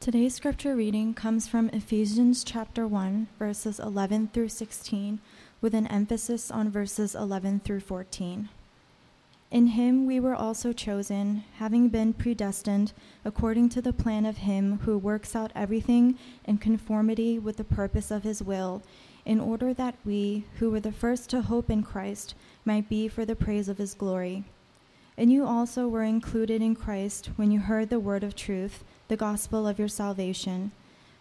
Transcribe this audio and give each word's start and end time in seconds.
Today's 0.00 0.34
scripture 0.34 0.74
reading 0.74 1.12
comes 1.12 1.46
from 1.46 1.68
Ephesians 1.74 2.42
chapter 2.42 2.86
1, 2.86 3.26
verses 3.38 3.78
11 3.78 4.30
through 4.32 4.48
16, 4.48 5.20
with 5.60 5.74
an 5.74 5.86
emphasis 5.88 6.50
on 6.50 6.70
verses 6.70 7.14
11 7.14 7.60
through 7.60 7.80
14. 7.80 8.48
In 9.50 9.66
him 9.66 10.06
we 10.06 10.18
were 10.18 10.34
also 10.34 10.72
chosen, 10.72 11.44
having 11.58 11.90
been 11.90 12.14
predestined 12.14 12.94
according 13.26 13.68
to 13.68 13.82
the 13.82 13.92
plan 13.92 14.24
of 14.24 14.38
him 14.38 14.78
who 14.84 14.96
works 14.96 15.36
out 15.36 15.52
everything 15.54 16.16
in 16.46 16.56
conformity 16.56 17.38
with 17.38 17.58
the 17.58 17.62
purpose 17.62 18.10
of 18.10 18.22
his 18.22 18.42
will, 18.42 18.82
in 19.26 19.38
order 19.38 19.74
that 19.74 19.96
we, 20.06 20.46
who 20.60 20.70
were 20.70 20.80
the 20.80 20.92
first 20.92 21.28
to 21.28 21.42
hope 21.42 21.68
in 21.68 21.82
Christ, 21.82 22.34
might 22.64 22.88
be 22.88 23.06
for 23.06 23.26
the 23.26 23.36
praise 23.36 23.68
of 23.68 23.76
his 23.76 23.92
glory. 23.92 24.44
And 25.18 25.30
you 25.30 25.44
also 25.44 25.88
were 25.88 26.04
included 26.04 26.62
in 26.62 26.74
Christ 26.74 27.28
when 27.36 27.50
you 27.50 27.60
heard 27.60 27.90
the 27.90 28.00
word 28.00 28.24
of 28.24 28.34
truth 28.34 28.82
the 29.10 29.16
gospel 29.16 29.66
of 29.66 29.76
your 29.76 29.88
salvation. 29.88 30.70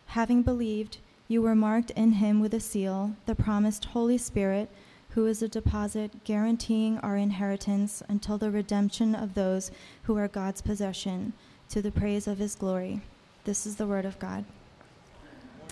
Having 0.09 0.43
believed, 0.43 0.99
you 1.27 1.41
were 1.41 1.55
marked 1.55 1.89
in 1.91 2.11
him 2.11 2.39
with 2.39 2.53
a 2.53 2.59
seal, 2.59 3.15
the 3.25 3.33
promised 3.33 3.85
Holy 3.85 4.19
Spirit, 4.19 4.69
who 5.09 5.25
is 5.25 5.41
a 5.41 5.47
deposit 5.47 6.23
guaranteeing 6.23 6.99
our 6.99 7.17
inheritance 7.17 8.03
until 8.07 8.37
the 8.37 8.51
redemption 8.51 9.15
of 9.15 9.33
those 9.33 9.71
who 10.03 10.15
are 10.19 10.27
God's 10.27 10.61
possession, 10.61 11.33
to 11.69 11.81
the 11.81 11.91
praise 11.91 12.27
of 12.27 12.37
his 12.37 12.53
glory. 12.53 13.01
This 13.43 13.65
is 13.65 13.77
the 13.77 13.87
word 13.87 14.05
of 14.05 14.19
God. 14.19 14.45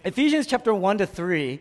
Ephesians 0.03 0.47
chapter 0.47 0.73
1 0.73 0.97
to 0.97 1.05
3 1.05 1.59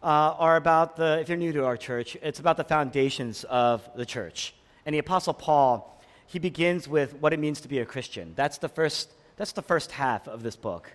uh, 0.00 0.06
are 0.06 0.54
about 0.54 0.94
the, 0.94 1.18
if 1.18 1.28
you're 1.28 1.36
new 1.36 1.52
to 1.52 1.64
our 1.64 1.76
church, 1.76 2.16
it's 2.22 2.38
about 2.38 2.56
the 2.56 2.62
foundations 2.62 3.42
of 3.50 3.88
the 3.96 4.06
church. 4.06 4.54
And 4.86 4.94
the 4.94 5.00
Apostle 5.00 5.34
Paul, 5.34 6.00
he 6.28 6.38
begins 6.38 6.86
with 6.86 7.14
what 7.14 7.32
it 7.32 7.40
means 7.40 7.60
to 7.62 7.68
be 7.68 7.80
a 7.80 7.84
Christian. 7.84 8.32
That's 8.36 8.58
the 8.58 8.68
first 8.68 9.10
that's 9.38 9.52
the 9.52 9.62
first 9.62 9.92
half 9.92 10.26
of 10.28 10.42
this 10.42 10.56
book. 10.56 10.92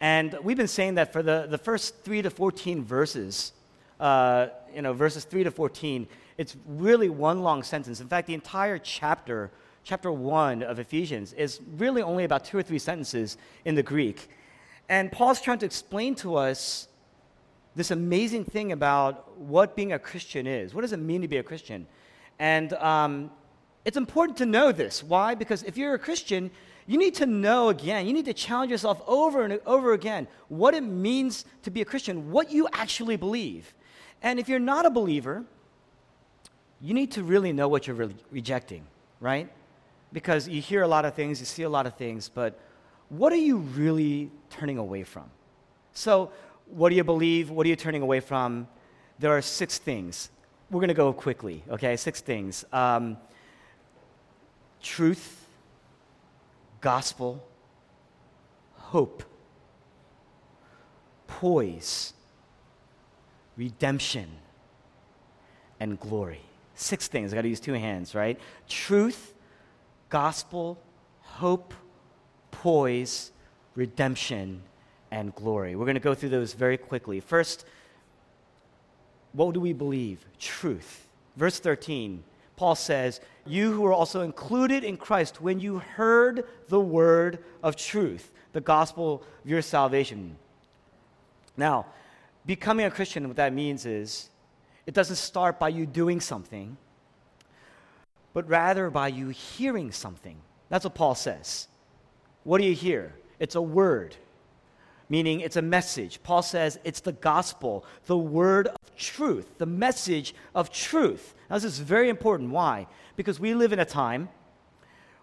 And 0.00 0.36
we've 0.42 0.56
been 0.56 0.66
saying 0.66 0.96
that 0.96 1.12
for 1.12 1.22
the, 1.22 1.46
the 1.48 1.58
first 1.58 2.02
3 2.02 2.22
to 2.22 2.30
14 2.30 2.82
verses, 2.82 3.52
uh, 4.00 4.48
you 4.74 4.82
know, 4.82 4.94
verses 4.94 5.24
3 5.24 5.44
to 5.44 5.50
14, 5.50 6.08
it's 6.38 6.56
really 6.66 7.10
one 7.10 7.42
long 7.42 7.62
sentence. 7.62 8.00
In 8.00 8.08
fact, 8.08 8.26
the 8.26 8.34
entire 8.34 8.78
chapter, 8.78 9.50
chapter 9.84 10.10
1 10.10 10.62
of 10.62 10.78
Ephesians, 10.78 11.34
is 11.34 11.60
really 11.76 12.02
only 12.02 12.24
about 12.24 12.44
two 12.44 12.56
or 12.58 12.62
three 12.62 12.78
sentences 12.78 13.36
in 13.66 13.74
the 13.74 13.82
Greek. 13.82 14.28
And 14.88 15.12
Paul's 15.12 15.40
trying 15.40 15.58
to 15.58 15.66
explain 15.66 16.14
to 16.16 16.36
us 16.36 16.88
this 17.76 17.90
amazing 17.90 18.46
thing 18.46 18.72
about 18.72 19.38
what 19.38 19.76
being 19.76 19.92
a 19.92 19.98
Christian 19.98 20.46
is. 20.46 20.74
What 20.74 20.80
does 20.82 20.92
it 20.92 20.98
mean 20.98 21.20
to 21.22 21.28
be 21.28 21.36
a 21.36 21.42
Christian? 21.42 21.86
And 22.38 22.72
um, 22.74 23.30
it's 23.84 23.96
important 23.96 24.38
to 24.38 24.46
know 24.46 24.72
this. 24.72 25.02
Why? 25.02 25.34
Because 25.34 25.62
if 25.64 25.76
you're 25.76 25.94
a 25.94 25.98
Christian, 25.98 26.50
you 26.86 26.98
need 26.98 27.14
to 27.16 27.26
know 27.26 27.70
again, 27.70 28.06
you 28.06 28.12
need 28.12 28.26
to 28.26 28.34
challenge 28.34 28.70
yourself 28.70 29.02
over 29.06 29.42
and 29.42 29.58
over 29.64 29.92
again 29.92 30.26
what 30.48 30.74
it 30.74 30.82
means 30.82 31.44
to 31.62 31.70
be 31.70 31.80
a 31.80 31.84
Christian, 31.84 32.30
what 32.30 32.50
you 32.50 32.68
actually 32.72 33.16
believe. 33.16 33.74
And 34.22 34.38
if 34.38 34.48
you're 34.48 34.58
not 34.58 34.84
a 34.84 34.90
believer, 34.90 35.44
you 36.80 36.92
need 36.92 37.12
to 37.12 37.22
really 37.22 37.52
know 37.52 37.68
what 37.68 37.86
you're 37.86 37.96
re- 37.96 38.14
rejecting, 38.30 38.84
right? 39.20 39.50
Because 40.12 40.46
you 40.46 40.60
hear 40.60 40.82
a 40.82 40.88
lot 40.88 41.04
of 41.04 41.14
things, 41.14 41.40
you 41.40 41.46
see 41.46 41.62
a 41.62 41.68
lot 41.68 41.86
of 41.86 41.94
things, 41.94 42.28
but 42.28 42.58
what 43.08 43.32
are 43.32 43.36
you 43.36 43.58
really 43.58 44.30
turning 44.50 44.78
away 44.78 45.02
from? 45.04 45.24
So, 45.92 46.30
what 46.66 46.88
do 46.90 46.96
you 46.96 47.04
believe? 47.04 47.50
What 47.50 47.66
are 47.66 47.68
you 47.68 47.76
turning 47.76 48.02
away 48.02 48.20
from? 48.20 48.66
There 49.18 49.30
are 49.30 49.42
six 49.42 49.78
things. 49.78 50.30
We're 50.70 50.80
going 50.80 50.88
to 50.88 50.94
go 50.94 51.12
quickly, 51.12 51.62
okay? 51.70 51.96
Six 51.96 52.20
things. 52.20 52.64
Um, 52.72 53.18
truth 54.82 55.43
gospel, 56.84 57.42
hope, 58.74 59.22
poise, 61.26 62.12
redemption, 63.56 64.28
and 65.80 65.98
glory. 65.98 66.42
Six 66.74 67.08
things. 67.08 67.32
I 67.32 67.36
got 67.36 67.42
to 67.42 67.48
use 67.48 67.58
two 67.58 67.72
hands, 67.72 68.14
right? 68.14 68.38
Truth, 68.68 69.32
gospel, 70.10 70.78
hope, 71.22 71.72
poise, 72.50 73.30
redemption, 73.74 74.60
and 75.10 75.34
glory. 75.34 75.76
We're 75.76 75.86
going 75.86 75.94
to 75.94 76.00
go 76.00 76.14
through 76.14 76.28
those 76.28 76.52
very 76.52 76.76
quickly. 76.76 77.18
First, 77.18 77.64
what 79.32 79.54
do 79.54 79.60
we 79.60 79.72
believe? 79.72 80.26
Truth. 80.38 81.06
Verse 81.34 81.58
13 81.58 82.22
Paul 82.56 82.74
says, 82.74 83.20
You 83.46 83.72
who 83.72 83.84
are 83.84 83.92
also 83.92 84.22
included 84.22 84.84
in 84.84 84.96
Christ 84.96 85.40
when 85.40 85.60
you 85.60 85.78
heard 85.78 86.44
the 86.68 86.80
word 86.80 87.40
of 87.62 87.76
truth, 87.76 88.30
the 88.52 88.60
gospel 88.60 89.22
of 89.44 89.50
your 89.50 89.62
salvation. 89.62 90.36
Now, 91.56 91.86
becoming 92.46 92.86
a 92.86 92.90
Christian, 92.90 93.28
what 93.28 93.36
that 93.36 93.52
means 93.52 93.84
is 93.86 94.30
it 94.86 94.94
doesn't 94.94 95.16
start 95.16 95.58
by 95.58 95.68
you 95.68 95.86
doing 95.86 96.20
something, 96.20 96.76
but 98.32 98.48
rather 98.48 98.90
by 98.90 99.08
you 99.08 99.28
hearing 99.28 99.92
something. 99.92 100.36
That's 100.68 100.84
what 100.84 100.94
Paul 100.94 101.14
says. 101.14 101.68
What 102.44 102.60
do 102.60 102.66
you 102.66 102.74
hear? 102.74 103.14
It's 103.38 103.54
a 103.54 103.62
word 103.62 104.16
meaning 105.14 105.38
it's 105.38 105.54
a 105.54 105.62
message. 105.62 106.20
Paul 106.24 106.42
says 106.42 106.76
it's 106.82 106.98
the 106.98 107.12
gospel, 107.12 107.84
the 108.06 108.18
word 108.18 108.66
of 108.66 108.96
truth, 108.96 109.58
the 109.58 109.64
message 109.86 110.34
of 110.56 110.72
truth. 110.72 111.36
Now, 111.48 111.54
this 111.54 111.62
is 111.62 111.78
very 111.78 112.08
important. 112.08 112.50
Why? 112.50 112.88
Because 113.14 113.38
we 113.38 113.54
live 113.54 113.72
in 113.72 113.78
a 113.78 113.84
time 113.84 114.28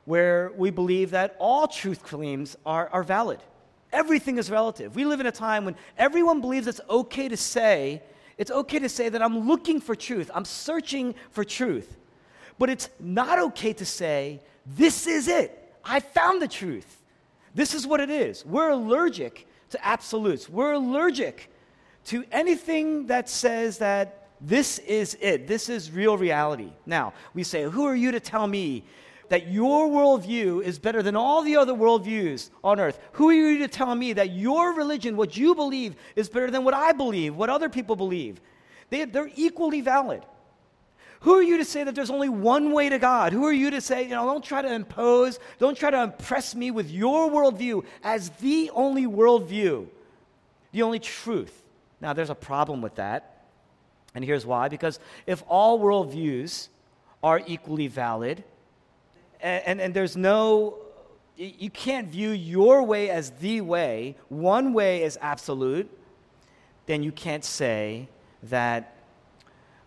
where 0.06 0.53
we 0.56 0.69
believe 0.69 1.12
that 1.12 1.35
all 1.40 1.68
truth 1.68 2.03
claims 2.03 2.56
are, 2.66 2.88
are 2.94 3.03
valid. 3.03 3.40
Everything 3.91 4.38
is 4.38 4.50
relative. 4.50 4.96
We 4.96 5.03
live 5.03 5.19
in 5.19 5.25
a 5.25 5.31
time 5.47 5.66
when 5.66 5.75
everyone 5.97 6.40
believes 6.40 6.68
it's 6.68 6.80
okay 6.90 7.28
to 7.28 7.35
say, 7.35 8.01
it's 8.38 8.50
okay 8.62 8.80
to 8.80 8.88
say 8.88 9.09
that 9.09 9.22
I'm 9.22 9.46
looking 9.46 9.81
for 9.81 9.94
truth, 9.94 10.31
I'm 10.34 10.46
searching 10.46 11.16
for 11.31 11.44
truth. 11.44 11.97
But 12.57 12.69
it's 12.69 12.88
not 12.97 13.40
okay 13.40 13.74
to 13.74 13.85
say, 13.85 14.40
this 14.66 15.06
is 15.06 15.28
it. 15.28 15.75
I 15.84 16.00
found 16.00 16.41
the 16.41 16.47
truth. 16.47 17.01
This 17.53 17.74
is 17.74 17.85
what 17.85 18.00
it 18.00 18.09
is. 18.09 18.46
We're 18.46 18.69
allergic 18.69 19.47
to 19.72 19.86
absolutes. 19.86 20.50
We're 20.50 20.74
allergic 20.74 21.52
to 22.06 22.24
anything 22.32 23.08
that 23.08 23.30
says 23.30 23.78
that 23.80 24.30
this 24.40 24.80
is 24.80 25.18
it, 25.22 25.48
this 25.48 25.70
is 25.70 25.92
real 25.92 26.18
reality. 26.18 26.72
Now, 26.86 27.14
we 27.34 27.44
say, 27.44 27.64
Who 27.64 27.86
are 27.86 27.96
you 27.96 28.12
to 28.12 28.20
tell 28.20 28.48
me 28.48 28.84
that 29.30 29.48
your 29.48 29.88
worldview 29.88 30.64
is 30.64 30.80
better 30.80 31.04
than 31.04 31.16
all 31.16 31.42
the 31.44 31.56
other 31.56 31.74
worldviews 31.74 32.50
on 32.64 32.80
earth? 32.80 33.00
Who 33.14 33.30
are 33.30 33.34
you 33.34 33.60
to 33.60 33.68
tell 33.68 33.94
me 33.96 34.14
that 34.14 34.31
your 34.31 34.74
religion, 34.74 35.16
what 35.16 35.38
you 35.38 35.54
believe, 35.56 35.96
is 36.16 36.28
better 36.28 36.50
than 36.50 36.64
what 36.64 36.74
I 36.74 36.92
believe, 36.92 37.36
what 37.36 37.50
other 37.50 37.70
people 37.70 37.96
believe? 37.96 38.42
They, 38.90 39.06
they're 39.06 39.31
equally 39.36 39.81
valid. 39.81 40.24
Who 41.22 41.36
are 41.36 41.44
you 41.44 41.58
to 41.58 41.66
say 41.66 41.84
that 41.84 41.96
there's 41.96 42.09
only 42.09 42.30
one 42.30 42.72
way 42.72 42.90
to 42.90 42.98
God? 42.98 43.32
Who 43.32 43.46
are 43.46 43.54
you 43.54 43.72
to 43.72 43.82
say, 43.82 44.04
you 44.04 44.09
know, 44.09 44.26
don't 44.26 44.44
try 44.44 44.62
to 44.62 44.74
impose, 44.74 45.40
don't 45.59 45.78
try 45.78 45.92
to 45.92 46.02
impress 46.02 46.56
me 46.56 46.72
with 46.72 46.90
your 46.90 47.30
worldview 47.30 47.86
as 48.04 48.30
the 48.42 48.72
only 48.74 49.06
worldview, 49.06 49.88
the 50.72 50.81
only 50.81 51.00
truth? 51.00 51.64
Now, 52.00 52.14
there's 52.14 52.31
a 52.31 52.36
problem 52.36 52.81
with 52.81 52.96
that. 52.96 53.46
And 54.16 54.26
here's 54.26 54.46
why 54.46 54.68
because 54.68 55.00
if 55.26 55.44
all 55.48 55.80
worldviews 55.80 56.68
are 57.24 57.42
equally 57.46 57.88
valid, 57.88 58.44
and, 59.40 59.64
and, 59.66 59.81
and 59.81 59.94
there's 59.94 60.18
no 60.18 60.78
you 61.38 61.70
can't 61.70 62.10
view 62.10 62.30
your 62.30 62.84
way 62.84 63.10
as 63.10 63.31
the 63.31 63.62
way, 63.62 64.16
one 64.30 64.74
way 64.74 65.04
as 65.04 65.18
absolute, 65.22 65.90
then 66.86 67.02
you 67.02 67.12
can't 67.12 67.44
say 67.44 68.08
that, 68.44 68.96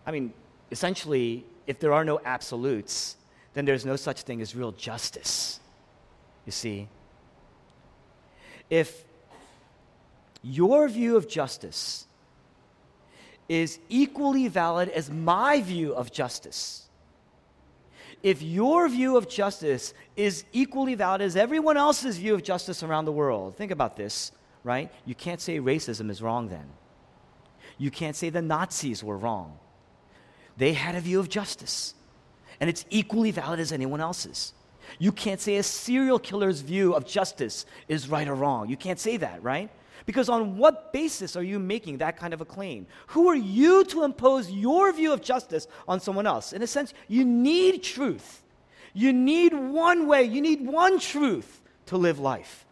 I 0.05 0.11
mean, 0.11 0.33
essentially, 0.75 1.45
if 1.67 1.79
there 1.79 1.93
are 1.93 2.03
no 2.03 2.19
absolutes, 2.25 3.15
then 3.53 3.63
there's 3.63 3.85
no 3.85 3.95
such 3.95 4.23
thing 4.23 4.41
as 4.41 4.53
real 4.53 4.73
justice. 4.73 5.61
You 6.45 6.51
see? 6.51 6.89
If 8.69 9.05
your 10.41 10.89
view 10.89 11.15
of 11.15 11.29
justice 11.29 12.07
is 13.47 13.79
equally 13.87 14.49
valid 14.49 14.89
as 14.89 15.09
my 15.09 15.61
view 15.61 15.95
of 15.95 16.11
justice, 16.11 16.89
if 18.21 18.41
your 18.41 18.89
view 18.89 19.15
of 19.15 19.29
justice 19.29 19.93
is 20.17 20.43
equally 20.51 20.95
valid 20.95 21.21
as 21.21 21.37
everyone 21.37 21.77
else's 21.77 22.17
view 22.17 22.33
of 22.33 22.43
justice 22.43 22.83
around 22.83 23.05
the 23.05 23.13
world, 23.13 23.55
think 23.55 23.71
about 23.71 23.95
this, 23.95 24.33
right? 24.65 24.91
You 25.05 25.15
can't 25.15 25.39
say 25.39 25.59
racism 25.59 26.09
is 26.09 26.21
wrong 26.21 26.49
then. 26.49 26.67
You 27.77 27.91
can't 27.91 28.15
say 28.15 28.29
the 28.29 28.41
Nazis 28.41 29.01
were 29.01 29.17
wrong. 29.17 29.57
They 30.57 30.73
had 30.73 30.95
a 30.95 31.01
view 31.01 31.19
of 31.19 31.29
justice, 31.29 31.93
and 32.59 32.69
it's 32.69 32.85
equally 32.89 33.31
valid 33.31 33.59
as 33.59 33.71
anyone 33.71 34.01
else's. 34.01 34.53
You 34.99 35.11
can't 35.11 35.41
say 35.41 35.57
a 35.57 35.63
serial 35.63 36.19
killer's 36.19 36.61
view 36.61 36.93
of 36.93 37.05
justice 37.05 37.65
is 37.87 38.07
right 38.07 38.27
or 38.27 38.35
wrong. 38.35 38.69
You 38.69 38.77
can't 38.77 38.99
say 38.99 39.17
that, 39.17 39.43
right? 39.43 39.69
Because 40.05 40.29
on 40.29 40.57
what 40.57 40.93
basis 40.93 41.35
are 41.35 41.43
you 41.43 41.57
making 41.57 41.97
that 41.97 42.17
kind 42.17 42.33
of 42.33 42.41
a 42.41 42.45
claim? 42.45 42.85
Who 43.07 43.27
are 43.27 43.35
you 43.35 43.83
to 43.85 44.03
impose 44.03 44.51
your 44.51 44.93
view 44.93 45.11
of 45.11 45.21
justice 45.21 45.67
on 45.87 45.99
someone 45.99 46.27
else? 46.27 46.53
In 46.53 46.61
a 46.61 46.67
sense, 46.67 46.93
you 47.07 47.25
need 47.25 47.83
truth. 47.83 48.43
You 48.93 49.11
need 49.11 49.53
one 49.53 50.07
way, 50.07 50.23
you 50.23 50.41
need 50.41 50.65
one 50.65 50.99
truth 50.99 51.61
to 51.87 51.97
live 51.97 52.19
life. 52.19 52.65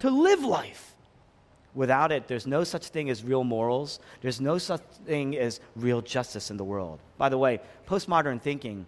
To 0.00 0.10
live 0.10 0.42
life. 0.42 0.89
Without 1.74 2.10
it, 2.10 2.26
there's 2.26 2.46
no 2.46 2.64
such 2.64 2.88
thing 2.88 3.10
as 3.10 3.22
real 3.22 3.44
morals. 3.44 4.00
There's 4.20 4.40
no 4.40 4.58
such 4.58 4.82
thing 5.06 5.36
as 5.36 5.60
real 5.76 6.00
justice 6.00 6.50
in 6.50 6.56
the 6.56 6.64
world. 6.64 6.98
By 7.16 7.28
the 7.28 7.38
way, 7.38 7.60
postmodern 7.86 8.40
thinking, 8.40 8.86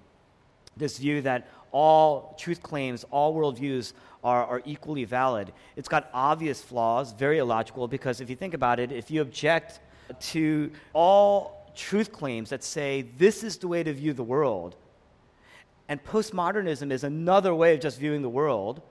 this 0.77 0.99
view 0.99 1.23
that 1.23 1.49
all 1.71 2.35
truth 2.39 2.63
claims, 2.63 3.05
all 3.11 3.35
worldviews 3.35 3.93
are, 4.25 4.45
are 4.45 4.63
equally 4.65 5.05
valid, 5.05 5.53
it's 5.77 5.89
got 5.89 6.11
obvious 6.13 6.61
flaws, 6.61 7.13
very 7.13 7.39
illogical, 7.39 7.89
because 7.89 8.21
if 8.21 8.29
you 8.29 8.37
think 8.37 8.55
about 8.55 8.79
it, 8.79 8.93
if 8.93 9.11
you 9.11 9.23
object 9.23 9.81
to 10.21 10.71
all 10.93 11.73
truth 11.75 12.13
claims 12.13 12.51
that 12.51 12.63
say 12.63 13.03
this 13.17 13.43
is 13.43 13.57
the 13.59 13.69
way 13.69 13.83
to 13.83 13.93
view 13.93 14.13
the 14.13 14.23
world, 14.23 14.77
and 15.89 16.03
postmodernism 16.05 16.91
is 16.91 17.05
another 17.05 17.55
way 17.55 17.75
of 17.75 17.81
just 17.81 17.99
viewing 17.99 18.23
the 18.23 18.29
world, 18.29 18.83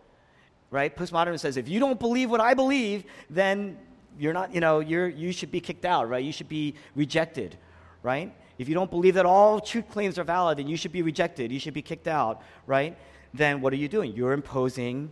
right? 0.72 0.96
Postmodernism 0.96 1.40
says 1.40 1.58
if 1.58 1.70
you 1.70 1.80
don't 1.80 2.00
believe 2.00 2.32
what 2.32 2.42
I 2.42 2.54
believe, 2.54 3.04
then 3.30 3.78
you're 4.18 4.34
not, 4.34 4.56
you 4.56 4.62
know, 4.62 4.80
you're, 4.80 5.08
you 5.08 5.32
should 5.32 5.52
be 5.52 5.60
kicked 5.60 5.86
out, 5.86 6.10
right? 6.10 6.24
You 6.24 6.32
should 6.32 6.50
be 6.50 6.76
rejected, 6.96 7.58
right? 8.02 8.34
If 8.58 8.68
you 8.68 8.74
don't 8.74 8.90
believe 8.90 9.16
that 9.16 9.26
all 9.26 9.60
truth 9.60 9.90
claims 9.90 10.18
are 10.18 10.24
valid, 10.24 10.58
then 10.58 10.68
you 10.68 10.78
should 10.78 10.92
be 10.92 11.02
rejected. 11.02 11.52
You 11.52 11.60
should 11.60 11.74
be 11.74 11.82
kicked 11.82 12.08
out, 12.08 12.42
right? 12.66 12.98
Then 13.34 13.62
what 13.62 13.74
are 13.74 13.78
you 13.78 13.88
doing? 13.88 14.14
You're 14.14 14.34
imposing, 14.34 15.10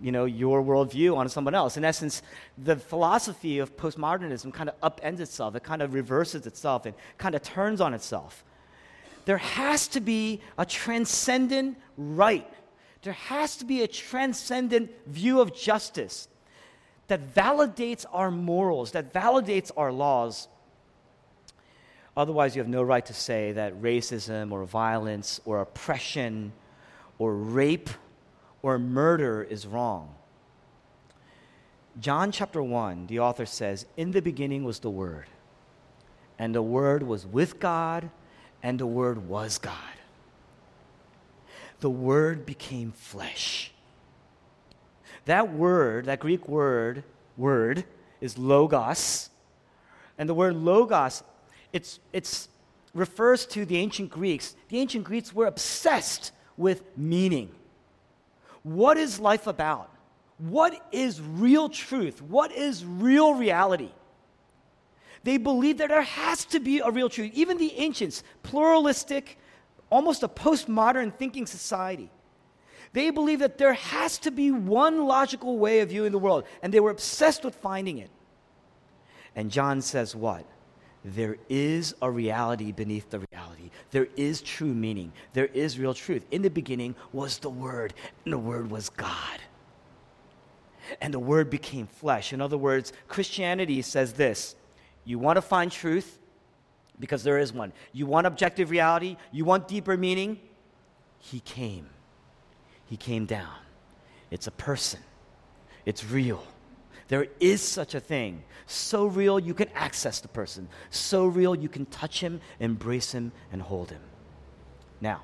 you 0.00 0.12
know, 0.12 0.24
your 0.24 0.62
worldview 0.62 1.16
on 1.16 1.28
someone 1.28 1.54
else. 1.54 1.76
In 1.76 1.84
essence, 1.84 2.22
the 2.56 2.76
philosophy 2.76 3.58
of 3.58 3.76
postmodernism 3.76 4.52
kind 4.52 4.70
of 4.70 4.80
upends 4.80 5.20
itself. 5.20 5.54
It 5.54 5.62
kind 5.62 5.82
of 5.82 5.94
reverses 5.94 6.46
itself 6.46 6.86
and 6.86 6.94
kind 7.18 7.34
of 7.34 7.42
turns 7.42 7.80
on 7.80 7.94
itself. 7.94 8.44
There 9.26 9.38
has 9.38 9.86
to 9.88 10.00
be 10.00 10.40
a 10.56 10.64
transcendent 10.64 11.76
right 11.96 12.48
there 13.02 13.12
has 13.14 13.56
to 13.56 13.64
be 13.64 13.82
a 13.82 13.88
transcendent 13.88 14.90
view 15.06 15.40
of 15.40 15.54
justice 15.54 16.28
that 17.08 17.34
validates 17.34 18.04
our 18.12 18.30
morals, 18.30 18.92
that 18.92 19.12
validates 19.12 19.70
our 19.76 19.90
laws. 19.90 20.48
Otherwise, 22.16 22.54
you 22.54 22.60
have 22.60 22.68
no 22.68 22.82
right 22.82 23.04
to 23.06 23.14
say 23.14 23.52
that 23.52 23.80
racism 23.80 24.52
or 24.52 24.64
violence 24.64 25.40
or 25.44 25.60
oppression 25.60 26.52
or 27.18 27.34
rape 27.34 27.90
or 28.62 28.78
murder 28.78 29.42
is 29.42 29.66
wrong. 29.66 30.14
John 31.98 32.30
chapter 32.30 32.62
1, 32.62 33.06
the 33.06 33.18
author 33.20 33.46
says, 33.46 33.86
In 33.96 34.10
the 34.12 34.22
beginning 34.22 34.64
was 34.64 34.78
the 34.78 34.90
Word, 34.90 35.26
and 36.38 36.54
the 36.54 36.62
Word 36.62 37.02
was 37.02 37.26
with 37.26 37.58
God, 37.58 38.10
and 38.62 38.78
the 38.78 38.86
Word 38.86 39.28
was 39.28 39.58
God 39.58 39.99
the 41.80 41.90
Word 41.90 42.46
became 42.46 42.92
flesh. 42.92 43.72
That 45.26 45.52
word, 45.52 46.06
that 46.06 46.20
Greek 46.20 46.48
word, 46.48 47.04
word, 47.36 47.84
is 48.20 48.38
logos. 48.38 49.30
And 50.18 50.28
the 50.28 50.34
word 50.34 50.56
logos, 50.56 51.22
it's, 51.72 52.00
it's 52.12 52.48
refers 52.94 53.46
to 53.46 53.64
the 53.64 53.76
ancient 53.76 54.10
Greeks. 54.10 54.56
The 54.68 54.78
ancient 54.78 55.04
Greeks 55.04 55.34
were 55.34 55.46
obsessed 55.46 56.32
with 56.56 56.82
meaning. 56.96 57.50
What 58.62 58.96
is 58.96 59.20
life 59.20 59.46
about? 59.46 59.90
What 60.38 60.84
is 60.90 61.20
real 61.20 61.68
truth? 61.68 62.20
What 62.22 62.52
is 62.52 62.84
real 62.84 63.34
reality? 63.34 63.90
They 65.22 65.36
believed 65.36 65.78
that 65.78 65.90
there 65.90 66.02
has 66.02 66.44
to 66.46 66.60
be 66.60 66.80
a 66.80 66.90
real 66.90 67.08
truth. 67.08 67.30
Even 67.34 67.58
the 67.58 67.72
ancients, 67.78 68.22
pluralistic, 68.42 69.38
almost 69.90 70.22
a 70.22 70.28
postmodern 70.28 71.14
thinking 71.14 71.46
society. 71.46 72.10
They 72.92 73.10
believe 73.10 73.40
that 73.40 73.58
there 73.58 73.74
has 73.74 74.18
to 74.18 74.30
be 74.30 74.50
one 74.50 75.06
logical 75.06 75.58
way 75.58 75.80
of 75.80 75.90
viewing 75.90 76.12
the 76.12 76.18
world, 76.18 76.44
and 76.62 76.72
they 76.72 76.80
were 76.80 76.90
obsessed 76.90 77.44
with 77.44 77.54
finding 77.54 77.98
it. 77.98 78.10
And 79.36 79.50
John 79.50 79.80
says, 79.80 80.16
What? 80.16 80.44
There 81.04 81.38
is 81.48 81.94
a 82.02 82.10
reality 82.10 82.72
beneath 82.72 83.08
the 83.08 83.24
reality. 83.32 83.70
There 83.90 84.08
is 84.16 84.42
true 84.42 84.74
meaning. 84.74 85.12
There 85.32 85.46
is 85.46 85.78
real 85.78 85.94
truth. 85.94 86.26
In 86.30 86.42
the 86.42 86.50
beginning 86.50 86.94
was 87.12 87.38
the 87.38 87.48
Word, 87.48 87.94
and 88.24 88.32
the 88.32 88.38
Word 88.38 88.70
was 88.70 88.90
God. 88.90 89.40
And 91.00 91.14
the 91.14 91.18
Word 91.18 91.48
became 91.48 91.86
flesh. 91.86 92.32
In 92.32 92.40
other 92.40 92.58
words, 92.58 92.92
Christianity 93.08 93.80
says 93.82 94.12
this 94.12 94.56
you 95.04 95.18
want 95.18 95.36
to 95.36 95.42
find 95.42 95.72
truth? 95.72 96.19
Because 97.00 97.24
there 97.24 97.38
is 97.38 97.52
one. 97.52 97.72
You 97.92 98.06
want 98.06 98.26
objective 98.26 98.70
reality? 98.70 99.16
You 99.32 99.44
want 99.44 99.66
deeper 99.66 99.96
meaning? 99.96 100.38
He 101.18 101.40
came. 101.40 101.88
He 102.86 102.96
came 102.96 103.26
down. 103.26 103.54
It's 104.30 104.46
a 104.46 104.52
person, 104.52 105.00
it's 105.84 106.04
real. 106.04 106.44
There 107.08 107.26
is 107.40 107.60
such 107.60 107.96
a 107.96 108.00
thing. 108.00 108.44
So 108.66 109.06
real 109.06 109.40
you 109.40 109.52
can 109.52 109.68
access 109.74 110.20
the 110.20 110.28
person. 110.28 110.68
So 110.90 111.26
real 111.26 111.56
you 111.56 111.68
can 111.68 111.86
touch 111.86 112.20
him, 112.20 112.40
embrace 112.60 113.10
him, 113.10 113.32
and 113.50 113.60
hold 113.60 113.90
him. 113.90 114.00
Now, 115.00 115.22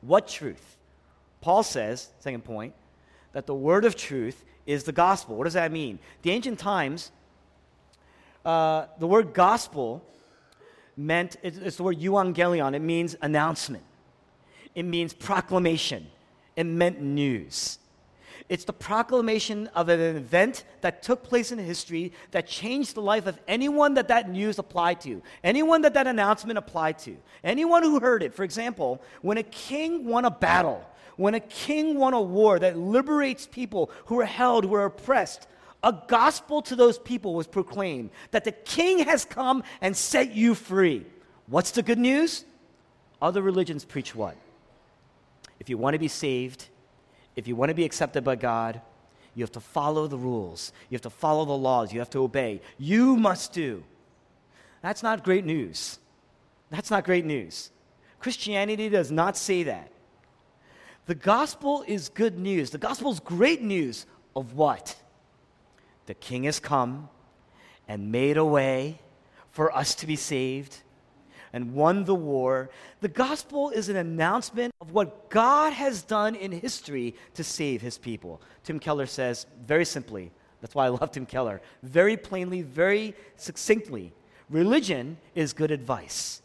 what 0.00 0.26
truth? 0.26 0.76
Paul 1.40 1.62
says, 1.62 2.08
second 2.18 2.42
point, 2.42 2.74
that 3.32 3.46
the 3.46 3.54
word 3.54 3.84
of 3.84 3.94
truth 3.94 4.44
is 4.66 4.82
the 4.82 4.90
gospel. 4.90 5.36
What 5.36 5.44
does 5.44 5.54
that 5.54 5.70
mean? 5.70 6.00
The 6.22 6.32
ancient 6.32 6.58
times, 6.58 7.12
uh, 8.44 8.86
the 8.98 9.06
word 9.06 9.34
gospel 9.34 10.04
meant, 10.98 11.36
it's 11.42 11.76
the 11.76 11.82
word 11.82 11.98
euangelion, 11.98 12.74
it 12.74 12.82
means 12.82 13.16
announcement, 13.22 13.84
it 14.74 14.82
means 14.82 15.12
proclamation, 15.12 16.06
it 16.56 16.64
meant 16.64 17.00
news. 17.00 17.78
It's 18.48 18.64
the 18.64 18.72
proclamation 18.72 19.66
of 19.74 19.90
an 19.90 20.00
event 20.00 20.64
that 20.80 21.02
took 21.02 21.22
place 21.22 21.52
in 21.52 21.58
history 21.58 22.12
that 22.30 22.46
changed 22.46 22.94
the 22.94 23.02
life 23.02 23.26
of 23.26 23.38
anyone 23.46 23.94
that 23.94 24.08
that 24.08 24.30
news 24.30 24.58
applied 24.58 25.02
to, 25.02 25.22
anyone 25.44 25.82
that 25.82 25.94
that 25.94 26.06
announcement 26.06 26.58
applied 26.58 26.98
to, 27.00 27.16
anyone 27.44 27.82
who 27.82 28.00
heard 28.00 28.22
it. 28.22 28.32
For 28.34 28.44
example, 28.44 29.02
when 29.20 29.36
a 29.36 29.42
king 29.42 30.06
won 30.06 30.24
a 30.24 30.30
battle, 30.30 30.82
when 31.16 31.34
a 31.34 31.40
king 31.40 31.98
won 31.98 32.14
a 32.14 32.20
war 32.22 32.58
that 32.58 32.78
liberates 32.78 33.46
people 33.46 33.90
who 34.06 34.18
are 34.20 34.24
held, 34.24 34.64
who 34.64 34.74
are 34.74 34.86
oppressed, 34.86 35.46
a 35.82 35.94
gospel 36.08 36.62
to 36.62 36.76
those 36.76 36.98
people 36.98 37.34
was 37.34 37.46
proclaimed 37.46 38.10
that 38.32 38.44
the 38.44 38.52
king 38.52 39.00
has 39.00 39.24
come 39.24 39.62
and 39.80 39.96
set 39.96 40.32
you 40.32 40.54
free. 40.54 41.06
What's 41.46 41.70
the 41.70 41.82
good 41.82 41.98
news? 41.98 42.44
Other 43.22 43.42
religions 43.42 43.84
preach 43.84 44.14
what? 44.14 44.36
If 45.60 45.68
you 45.68 45.78
want 45.78 45.94
to 45.94 45.98
be 45.98 46.08
saved, 46.08 46.66
if 47.36 47.46
you 47.46 47.56
want 47.56 47.70
to 47.70 47.74
be 47.74 47.84
accepted 47.84 48.24
by 48.24 48.36
God, 48.36 48.80
you 49.34 49.42
have 49.42 49.52
to 49.52 49.60
follow 49.60 50.08
the 50.08 50.18
rules. 50.18 50.72
You 50.90 50.96
have 50.96 51.02
to 51.02 51.10
follow 51.10 51.44
the 51.44 51.56
laws. 51.56 51.92
You 51.92 52.00
have 52.00 52.10
to 52.10 52.22
obey. 52.22 52.60
You 52.76 53.16
must 53.16 53.52
do. 53.52 53.84
That's 54.82 55.02
not 55.02 55.22
great 55.22 55.44
news. 55.44 55.98
That's 56.70 56.90
not 56.90 57.04
great 57.04 57.24
news. 57.24 57.70
Christianity 58.18 58.88
does 58.88 59.10
not 59.12 59.36
say 59.36 59.62
that. 59.64 59.92
The 61.06 61.14
gospel 61.14 61.84
is 61.86 62.08
good 62.08 62.38
news. 62.38 62.70
The 62.70 62.78
gospel 62.78 63.12
is 63.12 63.20
great 63.20 63.62
news 63.62 64.06
of 64.34 64.54
what? 64.54 64.96
The 66.08 66.14
king 66.14 66.44
has 66.44 66.58
come 66.58 67.10
and 67.86 68.10
made 68.10 68.38
a 68.38 68.44
way 68.44 68.98
for 69.50 69.70
us 69.76 69.94
to 69.94 70.06
be 70.06 70.16
saved 70.16 70.78
and 71.52 71.74
won 71.74 72.04
the 72.04 72.14
war. 72.14 72.70
The 73.02 73.08
gospel 73.08 73.68
is 73.68 73.90
an 73.90 73.96
announcement 73.96 74.72
of 74.80 74.92
what 74.92 75.28
God 75.28 75.74
has 75.74 76.00
done 76.00 76.34
in 76.34 76.50
history 76.50 77.14
to 77.34 77.44
save 77.44 77.82
his 77.82 77.98
people. 77.98 78.40
Tim 78.64 78.78
Keller 78.78 79.04
says 79.04 79.44
very 79.66 79.84
simply, 79.84 80.30
that's 80.62 80.74
why 80.74 80.86
I 80.86 80.88
love 80.88 81.12
Tim 81.12 81.26
Keller, 81.26 81.60
very 81.82 82.16
plainly, 82.16 82.62
very 82.62 83.14
succinctly 83.36 84.10
religion 84.48 85.18
is 85.34 85.52
good 85.52 85.70
advice. 85.70 86.40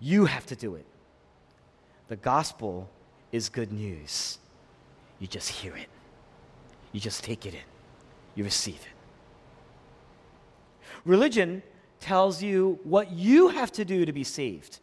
You 0.00 0.24
have 0.24 0.46
to 0.46 0.56
do 0.56 0.76
it. 0.76 0.86
The 2.08 2.16
gospel 2.16 2.88
is 3.32 3.50
good 3.50 3.70
news. 3.70 4.38
You 5.18 5.26
just 5.26 5.50
hear 5.50 5.76
it, 5.76 5.88
you 6.92 7.00
just 7.00 7.22
take 7.22 7.44
it 7.44 7.52
in 7.52 7.60
you 8.34 8.44
receive 8.44 8.76
it. 8.76 8.88
Religion 11.04 11.62
tells 11.98 12.42
you 12.42 12.78
what 12.82 13.10
you 13.10 13.48
have 13.48 13.72
to 13.72 13.84
do 13.84 14.04
to 14.04 14.12
be 14.12 14.24
saved. 14.24 14.80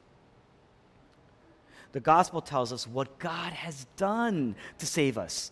The 1.92 2.00
gospel 2.00 2.42
tells 2.42 2.72
us 2.72 2.86
what 2.86 3.18
God 3.18 3.54
has 3.54 3.86
done 3.96 4.56
to 4.78 4.86
save 4.86 5.18
us. 5.18 5.52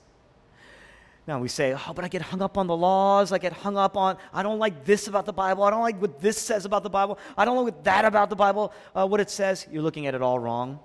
Now 1.27 1.39
we 1.39 1.47
say, 1.47 1.73
oh, 1.73 1.93
but 1.93 2.05
I 2.05 2.07
get 2.07 2.21
hung 2.21 2.41
up 2.41 2.55
on 2.57 2.67
the 2.67 2.75
laws. 2.75 3.31
I 3.31 3.39
get 3.39 3.51
hung 3.51 3.77
up 3.77 3.97
on, 3.97 4.17
I 4.31 4.43
don't 4.43 4.59
like 4.59 4.85
this 4.85 5.07
about 5.07 5.25
the 5.25 5.33
Bible. 5.33 5.63
I 5.63 5.71
don't 5.71 5.81
like 5.81 5.99
what 5.99 6.21
this 6.21 6.37
says 6.37 6.65
about 6.65 6.83
the 6.83 6.89
Bible. 6.89 7.17
I 7.35 7.45
don't 7.45 7.65
like 7.65 7.83
that 7.83 8.05
about 8.05 8.29
the 8.29 8.35
Bible, 8.35 8.71
uh, 8.93 9.07
what 9.07 9.19
it 9.19 9.31
says. 9.31 9.65
You're 9.71 9.81
looking 9.81 10.05
at 10.05 10.13
it 10.13 10.21
all 10.21 10.37
wrong. 10.37 10.79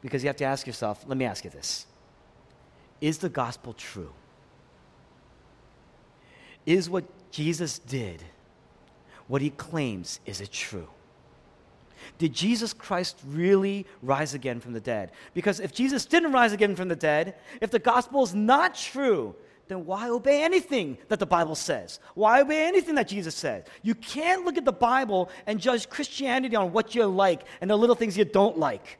Because 0.00 0.22
you 0.22 0.28
have 0.28 0.36
to 0.36 0.44
ask 0.44 0.66
yourself, 0.66 1.04
let 1.06 1.16
me 1.16 1.24
ask 1.24 1.44
you 1.44 1.50
this 1.50 1.86
Is 3.00 3.18
the 3.18 3.28
gospel 3.28 3.72
true? 3.72 4.12
Is 6.66 6.88
what 6.88 7.04
Jesus 7.30 7.78
did, 7.78 8.22
what 9.26 9.42
he 9.42 9.50
claims, 9.50 10.20
is 10.24 10.40
it 10.40 10.52
true? 10.52 10.88
Did 12.18 12.32
Jesus 12.32 12.72
Christ 12.72 13.18
really 13.26 13.86
rise 14.02 14.34
again 14.34 14.60
from 14.60 14.72
the 14.72 14.80
dead? 14.80 15.12
Because 15.32 15.60
if 15.60 15.72
Jesus 15.72 16.04
didn't 16.04 16.32
rise 16.32 16.52
again 16.52 16.76
from 16.76 16.88
the 16.88 16.96
dead, 16.96 17.34
if 17.60 17.70
the 17.70 17.78
gospel 17.78 18.22
is 18.22 18.34
not 18.34 18.74
true, 18.74 19.34
then 19.68 19.86
why 19.86 20.08
obey 20.10 20.42
anything 20.42 20.98
that 21.08 21.18
the 21.18 21.26
Bible 21.26 21.54
says? 21.54 22.00
Why 22.14 22.42
obey 22.42 22.66
anything 22.66 22.94
that 22.96 23.08
Jesus 23.08 23.34
says? 23.34 23.64
You 23.82 23.94
can't 23.94 24.44
look 24.44 24.58
at 24.58 24.64
the 24.64 24.72
Bible 24.72 25.30
and 25.46 25.58
judge 25.58 25.88
Christianity 25.88 26.54
on 26.54 26.72
what 26.72 26.94
you 26.94 27.06
like 27.06 27.44
and 27.60 27.70
the 27.70 27.76
little 27.76 27.96
things 27.96 28.16
you 28.16 28.24
don't 28.24 28.58
like. 28.58 28.98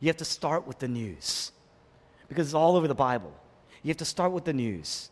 You 0.00 0.08
have 0.08 0.18
to 0.18 0.24
start 0.24 0.66
with 0.66 0.78
the 0.78 0.88
news 0.88 1.52
because 2.28 2.48
it's 2.48 2.54
all 2.54 2.76
over 2.76 2.88
the 2.88 2.94
Bible. 2.94 3.32
You 3.82 3.88
have 3.88 3.98
to 3.98 4.04
start 4.04 4.32
with 4.32 4.44
the 4.44 4.52
news. 4.52 5.10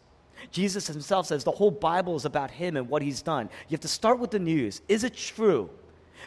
Jesus 0.50 0.86
himself 0.86 1.26
says 1.26 1.44
the 1.44 1.50
whole 1.50 1.70
Bible 1.70 2.16
is 2.16 2.24
about 2.24 2.50
him 2.50 2.76
and 2.76 2.88
what 2.88 3.02
he's 3.02 3.22
done. 3.22 3.48
You 3.68 3.74
have 3.74 3.80
to 3.80 3.88
start 3.88 4.18
with 4.18 4.30
the 4.30 4.38
news. 4.38 4.82
Is 4.88 5.04
it 5.04 5.14
true? 5.14 5.70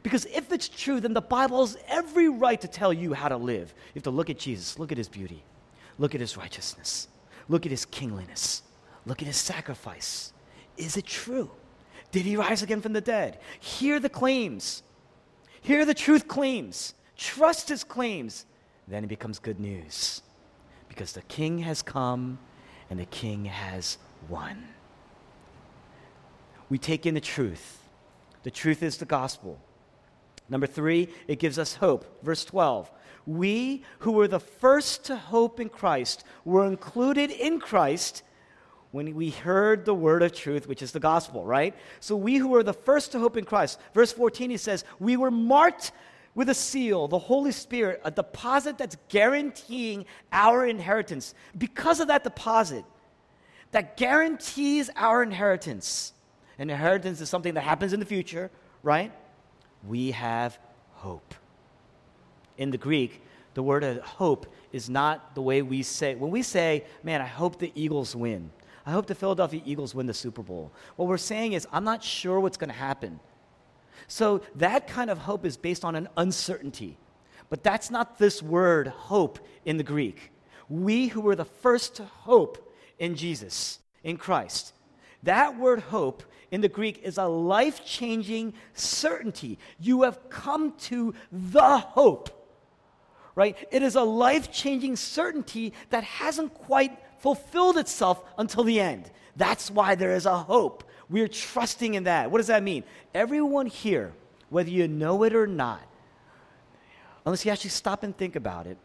Because 0.03 0.25
if 0.25 0.51
it's 0.51 0.69
true, 0.69 0.99
then 0.99 1.13
the 1.13 1.21
Bible 1.21 1.65
has 1.65 1.77
every 1.87 2.29
right 2.29 2.59
to 2.61 2.67
tell 2.67 2.93
you 2.93 3.13
how 3.13 3.29
to 3.29 3.37
live. 3.37 3.73
You 3.87 3.99
have 3.99 4.03
to 4.03 4.11
look 4.11 4.29
at 4.29 4.39
Jesus, 4.39 4.79
look 4.79 4.91
at 4.91 4.97
his 4.97 5.09
beauty, 5.09 5.43
look 5.97 6.15
at 6.15 6.21
his 6.21 6.37
righteousness, 6.37 7.07
look 7.49 7.65
at 7.65 7.71
his 7.71 7.85
kingliness, 7.85 8.63
look 9.05 9.21
at 9.21 9.27
his 9.27 9.37
sacrifice. 9.37 10.33
Is 10.77 10.97
it 10.97 11.05
true? 11.05 11.51
Did 12.11 12.25
he 12.25 12.35
rise 12.35 12.63
again 12.63 12.81
from 12.81 12.93
the 12.93 13.01
dead? 13.01 13.39
Hear 13.59 13.99
the 13.99 14.09
claims. 14.09 14.83
Hear 15.61 15.85
the 15.85 15.93
truth 15.93 16.27
claims. 16.27 16.93
Trust 17.17 17.69
his 17.69 17.83
claims. 17.83 18.45
Then 18.87 19.03
it 19.03 19.07
becomes 19.07 19.39
good 19.39 19.59
news 19.59 20.21
because 20.89 21.13
the 21.13 21.21
king 21.23 21.59
has 21.59 21.81
come 21.81 22.37
and 22.91 22.99
the 22.99 23.05
king 23.05 23.45
has 23.45 23.97
won. 24.27 24.67
We 26.69 26.77
take 26.77 27.05
in 27.05 27.13
the 27.13 27.21
truth. 27.21 27.79
The 28.43 28.51
truth 28.51 28.83
is 28.83 28.97
the 28.97 29.05
gospel. 29.05 29.57
Number 30.49 30.67
three, 30.67 31.07
it 31.25 31.39
gives 31.39 31.57
us 31.57 31.75
hope. 31.75 32.05
Verse 32.21 32.43
12. 32.43 32.91
We 33.25 33.85
who 33.99 34.11
were 34.11 34.27
the 34.27 34.41
first 34.41 35.05
to 35.05 35.15
hope 35.15 35.61
in 35.61 35.69
Christ 35.69 36.25
were 36.43 36.65
included 36.65 37.31
in 37.31 37.61
Christ 37.61 38.23
when 38.91 39.15
we 39.15 39.29
heard 39.29 39.85
the 39.85 39.95
word 39.95 40.21
of 40.21 40.33
truth, 40.33 40.67
which 40.67 40.81
is 40.81 40.91
the 40.91 40.99
gospel, 40.99 41.45
right? 41.45 41.73
So 42.01 42.17
we 42.17 42.35
who 42.35 42.49
were 42.49 42.63
the 42.63 42.73
first 42.73 43.13
to 43.13 43.19
hope 43.19 43.37
in 43.37 43.45
Christ. 43.45 43.79
Verse 43.93 44.11
14, 44.11 44.49
he 44.49 44.57
says, 44.57 44.83
We 44.99 45.15
were 45.15 45.31
marked 45.31 45.93
with 46.33 46.49
a 46.49 46.53
seal, 46.53 47.07
the 47.07 47.19
Holy 47.19 47.51
Spirit, 47.51 48.01
a 48.05 48.11
deposit 48.11 48.77
that's 48.77 48.97
guaranteeing 49.09 50.05
our 50.31 50.65
inheritance. 50.65 51.33
Because 51.57 51.99
of 51.99 52.07
that 52.07 52.23
deposit, 52.23 52.85
that 53.71 53.97
guarantees 53.97 54.89
our 54.95 55.23
inheritance. 55.23 56.13
And 56.57 56.71
inheritance 56.71 57.21
is 57.21 57.29
something 57.29 57.53
that 57.55 57.61
happens 57.61 57.93
in 57.93 57.99
the 57.99 58.05
future, 58.05 58.49
right? 58.83 59.11
We 59.87 60.11
have 60.11 60.57
hope. 60.93 61.33
In 62.57 62.71
the 62.71 62.77
Greek, 62.77 63.21
the 63.53 63.63
word 63.63 63.83
hope 63.99 64.53
is 64.71 64.89
not 64.89 65.35
the 65.35 65.41
way 65.41 65.61
we 65.61 65.83
say. 65.83 66.15
When 66.15 66.31
we 66.31 66.41
say, 66.41 66.85
man, 67.03 67.21
I 67.21 67.25
hope 67.25 67.59
the 67.59 67.71
Eagles 67.75 68.15
win, 68.15 68.51
I 68.85 68.91
hope 68.91 69.07
the 69.07 69.15
Philadelphia 69.15 69.61
Eagles 69.65 69.93
win 69.93 70.07
the 70.07 70.13
Super 70.13 70.41
Bowl, 70.41 70.71
what 70.95 71.07
we're 71.07 71.17
saying 71.17 71.53
is, 71.53 71.67
I'm 71.71 71.83
not 71.83 72.03
sure 72.03 72.39
what's 72.39 72.57
going 72.57 72.69
to 72.69 72.75
happen. 72.75 73.19
So 74.07 74.41
that 74.55 74.87
kind 74.87 75.09
of 75.09 75.19
hope 75.19 75.45
is 75.45 75.57
based 75.57 75.85
on 75.85 75.95
an 75.95 76.07
uncertainty. 76.17 76.97
But 77.49 77.63
that's 77.63 77.91
not 77.91 78.17
this 78.17 78.41
word 78.41 78.87
hope 78.87 79.39
in 79.65 79.77
the 79.77 79.83
Greek. 79.83 80.31
We 80.69 81.07
who 81.07 81.21
were 81.21 81.35
the 81.35 81.45
first 81.45 81.95
to 81.95 82.05
hope 82.05 82.73
in 82.97 83.15
Jesus, 83.15 83.79
in 84.03 84.17
Christ. 84.17 84.73
That 85.23 85.59
word 85.59 85.79
hope 85.79 86.23
in 86.49 86.61
the 86.61 86.69
Greek 86.69 87.01
is 87.03 87.17
a 87.17 87.25
life 87.25 87.85
changing 87.85 88.53
certainty. 88.73 89.57
You 89.79 90.03
have 90.03 90.29
come 90.29 90.73
to 90.79 91.13
the 91.31 91.77
hope, 91.79 92.29
right? 93.35 93.57
It 93.71 93.83
is 93.83 93.95
a 93.95 94.03
life 94.03 94.51
changing 94.51 94.95
certainty 94.95 95.73
that 95.89 96.03
hasn't 96.03 96.53
quite 96.53 96.97
fulfilled 97.19 97.77
itself 97.77 98.23
until 98.37 98.63
the 98.63 98.79
end. 98.79 99.11
That's 99.35 99.71
why 99.71 99.95
there 99.95 100.15
is 100.15 100.25
a 100.25 100.37
hope. 100.37 100.83
We're 101.11 101.27
trusting 101.27 101.93
in 101.93 102.05
that. 102.05 102.31
What 102.31 102.37
does 102.37 102.47
that 102.47 102.63
mean? 102.63 102.85
Everyone 103.13 103.65
here, 103.65 104.13
whether 104.49 104.69
you 104.69 104.87
know 104.87 105.23
it 105.23 105.35
or 105.35 105.45
not, 105.45 105.81
unless 107.25 107.45
you 107.45 107.51
actually 107.51 107.71
stop 107.71 108.03
and 108.03 108.17
think 108.17 108.37
about 108.37 108.65
it, 108.65 108.77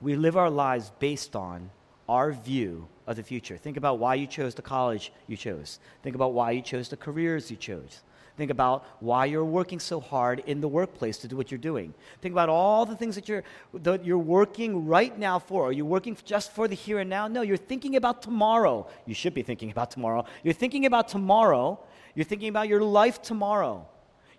we 0.00 0.16
live 0.16 0.38
our 0.38 0.50
lives 0.50 0.90
based 0.98 1.36
on 1.36 1.70
our 2.08 2.32
view 2.32 2.88
of 3.06 3.16
the 3.16 3.22
future. 3.22 3.58
Think 3.58 3.76
about 3.76 3.98
why 3.98 4.14
you 4.14 4.26
chose 4.26 4.54
the 4.54 4.62
college 4.62 5.12
you 5.26 5.36
chose. 5.36 5.78
Think 6.02 6.16
about 6.16 6.32
why 6.32 6.52
you 6.52 6.62
chose 6.62 6.88
the 6.88 6.96
careers 6.96 7.50
you 7.50 7.58
chose. 7.58 8.02
Think 8.36 8.50
about 8.50 8.84
why 8.98 9.26
you're 9.26 9.44
working 9.44 9.78
so 9.78 10.00
hard 10.00 10.40
in 10.40 10.60
the 10.60 10.66
workplace 10.66 11.18
to 11.18 11.28
do 11.28 11.36
what 11.36 11.52
you're 11.52 11.58
doing. 11.58 11.94
Think 12.20 12.32
about 12.32 12.48
all 12.48 12.84
the 12.84 12.96
things 12.96 13.14
that 13.14 13.28
you're, 13.28 13.44
that 13.74 14.04
you're 14.04 14.18
working 14.18 14.86
right 14.86 15.16
now 15.16 15.38
for. 15.38 15.68
Are 15.68 15.72
you 15.72 15.86
working 15.86 16.16
just 16.24 16.50
for 16.52 16.66
the 16.66 16.74
here 16.74 16.98
and 16.98 17.08
now? 17.08 17.28
No, 17.28 17.42
you're 17.42 17.56
thinking 17.56 17.94
about 17.94 18.22
tomorrow. 18.22 18.88
You 19.06 19.14
should 19.14 19.34
be 19.34 19.42
thinking 19.42 19.70
about 19.70 19.92
tomorrow. 19.92 20.24
You're 20.42 20.54
thinking 20.54 20.84
about 20.84 21.08
tomorrow. 21.08 21.78
You're 22.16 22.24
thinking 22.24 22.48
about 22.48 22.66
your 22.66 22.82
life 22.82 23.22
tomorrow. 23.22 23.86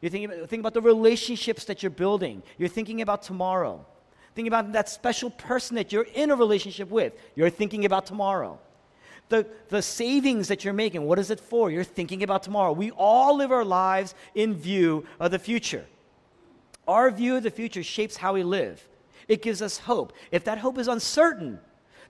You're 0.01 0.09
thinking 0.09 0.25
about, 0.25 0.39
thinking 0.49 0.59
about 0.59 0.73
the 0.73 0.81
relationships 0.81 1.63
that 1.65 1.81
you're 1.81 1.89
building. 1.89 2.43
You're 2.57 2.69
thinking 2.69 3.01
about 3.01 3.21
tomorrow. 3.21 3.85
Think 4.35 4.49
about 4.49 4.73
that 4.73 4.89
special 4.89 5.29
person 5.29 5.75
that 5.77 5.93
you're 5.93 6.07
in 6.13 6.31
a 6.31 6.35
relationship 6.35 6.89
with. 6.89 7.13
You're 7.35 7.49
thinking 7.49 7.85
about 7.85 8.05
tomorrow. 8.05 8.59
The, 9.29 9.47
the 9.69 9.81
savings 9.81 10.47
that 10.49 10.63
you're 10.63 10.73
making, 10.73 11.03
what 11.03 11.17
is 11.17 11.31
it 11.31 11.39
for? 11.39 11.71
You're 11.71 11.83
thinking 11.83 12.21
about 12.21 12.43
tomorrow. 12.43 12.71
We 12.71 12.91
all 12.91 13.37
live 13.37 13.51
our 13.51 13.65
lives 13.65 14.13
in 14.35 14.53
view 14.53 15.05
of 15.19 15.31
the 15.31 15.39
future. 15.39 15.85
Our 16.87 17.09
view 17.09 17.37
of 17.37 17.43
the 17.43 17.49
future 17.49 17.81
shapes 17.81 18.17
how 18.17 18.33
we 18.33 18.43
live. 18.43 18.87
It 19.27 19.41
gives 19.41 19.61
us 19.61 19.79
hope. 19.79 20.13
If 20.31 20.43
that 20.43 20.59
hope 20.59 20.77
is 20.77 20.87
uncertain, 20.87 21.59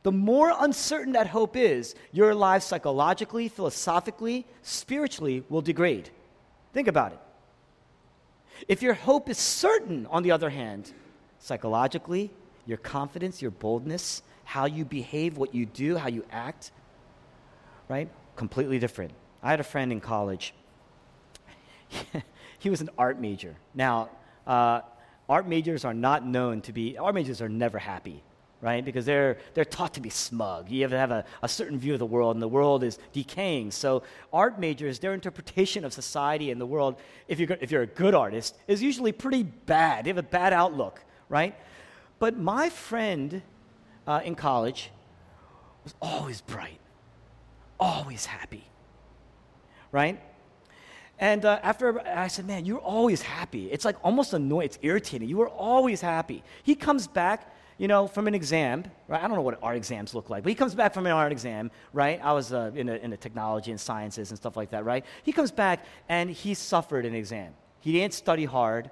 the 0.04 0.12
more 0.12 0.54
uncertain 0.60 1.14
that 1.14 1.28
hope 1.28 1.56
is, 1.56 1.96
your 2.12 2.36
life 2.36 2.64
psychologically, 2.64 3.48
philosophically, 3.48 4.46
spiritually 4.62 5.44
will 5.50 5.62
degrade. 5.62 6.10
Think 6.74 6.88
about 6.88 7.14
it. 7.14 7.20
If 8.68 8.82
your 8.82 8.94
hope 8.94 9.30
is 9.30 9.38
certain, 9.38 10.06
on 10.08 10.24
the 10.24 10.32
other 10.32 10.50
hand, 10.50 10.92
psychologically, 11.40 12.30
your 12.66 12.78
confidence, 12.78 13.42
your 13.42 13.52
boldness, 13.52 14.22
how 14.44 14.66
you 14.66 14.86
behave, 14.86 15.38
what 15.38 15.56
you 15.56 15.66
do, 15.66 15.98
how 15.98 16.08
you 16.10 16.26
act, 16.32 16.72
right? 17.88 18.10
Completely 18.36 18.80
different. 18.80 19.12
I 19.44 19.52
had 19.52 19.60
a 19.60 19.64
friend 19.64 19.92
in 19.92 20.02
college. 20.02 20.54
he 22.60 22.70
was 22.70 22.82
an 22.82 22.90
art 22.98 23.20
major. 23.20 23.56
Now, 23.74 24.10
uh, 24.48 24.82
art 25.30 25.48
majors 25.48 25.86
are 25.86 25.94
not 25.94 26.26
known 26.26 26.62
to 26.62 26.74
be, 26.74 26.98
art 26.98 27.16
majors 27.16 27.42
are 27.42 27.50
never 27.50 27.78
happy, 27.78 28.24
right? 28.62 28.84
Because 28.84 29.06
they're, 29.06 29.38
they're 29.54 29.66
taught 29.66 29.94
to 29.96 30.02
be 30.02 30.10
smug. 30.10 30.70
You 30.70 30.82
have 30.82 30.92
to 30.92 30.98
have 30.98 31.12
a, 31.12 31.26
a 31.44 31.48
certain 31.48 31.78
view 31.78 31.94
of 31.94 32.00
the 32.00 32.06
world, 32.06 32.36
and 32.36 32.42
the 32.42 32.48
world 32.48 32.84
is 32.84 32.98
decaying. 33.14 33.72
So, 33.72 34.04
art 34.34 34.60
majors, 34.60 35.00
their 35.00 35.14
interpretation 35.14 35.86
of 35.86 35.94
society 35.94 36.52
and 36.52 36.60
the 36.60 36.66
world, 36.66 36.96
if 37.28 37.40
you're, 37.40 37.58
if 37.62 37.72
you're 37.72 37.84
a 37.84 37.88
good 37.88 38.16
artist, 38.16 38.58
is 38.68 38.82
usually 38.82 39.12
pretty 39.12 39.44
bad. 39.44 40.06
They 40.06 40.10
have 40.10 40.18
a 40.18 40.24
bad 40.24 40.54
outlook, 40.54 41.04
right? 41.30 41.56
But 42.18 42.38
my 42.38 42.70
friend 42.70 43.42
uh, 44.08 44.22
in 44.24 44.36
college 44.36 44.90
was 45.84 45.94
always 46.02 46.42
bright 46.42 46.80
always 47.80 48.26
happy. 48.26 48.64
Right? 49.92 50.22
And 51.18 51.46
uh, 51.46 51.60
after 51.64 52.06
I 52.06 52.28
said, 52.28 52.46
man, 52.46 52.66
you're 52.66 52.80
always 52.80 53.22
happy. 53.22 53.72
It's 53.72 53.86
like 53.86 53.96
almost 54.04 54.34
annoying. 54.34 54.66
It's 54.66 54.80
irritating. 54.82 55.30
You 55.30 55.38
were 55.38 55.50
always 55.50 56.02
happy. 56.02 56.44
He 56.64 56.76
comes 56.76 57.08
back, 57.08 57.54
you 57.78 57.88
know, 57.88 58.08
from 58.08 58.28
an 58.28 58.36
exam, 58.36 58.84
right? 59.08 59.24
I 59.24 59.28
don't 59.28 59.38
know 59.38 59.42
what 59.42 59.58
art 59.64 59.78
exams 59.78 60.14
look 60.14 60.30
like, 60.30 60.44
but 60.44 60.50
he 60.50 60.56
comes 60.56 60.76
back 60.76 60.94
from 60.94 61.06
an 61.06 61.14
art 61.14 61.32
exam, 61.32 61.72
right? 61.94 62.20
I 62.22 62.34
was 62.34 62.52
uh, 62.52 62.72
in, 62.76 62.90
in 62.90 63.12
the 63.12 63.18
technology 63.18 63.72
and 63.72 63.80
sciences 63.80 64.32
and 64.32 64.38
stuff 64.38 64.58
like 64.58 64.72
that, 64.72 64.84
right? 64.84 65.06
He 65.24 65.32
comes 65.32 65.52
back 65.52 65.86
and 66.10 66.30
he 66.30 66.54
suffered 66.54 67.06
an 67.06 67.16
exam. 67.16 67.54
He 67.80 67.94
didn't 67.94 68.14
study 68.14 68.46
hard. 68.46 68.90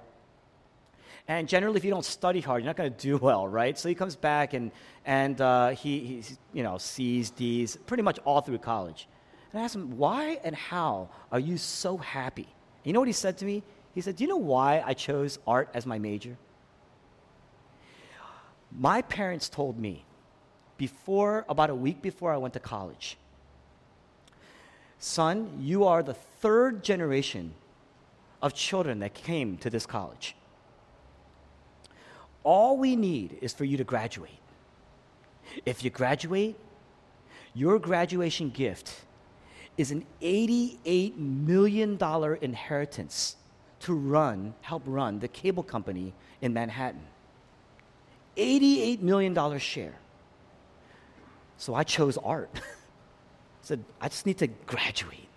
And 1.26 1.48
generally, 1.48 1.78
if 1.78 1.84
you 1.84 1.90
don't 1.90 2.04
study 2.04 2.40
hard, 2.40 2.62
you're 2.62 2.68
not 2.68 2.76
going 2.76 2.92
to 2.92 2.98
do 2.98 3.16
well, 3.22 3.48
right? 3.48 3.78
So 3.78 3.88
he 3.88 3.94
comes 3.94 4.16
back 4.16 4.52
and, 4.54 4.70
and 5.04 5.40
uh, 5.40 5.70
he, 5.70 6.00
he, 6.00 6.24
you 6.52 6.62
know, 6.62 6.78
C's, 6.78 7.30
D's, 7.30 7.76
pretty 7.86 8.02
much 8.02 8.18
all 8.24 8.40
through 8.40 8.58
college. 8.58 9.08
And 9.52 9.60
I 9.60 9.64
asked 9.64 9.74
him, 9.74 9.96
why 9.96 10.40
and 10.44 10.54
how 10.54 11.08
are 11.32 11.38
you 11.38 11.56
so 11.56 11.96
happy? 11.96 12.48
You 12.82 12.92
know 12.92 12.98
what 12.98 13.08
he 13.08 13.12
said 13.12 13.38
to 13.38 13.44
me? 13.44 13.62
He 13.94 14.00
said, 14.00 14.16
Do 14.16 14.24
you 14.24 14.28
know 14.28 14.36
why 14.36 14.82
I 14.84 14.92
chose 14.92 15.38
art 15.46 15.70
as 15.72 15.86
my 15.86 15.98
major? 15.98 16.36
My 18.76 19.02
parents 19.02 19.48
told 19.48 19.78
me 19.78 20.04
before, 20.76 21.44
about 21.48 21.70
a 21.70 21.74
week 21.74 22.02
before 22.02 22.32
I 22.32 22.36
went 22.36 22.54
to 22.54 22.60
college, 22.60 23.16
son, 24.98 25.58
you 25.60 25.84
are 25.84 26.02
the 26.02 26.14
third 26.14 26.82
generation 26.82 27.54
of 28.42 28.52
children 28.52 28.98
that 28.98 29.14
came 29.14 29.56
to 29.58 29.70
this 29.70 29.86
college. 29.86 30.34
All 32.44 32.76
we 32.76 32.94
need 32.94 33.38
is 33.40 33.52
for 33.52 33.64
you 33.64 33.76
to 33.78 33.84
graduate. 33.84 34.38
If 35.66 35.82
you 35.82 35.90
graduate, 35.90 36.56
your 37.54 37.78
graduation 37.78 38.50
gift 38.50 39.04
is 39.76 39.90
an 39.90 40.06
$88 40.22 41.16
million 41.16 41.98
inheritance 42.40 43.36
to 43.80 43.94
run, 43.94 44.54
help 44.60 44.82
run 44.86 45.18
the 45.18 45.28
cable 45.28 45.62
company 45.62 46.14
in 46.40 46.52
Manhattan. 46.52 47.02
$88 48.36 49.00
million 49.00 49.58
share. 49.58 49.94
So 51.56 51.74
I 51.74 51.82
chose 51.82 52.16
art. 52.18 52.60
said, 53.62 53.84
I 54.00 54.08
just 54.08 54.26
need 54.26 54.38
to 54.38 54.46
graduate. 54.46 55.28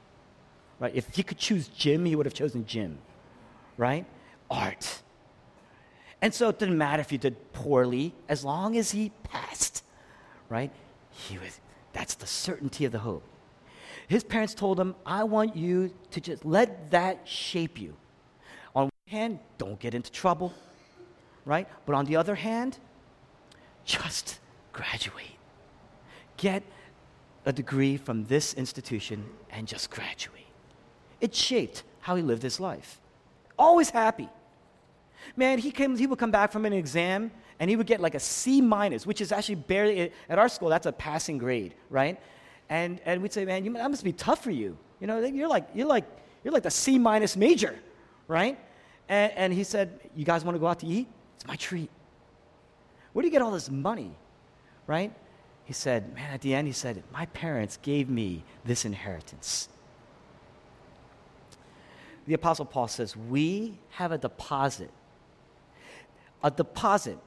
Right? 0.80 0.94
If 0.94 1.16
he 1.16 1.24
could 1.24 1.38
choose 1.38 1.68
gym, 1.70 2.06
he 2.06 2.16
would 2.16 2.26
have 2.26 2.34
chosen 2.34 2.66
gym. 2.66 2.98
Right? 3.78 4.06
Art. 4.50 5.02
And 6.21 6.33
so 6.33 6.50
it 6.50 6.59
didn't 6.59 6.77
matter 6.77 7.01
if 7.01 7.09
he 7.09 7.17
did 7.17 7.53
poorly, 7.53 8.13
as 8.27 8.43
long 8.43 8.75
as 8.77 8.91
he 8.91 9.12
passed. 9.24 9.83
Right? 10.50 10.71
He 11.12 11.38
was, 11.38 11.59
that's 11.93 12.15
the 12.15 12.27
certainty 12.27 12.86
of 12.86 12.91
the 12.91 13.00
hope. 13.00 13.24
His 14.07 14.24
parents 14.24 14.53
told 14.53 14.79
him, 14.79 14.95
I 15.05 15.24
want 15.24 15.55
you 15.55 15.93
to 16.12 16.21
just 16.21 16.45
let 16.45 16.91
that 16.91 17.27
shape 17.27 17.79
you. 17.79 17.95
On 18.75 18.83
one 18.83 18.91
hand, 19.07 19.39
don't 19.57 19.79
get 19.79 19.93
into 19.93 20.12
trouble, 20.12 20.53
right? 21.45 21.67
But 21.86 21.95
on 21.95 22.05
the 22.05 22.15
other 22.15 22.36
hand, 22.36 22.77
just 23.83 24.39
graduate. 24.71 25.36
Get 26.38 26.63
a 27.45 27.51
degree 27.51 27.97
from 27.97 28.25
this 28.25 28.53
institution 28.53 29.25
and 29.50 29.67
just 29.67 29.89
graduate. 29.89 30.45
It 31.19 31.36
shaped 31.36 31.83
how 32.00 32.15
he 32.15 32.21
lived 32.21 32.43
his 32.43 32.59
life. 32.59 33.01
Always 33.57 33.89
happy. 33.89 34.29
Man, 35.36 35.60
he, 35.60 35.72
came, 35.72 35.96
he 35.98 36.07
would 36.07 36.19
come 36.19 36.31
back 36.31 36.51
from 36.51 36.65
an 36.65 36.74
exam 36.74 37.31
and 37.60 37.69
he 37.69 37.75
would 37.75 37.88
get 37.88 38.00
like 38.00 38.15
a 38.15 38.19
C 38.19 38.62
minus, 38.62 39.05
which 39.05 39.22
is 39.22 39.31
actually 39.31 39.55
barely, 39.55 40.12
at 40.29 40.39
our 40.39 40.50
school, 40.50 40.69
that's 40.69 40.86
a 40.86 40.91
passing 40.91 41.38
grade, 41.38 41.74
right? 41.89 42.19
And, 42.69 43.00
and 43.05 43.22
we'd 43.22 43.34
say, 43.34 43.46
man, 43.46 43.65
you, 43.65 43.74
that 43.74 43.89
must 43.89 44.03
be 44.03 44.13
tough 44.13 44.43
for 44.43 44.51
you. 44.51 44.77
You 45.00 45.07
know, 45.07 45.19
you're 45.19 45.48
like, 45.48 45.67
you're 45.74 45.88
like, 45.88 46.05
you're 46.43 46.53
like 46.53 46.63
the 46.63 46.72
C 46.72 46.98
minus 46.98 47.36
major, 47.36 47.77
right? 48.27 48.60
And, 49.10 49.31
and 49.34 49.53
he 49.53 49.63
said, 49.63 50.00
you 50.15 50.25
guys 50.25 50.43
want 50.43 50.55
to 50.55 50.60
go 50.60 50.67
out 50.67 50.79
to 50.79 50.88
eat? 50.88 51.07
It's 51.36 51.48
my 51.48 51.55
treat. 51.55 51.89
Where 53.13 53.22
do 53.22 53.27
you 53.27 53.31
get 53.31 53.41
all 53.41 53.51
this 53.51 53.69
money, 53.69 54.12
right? 54.86 55.13
He 55.65 55.74
said, 55.74 56.13
man, 56.13 56.34
at 56.34 56.41
the 56.41 56.53
end, 56.53 56.67
he 56.67 56.74
said, 56.74 57.03
my 57.12 57.25
parents 57.27 57.77
gave 57.81 58.10
me 58.10 58.43
this 58.63 58.86
inheritance. 58.86 59.69
The 62.25 62.34
Apostle 62.34 62.65
Paul 62.65 62.88
says, 62.88 63.15
we 63.15 63.77
have 63.91 64.12
a 64.12 64.17
deposit. 64.17 64.91
A 66.44 66.51
deposit. 66.51 67.17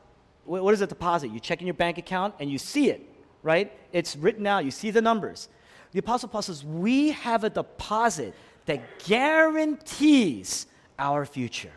What 0.45 0.73
is 0.75 0.81
a 0.81 0.87
deposit? 0.87 1.31
You 1.31 1.40
check 1.40 1.61
in 1.61 1.67
your 1.67 1.75
bank 1.75 1.99
account 1.99 2.35
and 2.40 2.50
you 2.50 2.59
see 2.59 2.90
it 2.90 3.07
right? 3.43 3.73
It's 3.93 4.17
written 4.17 4.47
out. 4.47 4.64
You 4.64 4.71
see 4.71 4.90
the 4.90 5.02
numbers. 5.02 5.49
The 5.93 5.99
Apostle 5.99 6.29
Paul 6.29 6.43
says, 6.43 6.64
We 6.64 7.11
have 7.12 7.45
a 7.45 7.50
deposit 7.50 8.35
that 8.67 9.05
guarantees 9.05 10.67
our 10.99 11.25
future. 11.25 11.73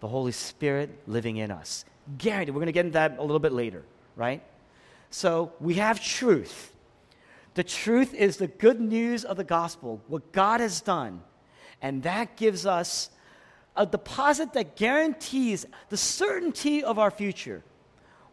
The 0.00 0.08
Holy 0.08 0.32
Spirit 0.32 0.90
living 1.06 1.36
in 1.38 1.50
us. 1.50 1.84
Guaranteed. 2.18 2.54
We're 2.54 2.60
going 2.60 2.66
to 2.66 2.72
get 2.72 2.86
into 2.86 2.94
that 2.94 3.18
a 3.18 3.22
little 3.22 3.38
bit 3.38 3.52
later, 3.52 3.82
right? 4.16 4.42
So 5.10 5.52
we 5.60 5.74
have 5.74 6.02
truth. 6.02 6.72
The 7.54 7.64
truth 7.64 8.14
is 8.14 8.38
the 8.38 8.46
good 8.46 8.80
news 8.80 9.24
of 9.24 9.36
the 9.36 9.44
gospel, 9.44 10.00
what 10.08 10.32
God 10.32 10.60
has 10.60 10.80
done. 10.80 11.22
And 11.82 12.02
that 12.04 12.36
gives 12.36 12.64
us 12.64 13.10
a 13.76 13.86
deposit 13.86 14.52
that 14.52 14.76
guarantees 14.76 15.66
the 15.88 15.96
certainty 15.96 16.84
of 16.84 16.98
our 16.98 17.10
future 17.10 17.62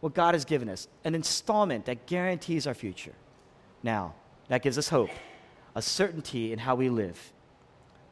what 0.00 0.14
God 0.14 0.34
has 0.34 0.44
given 0.44 0.68
us 0.68 0.88
an 1.04 1.14
installment 1.14 1.84
that 1.84 2.06
guarantees 2.06 2.66
our 2.66 2.74
future. 2.74 3.12
Now, 3.82 4.14
that 4.48 4.62
gives 4.62 4.78
us 4.78 4.88
hope, 4.88 5.10
a 5.74 5.82
certainty 5.82 6.52
in 6.52 6.58
how 6.58 6.74
we 6.74 6.88
live, 6.88 7.32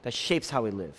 that 0.02 0.14
shapes 0.14 0.50
how 0.50 0.62
we 0.62 0.70
live. 0.70 0.96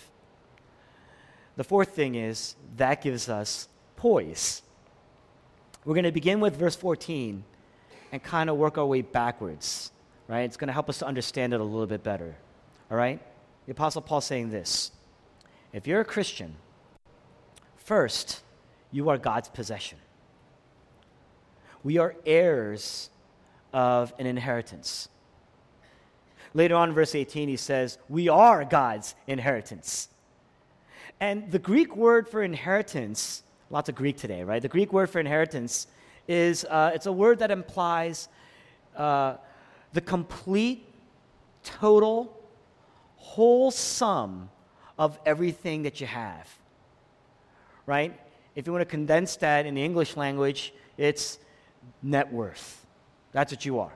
The 1.56 1.64
fourth 1.64 1.90
thing 1.90 2.14
is 2.14 2.56
that 2.76 3.02
gives 3.02 3.28
us 3.28 3.68
poise. 3.96 4.62
We're 5.84 5.94
going 5.94 6.04
to 6.04 6.12
begin 6.12 6.40
with 6.40 6.56
verse 6.56 6.76
14 6.76 7.44
and 8.12 8.22
kind 8.22 8.50
of 8.50 8.56
work 8.56 8.78
our 8.78 8.86
way 8.86 9.02
backwards, 9.02 9.92
right? 10.28 10.42
It's 10.42 10.56
going 10.56 10.68
to 10.68 10.72
help 10.72 10.88
us 10.88 10.98
to 10.98 11.06
understand 11.06 11.54
it 11.54 11.60
a 11.60 11.64
little 11.64 11.86
bit 11.86 12.02
better, 12.02 12.34
all 12.90 12.96
right? 12.96 13.20
The 13.66 13.72
Apostle 13.72 14.02
Paul 14.02 14.20
saying 14.20 14.50
this 14.50 14.90
If 15.72 15.86
you're 15.86 16.00
a 16.00 16.04
Christian, 16.04 16.56
first, 17.76 18.42
you 18.90 19.08
are 19.08 19.18
God's 19.18 19.48
possession 19.48 19.98
we 21.82 21.98
are 21.98 22.14
heirs 22.26 23.10
of 23.72 24.12
an 24.18 24.26
inheritance. 24.26 25.08
Later 26.52 26.74
on 26.74 26.92
verse 26.92 27.14
18, 27.14 27.48
he 27.48 27.56
says, 27.56 27.98
We 28.08 28.28
are 28.28 28.64
God's 28.64 29.14
inheritance. 29.26 30.08
And 31.20 31.50
the 31.50 31.58
Greek 31.58 31.96
word 31.96 32.28
for 32.28 32.42
inheritance, 32.42 33.42
lots 33.70 33.88
of 33.88 33.94
Greek 33.94 34.16
today, 34.16 34.42
right? 34.42 34.60
The 34.60 34.68
Greek 34.68 34.92
word 34.92 35.10
for 35.10 35.20
inheritance 35.20 35.86
is 36.26 36.64
uh, 36.64 36.92
it's 36.94 37.06
a 37.06 37.12
word 37.12 37.38
that 37.38 37.50
implies 37.50 38.28
uh, 38.96 39.36
the 39.92 40.00
complete, 40.00 40.86
total, 41.62 42.36
whole 43.16 43.70
sum 43.70 44.50
of 45.00 45.18
everything 45.24 45.84
that 45.84 45.98
you 45.98 46.06
have, 46.06 46.46
right? 47.86 48.20
If 48.54 48.66
you 48.66 48.72
want 48.72 48.82
to 48.82 48.90
condense 48.90 49.34
that 49.36 49.64
in 49.64 49.74
the 49.74 49.82
English 49.82 50.14
language, 50.14 50.74
it's 50.98 51.38
net 52.02 52.30
worth. 52.30 52.84
That's 53.32 53.50
what 53.50 53.64
you 53.64 53.78
are. 53.78 53.92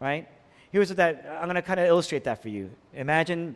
Right? 0.00 0.26
Here's 0.72 0.88
what 0.88 0.96
that, 0.96 1.38
I'm 1.38 1.44
going 1.44 1.54
to 1.54 1.62
kind 1.62 1.78
of 1.78 1.86
illustrate 1.86 2.24
that 2.24 2.42
for 2.42 2.48
you. 2.48 2.70
Imagine 2.92 3.54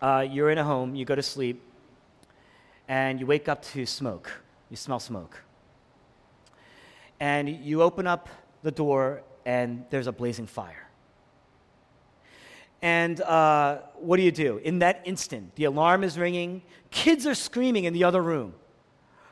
uh, 0.00 0.24
you're 0.30 0.50
in 0.50 0.58
a 0.58 0.64
home, 0.64 0.94
you 0.94 1.04
go 1.04 1.16
to 1.16 1.22
sleep, 1.24 1.60
and 2.86 3.18
you 3.18 3.26
wake 3.26 3.48
up 3.48 3.62
to 3.72 3.84
smoke. 3.84 4.30
You 4.70 4.76
smell 4.76 5.00
smoke. 5.00 5.42
And 7.18 7.48
you 7.48 7.82
open 7.82 8.06
up 8.06 8.28
the 8.62 8.70
door, 8.70 9.22
and 9.44 9.86
there's 9.90 10.06
a 10.06 10.12
blazing 10.12 10.46
fire. 10.46 10.85
And 12.82 13.20
uh, 13.20 13.78
what 13.96 14.16
do 14.16 14.22
you 14.22 14.32
do? 14.32 14.58
In 14.58 14.80
that 14.80 15.02
instant, 15.04 15.54
the 15.56 15.64
alarm 15.64 16.04
is 16.04 16.18
ringing, 16.18 16.62
kids 16.90 17.26
are 17.26 17.34
screaming 17.34 17.84
in 17.84 17.92
the 17.92 18.04
other 18.04 18.22
room 18.22 18.54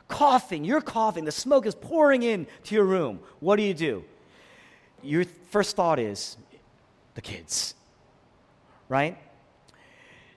coughing, 0.07 0.63
you're 0.63 0.81
coughing, 0.81 1.25
the 1.25 1.31
smoke 1.31 1.65
is 1.65 1.75
pouring 1.75 2.23
in 2.23 2.47
to 2.63 2.75
your 2.75 2.85
room. 2.85 3.19
What 3.39 3.55
do 3.57 3.63
you 3.63 3.73
do? 3.73 4.03
Your 5.01 5.25
first 5.49 5.75
thought 5.75 5.99
is 5.99 6.37
the 7.15 7.21
kids, 7.21 7.75
right? 8.89 9.17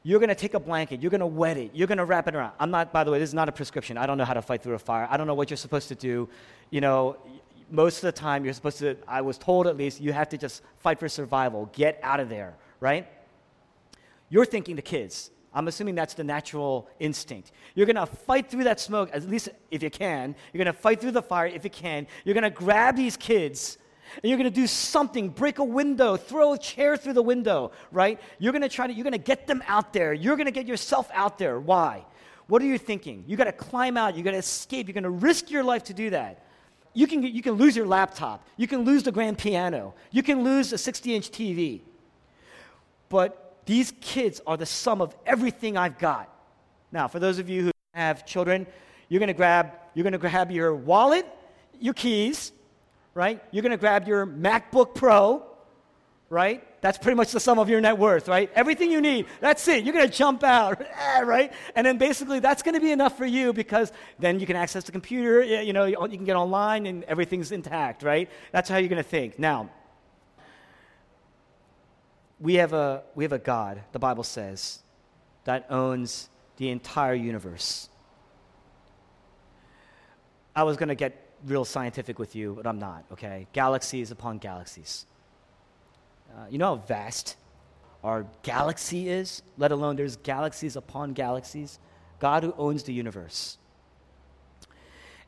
You're 0.02 0.20
to 0.20 0.34
take 0.34 0.54
a 0.54 0.60
blanket, 0.60 1.02
you're 1.02 1.10
to 1.10 1.26
wet 1.26 1.56
it, 1.56 1.72
you're 1.74 1.86
to 1.86 2.04
wrap 2.04 2.28
it 2.28 2.34
around. 2.34 2.52
I'm 2.58 2.70
not, 2.70 2.92
by 2.92 3.04
the 3.04 3.10
way, 3.10 3.18
this 3.18 3.30
is 3.30 3.34
not 3.34 3.48
a 3.48 3.52
prescription. 3.52 3.98
I 3.98 4.06
don't 4.06 4.16
know 4.16 4.24
how 4.24 4.34
to 4.34 4.42
fight 4.42 4.62
through 4.62 4.74
a 4.74 4.78
fire. 4.78 5.06
I 5.10 5.16
don't 5.16 5.26
know 5.26 5.34
what 5.34 5.50
you're 5.50 5.56
supposed 5.56 5.88
to 5.88 5.94
do. 5.94 6.28
You 6.70 6.80
know, 6.80 7.16
most 7.70 7.96
of 7.96 8.02
the 8.02 8.12
time, 8.12 8.44
you're 8.44 8.54
supposed 8.54 8.78
to, 8.78 8.96
I 9.06 9.20
was 9.20 9.36
told 9.36 9.66
at 9.66 9.76
least, 9.76 10.00
you 10.00 10.12
have 10.12 10.28
to 10.30 10.38
just 10.38 10.62
fight 10.78 10.98
for 10.98 11.08
survival, 11.08 11.68
get 11.74 12.00
out 12.02 12.20
of 12.20 12.28
there, 12.28 12.54
right? 12.80 13.08
You're 14.28 14.46
thinking 14.46 14.76
the 14.76 14.82
kids. 14.82 15.30
I'm 15.54 15.66
assuming 15.66 15.94
that's 15.94 16.14
the 16.14 16.24
natural 16.24 16.88
instinct. 17.00 17.52
You're 17.74 17.86
to 17.86 18.06
fight 18.06 18.50
through 18.50 18.64
that 18.64 18.78
smoke, 18.78 19.10
at 19.12 19.28
least 19.28 19.48
if 19.70 19.82
you 19.82 19.90
can. 19.90 20.34
You're 20.52 20.64
to 20.64 20.72
fight 20.72 21.00
through 21.00 21.12
the 21.12 21.22
fire 21.22 21.46
if 21.46 21.64
you 21.64 21.70
can. 21.70 22.06
You're 22.24 22.34
to 22.40 22.50
grab 22.50 22.96
these 22.96 23.16
kids 23.16 23.78
and 24.22 24.30
you're 24.30 24.38
going 24.38 24.50
to 24.50 24.54
do 24.54 24.66
something, 24.66 25.28
break 25.28 25.58
a 25.58 25.64
window, 25.64 26.16
throw 26.16 26.54
a 26.54 26.58
chair 26.58 26.96
through 26.96 27.12
the 27.12 27.22
window, 27.22 27.72
right? 27.92 28.20
You're 28.38 28.52
going 28.52 28.62
to 28.62 28.68
try 28.68 28.86
to, 28.86 28.92
you're 28.92 29.04
going 29.04 29.12
to 29.12 29.18
get 29.18 29.46
them 29.46 29.62
out 29.66 29.92
there. 29.92 30.12
You're 30.12 30.36
going 30.36 30.46
to 30.46 30.52
get 30.52 30.66
yourself 30.66 31.10
out 31.12 31.38
there. 31.38 31.60
Why? 31.60 32.04
What 32.46 32.62
are 32.62 32.66
you 32.66 32.78
thinking? 32.78 33.24
You 33.26 33.36
got 33.36 33.44
to 33.44 33.52
climb 33.52 33.96
out. 33.96 34.16
You 34.16 34.22
got 34.22 34.32
to 34.32 34.38
escape. 34.38 34.88
You're 34.88 34.94
going 34.94 35.04
to 35.04 35.10
risk 35.10 35.50
your 35.50 35.62
life 35.62 35.84
to 35.84 35.94
do 35.94 36.10
that. 36.10 36.44
You 36.94 37.06
can, 37.06 37.22
you 37.22 37.42
can 37.42 37.52
lose 37.54 37.76
your 37.76 37.86
laptop. 37.86 38.46
You 38.56 38.66
can 38.66 38.84
lose 38.84 39.02
the 39.02 39.12
grand 39.12 39.38
piano. 39.38 39.94
You 40.10 40.22
can 40.22 40.42
lose 40.42 40.72
a 40.72 40.78
60 40.78 41.14
inch 41.14 41.30
TV. 41.30 41.82
But 43.08 43.62
these 43.66 43.92
kids 44.00 44.40
are 44.46 44.56
the 44.56 44.66
sum 44.66 45.00
of 45.00 45.14
everything 45.26 45.76
I've 45.76 45.98
got. 45.98 46.32
Now, 46.90 47.08
for 47.08 47.18
those 47.18 47.38
of 47.38 47.48
you 47.48 47.64
who 47.64 47.70
have 47.94 48.24
children, 48.24 48.66
you're 49.08 49.20
going 49.20 49.28
to 49.28 49.34
grab 49.34 49.72
you're 49.94 50.04
going 50.04 50.12
to 50.12 50.18
grab 50.18 50.52
your 50.52 50.74
wallet, 50.76 51.26
your 51.80 51.94
keys, 51.94 52.52
right? 53.14 53.42
You're 53.50 53.62
going 53.62 53.72
to 53.72 53.76
grab 53.76 54.06
your 54.06 54.26
MacBook 54.26 54.94
Pro, 54.94 55.44
right? 56.30 56.62
That's 56.80 56.98
pretty 56.98 57.16
much 57.16 57.32
the 57.32 57.40
sum 57.40 57.58
of 57.58 57.68
your 57.68 57.80
net 57.80 57.98
worth, 57.98 58.28
right? 58.28 58.48
Everything 58.54 58.92
you 58.92 59.00
need. 59.00 59.26
That's 59.40 59.66
it. 59.66 59.82
You're 59.82 59.94
going 59.94 60.08
to 60.08 60.14
jump 60.14 60.44
out, 60.44 60.80
eh, 61.00 61.22
right? 61.22 61.52
And 61.74 61.84
then 61.84 61.98
basically 61.98 62.38
that's 62.38 62.62
going 62.62 62.76
to 62.76 62.80
be 62.80 62.92
enough 62.92 63.16
for 63.16 63.26
you 63.26 63.52
because 63.52 63.90
then 64.20 64.38
you 64.38 64.46
can 64.46 64.54
access 64.54 64.84
the 64.84 64.92
computer, 64.92 65.42
you 65.42 65.72
know, 65.72 65.86
you 65.86 65.96
can 65.96 66.24
get 66.24 66.36
online 66.36 66.86
and 66.86 67.02
everything's 67.04 67.50
intact, 67.50 68.04
right? 68.04 68.30
That's 68.52 68.68
how 68.68 68.76
you're 68.76 68.88
going 68.88 69.02
to 69.02 69.08
think. 69.08 69.38
Now, 69.38 69.70
we 72.40 72.54
have 72.54 72.72
a, 72.72 73.02
we 73.14 73.24
have 73.24 73.32
a 73.32 73.38
God, 73.38 73.82
the 73.92 73.98
Bible 73.98 74.24
says, 74.24 74.80
that 75.44 75.66
owns 75.70 76.28
the 76.56 76.70
entire 76.70 77.14
universe. 77.14 77.88
I 80.54 80.62
was 80.62 80.76
going 80.76 80.88
to 80.88 80.94
get 80.94 81.28
real 81.44 81.64
scientific 81.64 82.18
with 82.18 82.34
you, 82.34 82.54
but 82.54 82.66
I'm 82.66 82.78
not, 82.78 83.04
okay? 83.12 83.46
Galaxies 83.52 84.10
upon 84.10 84.38
galaxies. 84.38 85.06
Uh, 86.34 86.46
you 86.50 86.58
know 86.58 86.76
how 86.76 86.82
vast 86.82 87.36
our 88.04 88.26
galaxy 88.42 89.08
is, 89.08 89.42
let 89.56 89.72
alone 89.72 89.96
there's 89.96 90.16
galaxies 90.16 90.76
upon 90.76 91.12
galaxies? 91.12 91.78
God 92.20 92.42
who 92.42 92.54
owns 92.58 92.82
the 92.82 92.92
universe. 92.92 93.58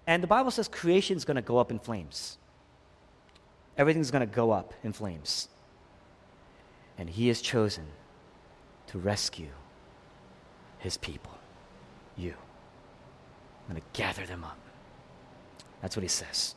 And 0.06 0.22
the 0.22 0.26
Bible 0.26 0.50
says 0.50 0.68
creation 0.68 1.16
is 1.16 1.24
going 1.24 1.36
to 1.36 1.42
go 1.42 1.58
up 1.58 1.70
in 1.70 1.78
flames. 1.78 2.38
Everything's 3.78 4.10
going 4.10 4.26
to 4.28 4.34
go 4.34 4.50
up 4.50 4.74
in 4.82 4.92
flames. 4.92 5.48
And 7.00 7.08
he 7.08 7.28
has 7.28 7.40
chosen 7.40 7.86
to 8.88 8.98
rescue 8.98 9.48
his 10.80 10.98
people, 10.98 11.32
you. 12.14 12.34
I'm 13.66 13.74
going 13.74 13.80
to 13.80 13.98
gather 13.98 14.26
them 14.26 14.44
up. 14.44 14.58
That's 15.80 15.96
what 15.96 16.02
he 16.02 16.08
says. 16.10 16.54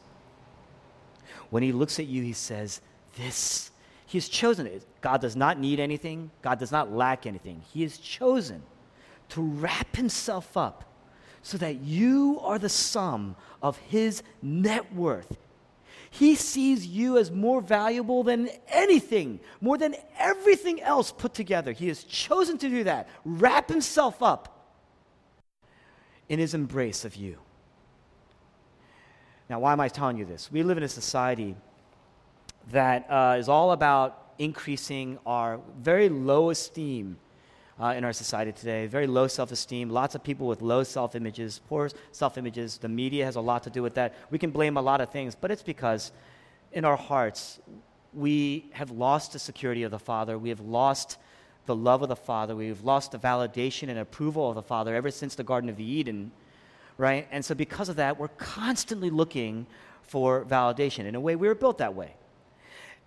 When 1.50 1.64
he 1.64 1.72
looks 1.72 1.98
at 1.98 2.08
you, 2.08 2.22
he 2.24 2.34
says, 2.34 2.82
This, 3.16 3.72
he 4.06 4.18
has 4.18 4.28
chosen 4.28 4.68
it. 4.68 4.86
God 5.00 5.22
does 5.22 5.38
not 5.38 5.60
need 5.60 5.80
anything, 5.80 6.30
God 6.42 6.60
does 6.60 6.74
not 6.74 6.92
lack 6.92 7.26
anything. 7.26 7.62
He 7.74 7.82
has 7.84 7.98
chosen 7.98 8.64
to 9.30 9.42
wrap 9.42 9.96
himself 9.96 10.58
up 10.58 10.84
so 11.42 11.58
that 11.58 11.80
you 11.80 12.42
are 12.42 12.60
the 12.60 12.68
sum 12.68 13.38
of 13.62 13.78
his 13.78 14.24
net 14.42 14.94
worth. 14.94 15.38
He 16.14 16.36
sees 16.36 16.86
you 16.86 17.18
as 17.18 17.32
more 17.32 17.60
valuable 17.60 18.22
than 18.22 18.48
anything, 18.68 19.40
more 19.60 19.80
than 19.80 19.96
everything 20.20 20.80
else 20.80 21.12
put 21.12 21.34
together. 21.34 21.72
He 21.72 21.88
has 21.88 22.04
chosen 22.04 22.60
to 22.60 22.70
do 22.70 22.84
that, 22.84 23.10
wrap 23.26 23.68
himself 23.68 24.22
up 24.22 24.70
in 26.30 26.38
his 26.38 26.54
embrace 26.54 27.04
of 27.04 27.16
you. 27.16 27.40
Now, 29.50 29.60
why 29.62 29.72
am 29.72 29.80
I 29.80 29.88
telling 29.88 30.18
you 30.18 30.26
this? 30.26 30.52
We 30.52 30.62
live 30.62 30.78
in 30.78 30.84
a 30.84 30.88
society 30.88 31.56
that 32.72 33.10
uh, 33.10 33.38
is 33.40 33.50
all 33.50 33.72
about 33.72 34.34
increasing 34.38 35.18
our 35.26 35.60
very 35.80 36.10
low 36.10 36.52
esteem 36.52 37.18
uh, 37.80 37.94
in 37.98 38.04
our 38.04 38.14
society 38.14 38.52
today. 38.52 38.88
Very 38.88 39.08
low 39.08 39.28
self 39.28 39.52
esteem, 39.52 39.90
lots 39.90 40.16
of 40.16 40.24
people 40.24 40.48
with 40.48 40.62
low 40.62 40.84
self 40.84 41.16
images, 41.16 41.62
poor 41.68 41.90
self 42.12 42.38
images. 42.38 42.78
The 42.78 42.90
media 42.90 43.26
has 43.26 43.36
a 43.36 43.42
lot 43.42 43.64
to 43.64 43.70
do 43.70 43.82
with 43.82 43.96
that. 43.96 44.16
We 44.30 44.40
can 44.40 44.52
blame 44.52 44.78
a 44.78 44.82
lot 44.82 45.02
of 45.02 45.10
things, 45.10 45.36
but 45.36 45.52
it's 45.52 45.64
because 45.64 46.12
in 46.72 46.86
our 46.86 46.98
hearts, 46.98 47.60
we 48.14 48.66
have 48.74 48.92
lost 48.92 49.34
the 49.34 49.40
security 49.40 49.84
of 49.84 49.92
the 49.92 50.00
Father. 50.00 50.38
We 50.38 50.50
have 50.50 50.60
lost 50.60 51.18
the 51.66 51.76
love 51.76 52.02
of 52.02 52.10
the 52.10 52.16
Father. 52.16 52.56
We've 52.56 52.84
lost 52.84 53.12
the 53.12 53.20
validation 53.20 53.90
and 53.90 53.98
approval 53.98 54.50
of 54.50 54.56
the 54.56 54.62
Father 54.62 54.96
ever 54.96 55.10
since 55.12 55.36
the 55.36 55.44
Garden 55.44 55.70
of 55.70 55.80
Eden, 55.80 56.32
right? 56.98 57.28
And 57.32 57.44
so, 57.44 57.56
because 57.56 57.90
of 57.90 57.96
that, 57.96 58.20
we're 58.20 58.28
constantly 58.28 59.10
looking 59.10 59.66
for 60.04 60.46
validation. 60.46 61.06
In 61.06 61.16
a 61.16 61.20
way, 61.20 61.36
we 61.36 61.48
were 61.48 61.56
built 61.56 61.78
that 61.80 61.96
way. 61.96 62.14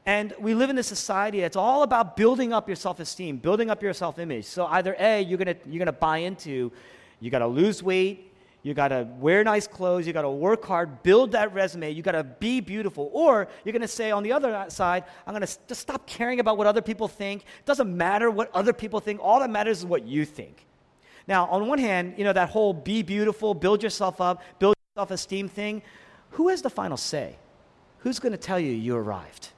And 0.06 0.32
we 0.38 0.54
live 0.54 0.70
in 0.70 0.78
a 0.78 0.84
society 0.84 1.40
that's 1.40 1.56
all 1.56 1.82
about 1.82 2.16
building 2.16 2.52
up 2.52 2.68
your 2.68 2.76
self 2.76 3.00
esteem, 3.00 3.38
building 3.38 3.70
up 3.70 3.82
your 3.82 3.92
self 3.92 4.20
image. 4.20 4.44
So 4.44 4.66
either 4.66 4.94
A, 5.00 5.20
you're 5.20 5.36
gonna, 5.36 5.56
you're 5.66 5.80
to 5.86 5.92
buy 5.92 6.18
into, 6.18 6.72
you 7.18 7.30
got 7.30 7.40
to 7.40 7.48
lose 7.48 7.82
weight, 7.82 8.32
you 8.62 8.72
got 8.72 8.88
to 8.88 9.08
wear 9.18 9.42
nice 9.42 9.66
clothes, 9.66 10.06
you 10.06 10.12
got 10.12 10.22
to 10.22 10.30
work 10.30 10.64
hard, 10.64 11.02
build 11.02 11.32
that 11.32 11.52
resume, 11.52 11.90
you 11.90 12.02
got 12.02 12.12
to 12.12 12.22
be 12.22 12.60
beautiful. 12.60 13.10
Or 13.12 13.48
you're 13.64 13.72
to 13.82 13.88
say 13.88 14.12
on 14.12 14.22
the 14.22 14.32
other 14.32 14.66
side, 14.68 15.04
I'm 15.26 15.34
to 15.44 15.58
just 15.66 15.80
stop 15.80 16.06
caring 16.06 16.38
about 16.38 16.56
what 16.56 16.68
other 16.68 16.82
people 16.82 17.08
think. 17.08 17.42
It 17.42 17.64
doesn't 17.64 17.96
matter 17.96 18.30
what 18.30 18.54
other 18.54 18.72
people 18.72 19.00
think, 19.00 19.18
all 19.20 19.40
that 19.40 19.50
matters 19.50 19.78
is 19.78 19.86
what 19.86 20.06
you 20.06 20.24
think. 20.24 20.66
Now, 21.26 21.46
on 21.46 21.66
one 21.66 21.80
hand, 21.80 22.14
you 22.16 22.22
know, 22.22 22.32
that 22.32 22.50
whole 22.50 22.72
be 22.72 23.02
beautiful, 23.02 23.54
build 23.54 23.82
yourself 23.82 24.20
up, 24.20 24.40
build 24.60 24.76
self 24.94 25.10
esteem 25.10 25.48
thing, 25.48 25.82
who 26.30 26.48
has 26.48 26.62
the 26.62 26.70
final 26.70 26.96
say? 26.96 27.36
Who's 28.00 28.20
to 28.32 28.38
tell 28.38 28.60
you 28.60 28.70
you 28.70 28.94
arrived? 28.94 29.50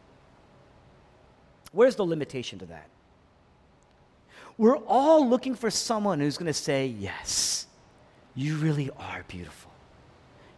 Where's 1.73 1.97
the 1.97 2.05
limitation 2.05 2.59
to 2.61 2.67
that? 2.67 2.89
We're 4.57 4.77
all 4.77 5.29
looking 5.29 5.55
for 5.55 5.71
someone 5.71 6.19
who's 6.21 6.37
going 6.37 6.47
to 6.47 6.53
say, 6.53 6.87
Yes, 6.87 7.67
you 8.35 8.57
really 8.57 8.91
are 8.99 9.25
beautiful. 9.29 9.71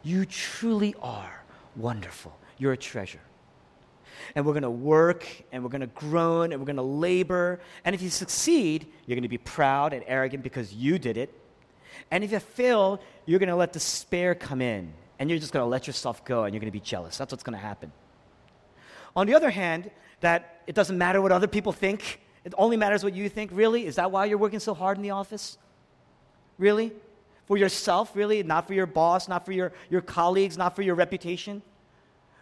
You 0.03 0.25
truly 0.25 0.95
are 1.03 1.43
wonderful. 1.77 2.37
You're 2.59 2.73
a 2.73 2.77
treasure. 2.77 3.21
And 4.35 4.45
we're 4.45 4.53
going 4.53 4.63
to 4.63 4.71
work 4.71 5.27
and 5.51 5.63
we're 5.63 5.71
going 5.71 5.81
to 5.81 5.87
groan 5.89 6.53
and 6.53 6.61
we're 6.61 6.67
going 6.67 6.77
to 6.77 6.83
labor. 6.83 7.61
And 7.85 7.95
if 7.95 8.03
you 8.03 8.11
succeed, 8.11 8.87
you're 9.07 9.17
going 9.17 9.23
to 9.23 9.29
be 9.29 9.39
proud 9.39 9.93
and 9.93 10.05
arrogant 10.07 10.43
because 10.43 10.73
you 10.73 10.99
did 10.99 11.17
it. 11.17 11.33
And 12.11 12.23
if 12.23 12.33
you 12.33 12.39
fail, 12.39 13.01
you're 13.27 13.39
going 13.39 13.49
to 13.49 13.57
let 13.57 13.73
despair 13.73 14.35
come 14.35 14.61
in 14.61 14.93
and 15.19 15.29
you're 15.29 15.39
just 15.39 15.53
going 15.53 15.65
to 15.65 15.69
let 15.69 15.87
yourself 15.87 16.25
go 16.25 16.45
and 16.45 16.55
you're 16.55 16.61
going 16.61 16.73
to 16.73 16.79
be 16.79 16.81
jealous. 16.81 17.19
That's 17.19 17.33
what's 17.33 17.43
going 17.43 17.59
to 17.59 17.65
happen. 17.65 17.93
On 19.17 19.27
the 19.27 19.35
other 19.35 19.51
hand, 19.51 19.91
that 20.21 20.63
it 20.67 20.75
doesn't 20.75 20.97
matter 20.97 21.21
what 21.21 21.33
other 21.33 21.47
people 21.47 21.73
think, 21.73 22.21
it 22.45 22.55
only 22.57 22.77
matters 22.77 23.05
what 23.05 23.15
you 23.15 23.29
think. 23.29 23.51
Really? 23.53 23.87
Is 23.87 23.97
that 23.97 24.11
why 24.11 24.25
you're 24.27 24.39
working 24.39 24.61
so 24.61 24.75
hard 24.75 24.97
in 24.97 25.03
the 25.03 25.11
office? 25.11 25.59
Really? 26.59 26.93
For 27.47 27.57
yourself, 27.57 28.15
really? 28.15 28.43
Not 28.43 28.67
for 28.67 28.75
your 28.75 28.87
boss, 28.87 29.29
not 29.29 29.45
for 29.45 29.53
your, 29.53 29.73
your 29.91 30.01
colleagues, 30.01 30.57
not 30.57 30.77
for 30.77 30.83
your 30.83 30.95
reputation? 30.95 31.63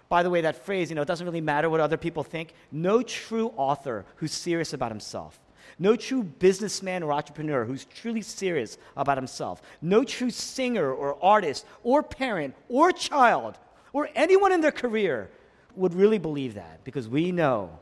By 0.08 0.22
the 0.22 0.30
way, 0.30 0.40
that 0.42 0.64
phrase, 0.64 0.88
you 0.90 0.96
know, 0.96 1.02
it 1.02 1.08
doesn't 1.08 1.26
really 1.26 1.40
matter 1.40 1.68
what 1.68 1.80
other 1.80 1.96
people 1.96 2.22
think. 2.22 2.54
No 2.72 3.02
true 3.02 3.52
author 3.56 4.06
who's 4.16 4.32
serious 4.32 4.72
about 4.72 4.90
himself. 4.90 5.38
No 5.78 5.96
true 5.96 6.22
businessman 6.22 7.02
or 7.02 7.12
entrepreneur 7.12 7.64
who's 7.64 7.84
truly 7.84 8.22
serious 8.22 8.78
about 8.96 9.18
himself. 9.18 9.62
No 9.82 10.02
true 10.04 10.30
singer 10.30 10.92
or 10.92 11.22
artist 11.22 11.66
or 11.82 12.02
parent 12.02 12.54
or 12.68 12.90
child 12.90 13.58
or 13.92 14.08
anyone 14.14 14.52
in 14.52 14.60
their 14.60 14.72
career 14.72 15.30
would 15.78 15.94
really 15.94 16.18
believe 16.18 16.54
that 16.54 16.84
because 16.84 17.08
we 17.08 17.32
know 17.32 17.78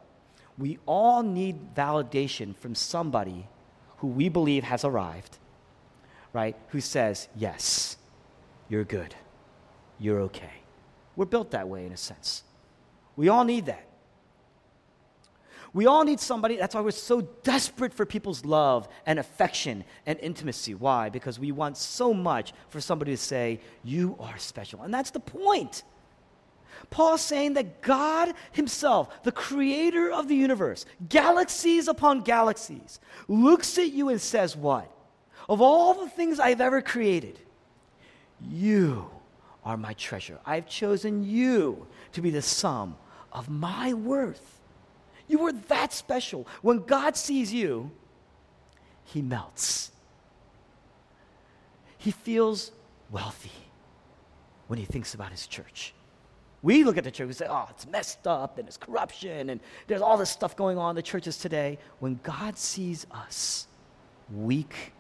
we 0.58 0.78
all 0.86 1.22
need 1.22 1.74
validation 1.74 2.56
from 2.56 2.74
somebody 2.74 3.46
who 3.98 4.08
we 4.08 4.28
believe 4.28 4.64
has 4.64 4.84
arrived, 4.84 5.38
right? 6.32 6.56
Who 6.68 6.80
says, 6.80 7.28
yes, 7.36 7.96
you're 8.68 8.84
good, 8.84 9.14
you're 9.98 10.20
okay. 10.22 10.62
We're 11.14 11.26
built 11.26 11.50
that 11.52 11.68
way 11.68 11.86
in 11.86 11.92
a 11.92 11.96
sense. 11.96 12.42
We 13.16 13.28
all 13.28 13.44
need 13.44 13.66
that. 13.66 13.86
We 15.72 15.86
all 15.86 16.04
need 16.04 16.20
somebody. 16.20 16.56
That's 16.56 16.74
why 16.74 16.80
we're 16.80 16.90
so 16.90 17.20
desperate 17.42 17.92
for 17.92 18.06
people's 18.06 18.46
love 18.46 18.88
and 19.04 19.18
affection 19.18 19.84
and 20.06 20.18
intimacy. 20.20 20.74
Why? 20.74 21.10
Because 21.10 21.38
we 21.38 21.52
want 21.52 21.76
so 21.76 22.14
much 22.14 22.54
for 22.70 22.80
somebody 22.80 23.12
to 23.12 23.16
say, 23.18 23.60
You 23.84 24.16
are 24.18 24.38
special. 24.38 24.82
And 24.82 24.94
that's 24.94 25.10
the 25.10 25.20
point. 25.20 25.82
Paul's 26.90 27.20
saying 27.20 27.54
that 27.54 27.82
God 27.82 28.34
Himself, 28.52 29.22
the 29.22 29.32
creator 29.32 30.10
of 30.10 30.28
the 30.28 30.36
universe, 30.36 30.86
galaxies 31.08 31.88
upon 31.88 32.22
galaxies, 32.22 33.00
looks 33.28 33.78
at 33.78 33.92
you 33.92 34.08
and 34.08 34.20
says, 34.20 34.56
What? 34.56 34.90
Of 35.48 35.60
all 35.60 35.94
the 35.94 36.08
things 36.08 36.40
I've 36.40 36.60
ever 36.60 36.82
created, 36.82 37.38
you 38.40 39.10
are 39.64 39.76
my 39.76 39.92
treasure. 39.94 40.38
I've 40.46 40.66
chosen 40.66 41.24
you 41.24 41.86
to 42.12 42.20
be 42.20 42.30
the 42.30 42.42
sum 42.42 42.96
of 43.32 43.48
my 43.48 43.92
worth. 43.92 44.60
You 45.28 45.44
are 45.46 45.52
that 45.52 45.92
special. 45.92 46.46
When 46.62 46.84
God 46.84 47.16
sees 47.16 47.52
you, 47.52 47.90
He 49.04 49.22
melts. 49.22 49.90
He 51.98 52.12
feels 52.12 52.70
wealthy 53.10 53.50
when 54.68 54.78
He 54.78 54.84
thinks 54.84 55.14
about 55.14 55.32
His 55.32 55.46
church. 55.46 55.94
We 56.66 56.82
look 56.82 56.98
at 56.98 57.04
the 57.04 57.12
church 57.12 57.26
and 57.26 57.36
say, 57.36 57.46
oh, 57.48 57.68
it's 57.70 57.86
messed 57.86 58.26
up 58.26 58.58
and 58.58 58.66
it's 58.66 58.76
corruption 58.76 59.50
and 59.50 59.60
there's 59.86 60.00
all 60.02 60.16
this 60.16 60.30
stuff 60.30 60.56
going 60.56 60.78
on 60.78 60.90
in 60.90 60.96
the 60.96 61.02
churches 61.02 61.38
today. 61.38 61.78
When 62.00 62.18
God 62.24 62.58
sees 62.58 63.06
us 63.12 63.68
weak 64.34 64.92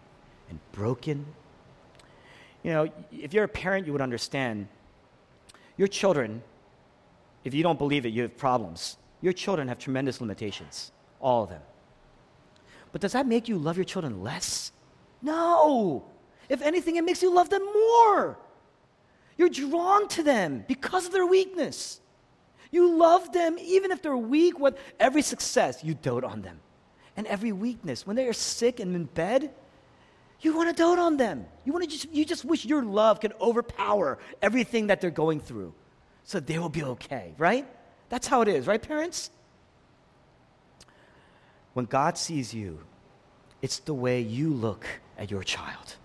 and 0.48 0.60
broken, 0.70 1.26
you 2.62 2.70
know, 2.70 2.88
if 3.10 3.34
you're 3.34 3.42
a 3.42 3.48
parent, 3.48 3.84
you 3.84 3.92
would 3.92 4.00
understand. 4.00 4.68
Your 5.76 5.88
children, 5.88 6.40
if 7.42 7.52
you 7.52 7.64
don't 7.64 7.80
believe 7.80 8.06
it, 8.06 8.10
you 8.10 8.22
have 8.22 8.36
problems. 8.36 8.96
Your 9.20 9.32
children 9.32 9.66
have 9.66 9.80
tremendous 9.80 10.20
limitations, 10.20 10.92
all 11.20 11.42
of 11.42 11.48
them. 11.48 11.62
But 12.92 13.00
does 13.00 13.10
that 13.10 13.26
make 13.26 13.48
you 13.48 13.58
love 13.58 13.76
your 13.76 13.84
children 13.84 14.22
less? 14.22 14.70
No. 15.20 16.04
If 16.48 16.62
anything, 16.62 16.94
it 16.94 17.02
makes 17.02 17.24
you 17.24 17.34
love 17.34 17.50
them 17.50 17.64
more. 17.64 18.38
You're 19.36 19.48
drawn 19.48 20.08
to 20.08 20.22
them 20.22 20.64
because 20.66 21.06
of 21.06 21.12
their 21.12 21.26
weakness. 21.26 22.00
You 22.70 22.96
love 22.96 23.32
them 23.32 23.56
even 23.60 23.90
if 23.90 24.02
they're 24.02 24.16
weak. 24.16 24.58
With 24.58 24.78
every 24.98 25.22
success, 25.22 25.84
you 25.84 25.94
dote 25.94 26.24
on 26.24 26.42
them. 26.42 26.60
And 27.16 27.26
every 27.26 27.52
weakness, 27.52 28.06
when 28.06 28.16
they 28.16 28.26
are 28.26 28.32
sick 28.32 28.80
and 28.80 28.94
in 28.94 29.04
bed, 29.04 29.50
you 30.40 30.54
want 30.54 30.68
to 30.68 30.74
dote 30.74 30.98
on 30.98 31.16
them. 31.16 31.46
You, 31.64 31.72
want 31.72 31.84
to 31.84 31.90
just, 31.90 32.12
you 32.12 32.24
just 32.24 32.44
wish 32.44 32.64
your 32.64 32.82
love 32.82 33.20
could 33.20 33.32
overpower 33.40 34.18
everything 34.42 34.88
that 34.88 35.00
they're 35.00 35.10
going 35.10 35.40
through 35.40 35.72
so 36.24 36.40
they 36.40 36.58
will 36.58 36.68
be 36.68 36.82
okay, 36.82 37.32
right? 37.38 37.66
That's 38.08 38.26
how 38.26 38.42
it 38.42 38.48
is, 38.48 38.66
right, 38.66 38.82
parents? 38.82 39.30
When 41.72 41.86
God 41.86 42.18
sees 42.18 42.52
you, 42.52 42.80
it's 43.62 43.78
the 43.78 43.94
way 43.94 44.20
you 44.20 44.52
look 44.52 44.86
at 45.18 45.30
your 45.30 45.42
child. 45.42 45.96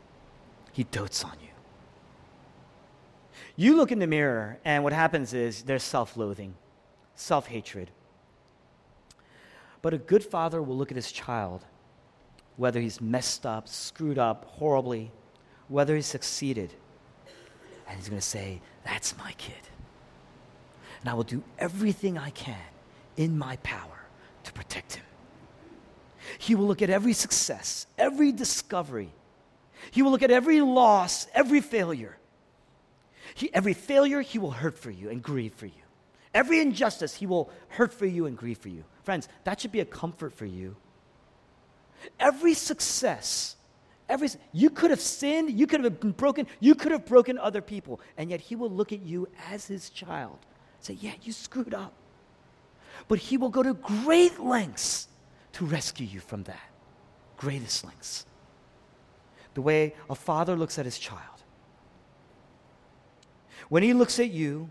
He 0.71 0.83
dotes 0.85 1.23
on 1.23 1.33
you. 1.41 1.50
You 3.61 3.75
look 3.75 3.91
in 3.91 3.99
the 3.99 4.07
mirror, 4.07 4.57
and 4.65 4.83
what 4.83 4.91
happens 4.91 5.35
is 5.35 5.61
there's 5.61 5.83
self 5.83 6.17
loathing, 6.17 6.55
self 7.13 7.45
hatred. 7.45 7.91
But 9.83 9.93
a 9.93 9.99
good 9.99 10.23
father 10.23 10.63
will 10.63 10.75
look 10.75 10.89
at 10.89 10.95
his 10.95 11.11
child, 11.11 11.63
whether 12.57 12.81
he's 12.81 12.99
messed 12.99 13.45
up, 13.45 13.67
screwed 13.67 14.17
up 14.17 14.45
horribly, 14.45 15.11
whether 15.67 15.95
he's 15.95 16.07
succeeded, 16.07 16.73
and 17.87 17.99
he's 17.99 18.09
going 18.09 18.19
to 18.19 18.27
say, 18.27 18.61
That's 18.83 19.15
my 19.19 19.33
kid. 19.33 19.61
And 21.01 21.07
I 21.11 21.13
will 21.13 21.21
do 21.21 21.43
everything 21.59 22.17
I 22.17 22.31
can 22.31 22.57
in 23.15 23.37
my 23.37 23.57
power 23.57 24.07
to 24.43 24.53
protect 24.53 24.95
him. 24.95 25.05
He 26.39 26.55
will 26.55 26.65
look 26.65 26.81
at 26.81 26.89
every 26.89 27.13
success, 27.13 27.85
every 27.95 28.31
discovery. 28.31 29.11
He 29.91 30.01
will 30.01 30.09
look 30.09 30.23
at 30.23 30.31
every 30.31 30.61
loss, 30.61 31.27
every 31.35 31.61
failure. 31.61 32.17
He, 33.35 33.53
every 33.53 33.73
failure, 33.73 34.21
He 34.21 34.39
will 34.39 34.51
hurt 34.51 34.77
for 34.77 34.91
you 34.91 35.09
and 35.09 35.21
grieve 35.21 35.53
for 35.53 35.65
you. 35.65 35.83
Every 36.33 36.59
injustice, 36.59 37.15
He 37.15 37.25
will 37.25 37.49
hurt 37.69 37.93
for 37.93 38.05
you 38.05 38.25
and 38.25 38.37
grieve 38.37 38.57
for 38.57 38.69
you. 38.69 38.83
Friends, 39.03 39.27
that 39.43 39.59
should 39.59 39.71
be 39.71 39.79
a 39.79 39.85
comfort 39.85 40.33
for 40.33 40.45
you. 40.45 40.75
Every 42.19 42.53
success, 42.53 43.55
every 44.09 44.29
you 44.51 44.69
could 44.69 44.89
have 44.89 45.01
sinned, 45.01 45.51
you 45.51 45.67
could 45.67 45.83
have 45.83 45.99
been 45.99 46.11
broken, 46.11 46.47
you 46.59 46.75
could 46.75 46.91
have 46.91 47.05
broken 47.05 47.37
other 47.37 47.61
people, 47.61 47.99
and 48.17 48.29
yet 48.29 48.41
He 48.41 48.55
will 48.55 48.71
look 48.71 48.91
at 48.91 49.01
you 49.01 49.27
as 49.49 49.67
His 49.67 49.89
child, 49.89 50.39
say, 50.79 50.93
"Yeah, 50.93 51.13
you 51.21 51.31
screwed 51.31 51.73
up," 51.73 51.93
but 53.07 53.19
He 53.19 53.37
will 53.37 53.49
go 53.49 53.61
to 53.61 53.73
great 53.73 54.39
lengths 54.39 55.07
to 55.53 55.65
rescue 55.65 56.07
you 56.07 56.19
from 56.19 56.43
that, 56.43 56.69
greatest 57.37 57.83
lengths. 57.83 58.25
The 59.53 59.61
way 59.61 59.95
a 60.09 60.15
father 60.15 60.55
looks 60.55 60.79
at 60.79 60.85
his 60.85 60.97
child. 60.97 61.40
When 63.69 63.83
he 63.83 63.93
looks 63.93 64.19
at 64.19 64.31
you, 64.31 64.69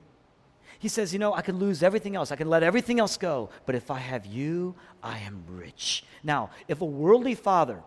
he 0.78 0.88
says, 0.88 1.12
You 1.12 1.18
know, 1.18 1.34
I 1.34 1.42
can 1.42 1.58
lose 1.58 1.82
everything 1.82 2.16
else. 2.16 2.32
I 2.32 2.36
can 2.36 2.48
let 2.48 2.62
everything 2.62 2.98
else 2.98 3.16
go. 3.16 3.50
But 3.66 3.74
if 3.74 3.90
I 3.90 3.98
have 3.98 4.26
you, 4.26 4.74
I 5.02 5.18
am 5.18 5.44
rich. 5.46 6.04
Now, 6.22 6.50
if 6.68 6.80
a 6.80 6.86
worldly 6.86 7.34
father 7.34 7.82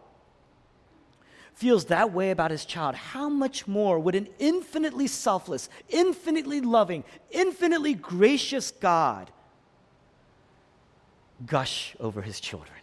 feels 1.55 1.85
that 1.85 2.13
way 2.13 2.31
about 2.31 2.51
his 2.51 2.65
child, 2.65 2.95
how 2.95 3.29
much 3.29 3.67
more 3.67 3.99
would 3.99 4.15
an 4.15 4.27
infinitely 4.39 5.07
selfless, 5.07 5.69
infinitely 5.89 6.61
loving, 6.61 7.03
infinitely 7.31 7.93
gracious 7.93 8.71
God 8.71 9.31
gush 11.45 11.95
over 11.99 12.21
his 12.21 12.39
children? 12.39 12.82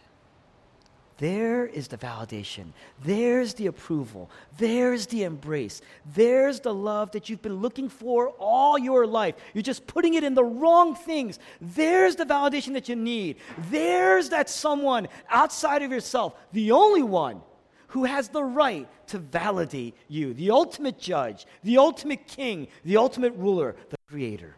There 1.21 1.67
is 1.67 1.87
the 1.87 1.99
validation. 1.99 2.73
There's 3.03 3.53
the 3.53 3.67
approval. 3.67 4.31
There's 4.57 5.05
the 5.05 5.21
embrace. 5.21 5.83
There's 6.15 6.61
the 6.61 6.73
love 6.73 7.11
that 7.11 7.29
you've 7.29 7.43
been 7.43 7.61
looking 7.61 7.89
for 7.89 8.29
all 8.39 8.75
your 8.75 9.05
life. 9.05 9.35
You're 9.53 9.61
just 9.61 9.85
putting 9.85 10.15
it 10.15 10.23
in 10.23 10.33
the 10.33 10.43
wrong 10.43 10.95
things. 10.95 11.37
There's 11.61 12.15
the 12.15 12.25
validation 12.25 12.73
that 12.73 12.89
you 12.89 12.95
need. 12.95 13.37
There's 13.69 14.29
that 14.29 14.49
someone 14.49 15.07
outside 15.29 15.83
of 15.83 15.91
yourself, 15.91 16.33
the 16.53 16.71
only 16.71 17.03
one 17.03 17.41
who 17.89 18.05
has 18.05 18.29
the 18.29 18.43
right 18.43 18.87
to 19.09 19.19
validate 19.19 19.93
you, 20.07 20.33
the 20.33 20.49
ultimate 20.49 20.97
judge, 20.97 21.45
the 21.63 21.77
ultimate 21.77 22.25
king, 22.25 22.67
the 22.83 22.97
ultimate 22.97 23.35
ruler, 23.35 23.75
the 23.91 23.97
creator, 24.09 24.55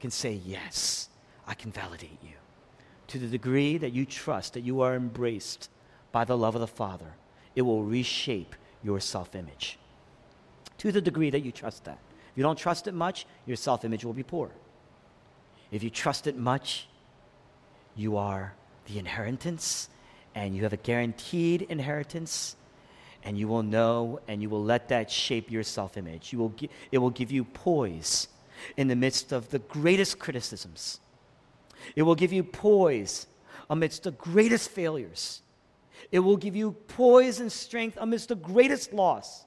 can 0.00 0.10
say, 0.10 0.40
Yes, 0.44 1.10
I 1.46 1.54
can 1.54 1.70
validate 1.70 2.18
you. 2.24 2.34
To 3.06 3.20
the 3.20 3.28
degree 3.28 3.78
that 3.78 3.92
you 3.92 4.04
trust 4.04 4.54
that 4.54 4.62
you 4.62 4.80
are 4.80 4.96
embraced 4.96 5.68
by 6.12 6.24
the 6.24 6.36
love 6.36 6.54
of 6.54 6.60
the 6.60 6.66
Father, 6.66 7.14
it 7.56 7.62
will 7.62 7.82
reshape 7.82 8.54
your 8.82 9.00
self 9.00 9.34
image. 9.34 9.78
To 10.78 10.92
the 10.92 11.00
degree 11.00 11.30
that 11.30 11.40
you 11.40 11.52
trust 11.52 11.84
that. 11.84 11.98
If 12.30 12.38
you 12.38 12.42
don't 12.42 12.58
trust 12.58 12.86
it 12.86 12.94
much, 12.94 13.26
your 13.46 13.56
self 13.56 13.84
image 13.84 14.04
will 14.04 14.12
be 14.12 14.22
poor. 14.22 14.50
If 15.70 15.82
you 15.82 15.90
trust 15.90 16.26
it 16.26 16.36
much, 16.36 16.86
you 17.96 18.16
are 18.16 18.54
the 18.86 18.98
inheritance 18.98 19.88
and 20.34 20.56
you 20.56 20.62
have 20.62 20.72
a 20.72 20.78
guaranteed 20.78 21.62
inheritance 21.62 22.56
and 23.24 23.38
you 23.38 23.48
will 23.48 23.62
know 23.62 24.20
and 24.28 24.42
you 24.42 24.48
will 24.48 24.64
let 24.64 24.88
that 24.88 25.10
shape 25.10 25.50
your 25.50 25.62
self 25.62 25.96
image. 25.96 26.30
Gi- 26.30 26.70
it 26.90 26.98
will 26.98 27.10
give 27.10 27.30
you 27.30 27.44
poise 27.44 28.28
in 28.76 28.88
the 28.88 28.96
midst 28.96 29.32
of 29.32 29.50
the 29.50 29.58
greatest 29.58 30.18
criticisms. 30.18 31.00
It 31.96 32.02
will 32.02 32.14
give 32.14 32.32
you 32.32 32.42
poise 32.44 33.26
amidst 33.68 34.04
the 34.04 34.12
greatest 34.12 34.70
failures. 34.70 35.42
It 36.12 36.20
will 36.20 36.36
give 36.36 36.54
you 36.54 36.72
poise 36.86 37.40
and 37.40 37.50
strength 37.50 37.98
amidst 38.00 38.28
the 38.28 38.36
greatest 38.36 38.92
loss. 38.92 39.44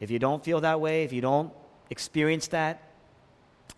If 0.00 0.10
you 0.10 0.18
don't 0.18 0.42
feel 0.42 0.60
that 0.62 0.80
way, 0.80 1.04
if 1.04 1.12
you 1.12 1.20
don't 1.20 1.52
experience 1.90 2.48
that, 2.48 2.82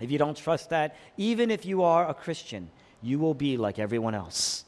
if 0.00 0.10
you 0.10 0.18
don't 0.18 0.36
trust 0.36 0.70
that, 0.70 0.96
even 1.16 1.50
if 1.50 1.66
you 1.66 1.82
are 1.82 2.08
a 2.08 2.14
Christian, 2.14 2.70
you 3.02 3.18
will 3.18 3.34
be 3.34 3.56
like 3.56 3.78
everyone 3.78 4.14
else 4.14 4.64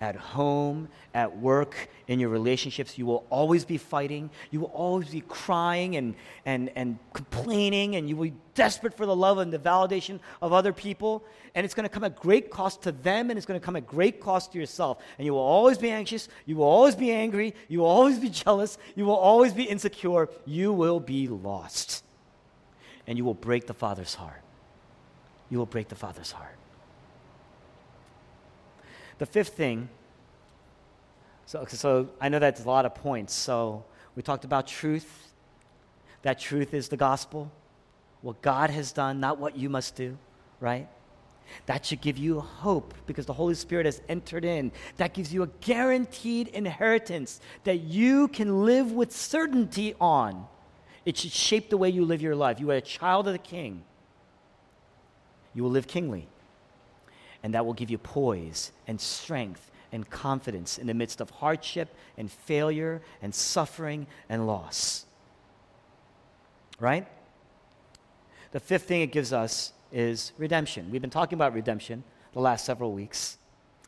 at 0.00 0.14
home, 0.14 0.88
at 1.12 1.38
work, 1.38 1.88
in 2.06 2.20
your 2.20 2.28
relationships. 2.28 2.96
You 2.96 3.06
will 3.06 3.26
always 3.30 3.64
be 3.64 3.78
fighting. 3.78 4.30
You 4.50 4.60
will 4.60 4.68
always 4.68 5.08
be 5.08 5.22
crying 5.22 5.96
and, 5.96 6.14
and, 6.46 6.70
and 6.76 6.98
complaining, 7.12 7.96
and 7.96 8.08
you 8.08 8.16
will 8.16 8.30
be 8.30 8.34
desperate 8.54 8.94
for 8.94 9.06
the 9.06 9.16
love 9.16 9.38
and 9.38 9.52
the 9.52 9.58
validation 9.58 10.20
of 10.40 10.52
other 10.52 10.72
people. 10.72 11.24
And 11.54 11.64
it's 11.64 11.74
going 11.74 11.84
to 11.84 11.88
come 11.88 12.04
at 12.04 12.16
great 12.16 12.50
cost 12.50 12.82
to 12.82 12.92
them, 12.92 13.30
and 13.30 13.36
it's 13.36 13.46
going 13.46 13.58
to 13.58 13.64
come 13.64 13.76
at 13.76 13.86
great 13.86 14.20
cost 14.20 14.52
to 14.52 14.58
yourself. 14.58 15.02
And 15.18 15.26
you 15.26 15.32
will 15.32 15.40
always 15.40 15.78
be 15.78 15.90
anxious. 15.90 16.28
You 16.46 16.56
will 16.56 16.66
always 16.66 16.94
be 16.94 17.10
angry. 17.10 17.54
You 17.68 17.80
will 17.80 17.86
always 17.86 18.18
be 18.18 18.28
jealous. 18.44 18.78
You 18.94 19.04
will 19.04 19.16
always 19.16 19.52
be 19.52 19.64
insecure. 19.64 20.28
You 20.44 20.72
will 20.72 21.00
be 21.00 21.28
lost. 21.28 22.04
And 23.06 23.16
you 23.16 23.24
will 23.24 23.34
break 23.34 23.66
the 23.66 23.74
Father's 23.74 24.14
heart. 24.14 24.42
You 25.50 25.58
will 25.58 25.66
break 25.66 25.88
the 25.88 25.94
Father's 25.94 26.30
heart. 26.30 26.57
The 29.18 29.26
fifth 29.26 29.54
thing, 29.54 29.88
so, 31.46 31.64
so 31.66 32.10
I 32.20 32.28
know 32.28 32.38
that's 32.38 32.62
a 32.62 32.68
lot 32.68 32.84
of 32.84 32.94
points. 32.94 33.32
So 33.32 33.84
we 34.14 34.22
talked 34.22 34.44
about 34.44 34.66
truth. 34.66 35.32
That 36.22 36.38
truth 36.38 36.74
is 36.74 36.88
the 36.88 36.96
gospel, 36.96 37.50
what 38.22 38.42
God 38.42 38.70
has 38.70 38.92
done, 38.92 39.18
not 39.20 39.38
what 39.38 39.56
you 39.56 39.70
must 39.70 39.96
do, 39.96 40.18
right? 40.60 40.88
That 41.66 41.86
should 41.86 42.00
give 42.00 42.18
you 42.18 42.40
hope 42.40 42.92
because 43.06 43.24
the 43.24 43.32
Holy 43.32 43.54
Spirit 43.54 43.86
has 43.86 44.02
entered 44.08 44.44
in. 44.44 44.72
That 44.98 45.14
gives 45.14 45.32
you 45.32 45.42
a 45.42 45.46
guaranteed 45.46 46.48
inheritance 46.48 47.40
that 47.64 47.80
you 47.80 48.28
can 48.28 48.64
live 48.64 48.92
with 48.92 49.10
certainty 49.10 49.94
on. 50.00 50.46
It 51.06 51.16
should 51.16 51.32
shape 51.32 51.70
the 51.70 51.78
way 51.78 51.88
you 51.88 52.04
live 52.04 52.20
your 52.20 52.36
life. 52.36 52.60
You 52.60 52.70
are 52.72 52.74
a 52.74 52.82
child 52.82 53.26
of 53.26 53.32
the 53.32 53.38
King. 53.38 53.84
You 55.54 55.62
will 55.62 55.70
live 55.70 55.86
kingly 55.86 56.28
and 57.42 57.54
that 57.54 57.64
will 57.64 57.74
give 57.74 57.90
you 57.90 57.98
poise 57.98 58.72
and 58.86 59.00
strength 59.00 59.70
and 59.92 60.08
confidence 60.10 60.78
in 60.78 60.86
the 60.86 60.94
midst 60.94 61.20
of 61.20 61.30
hardship 61.30 61.94
and 62.16 62.30
failure 62.30 63.00
and 63.22 63.34
suffering 63.34 64.06
and 64.28 64.46
loss. 64.46 65.06
Right? 66.80 67.06
The 68.52 68.60
fifth 68.60 68.84
thing 68.84 69.02
it 69.02 69.12
gives 69.12 69.32
us 69.32 69.72
is 69.92 70.32
redemption. 70.38 70.90
We've 70.90 71.00
been 71.00 71.10
talking 71.10 71.36
about 71.36 71.54
redemption 71.54 72.04
the 72.32 72.40
last 72.40 72.64
several 72.64 72.92
weeks. 72.92 73.38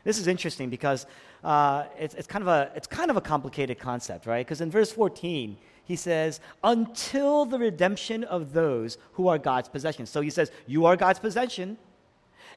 This 0.05 0.19
is 0.19 0.27
interesting 0.27 0.71
because 0.71 1.07
uh, 1.45 1.85
it's, 1.99 2.15
it's, 2.15 2.27
kind 2.27 2.43
of 2.43 2.49
a, 2.49 2.71
it's 2.75 2.87
kind 2.87 3.11
of 3.11 3.17
a 3.17 3.21
complicated 3.21 3.79
concept, 3.79 4.27
right? 4.27 4.45
Because 4.45 4.61
in 4.61 4.71
verse 4.71 4.91
14, 4.93 5.57
he 5.85 5.97
says, 5.97 6.41
until 6.65 7.45
the 7.45 7.59
redemption 7.59 8.25
of 8.25 8.53
those 8.53 8.97
who 9.13 9.29
are 9.29 9.39
God's 9.39 9.69
possession. 9.69 10.07
So 10.07 10.21
he 10.21 10.31
says, 10.31 10.51
You 10.67 10.87
are 10.87 10.97
God's 10.97 11.19
possession 11.19 11.77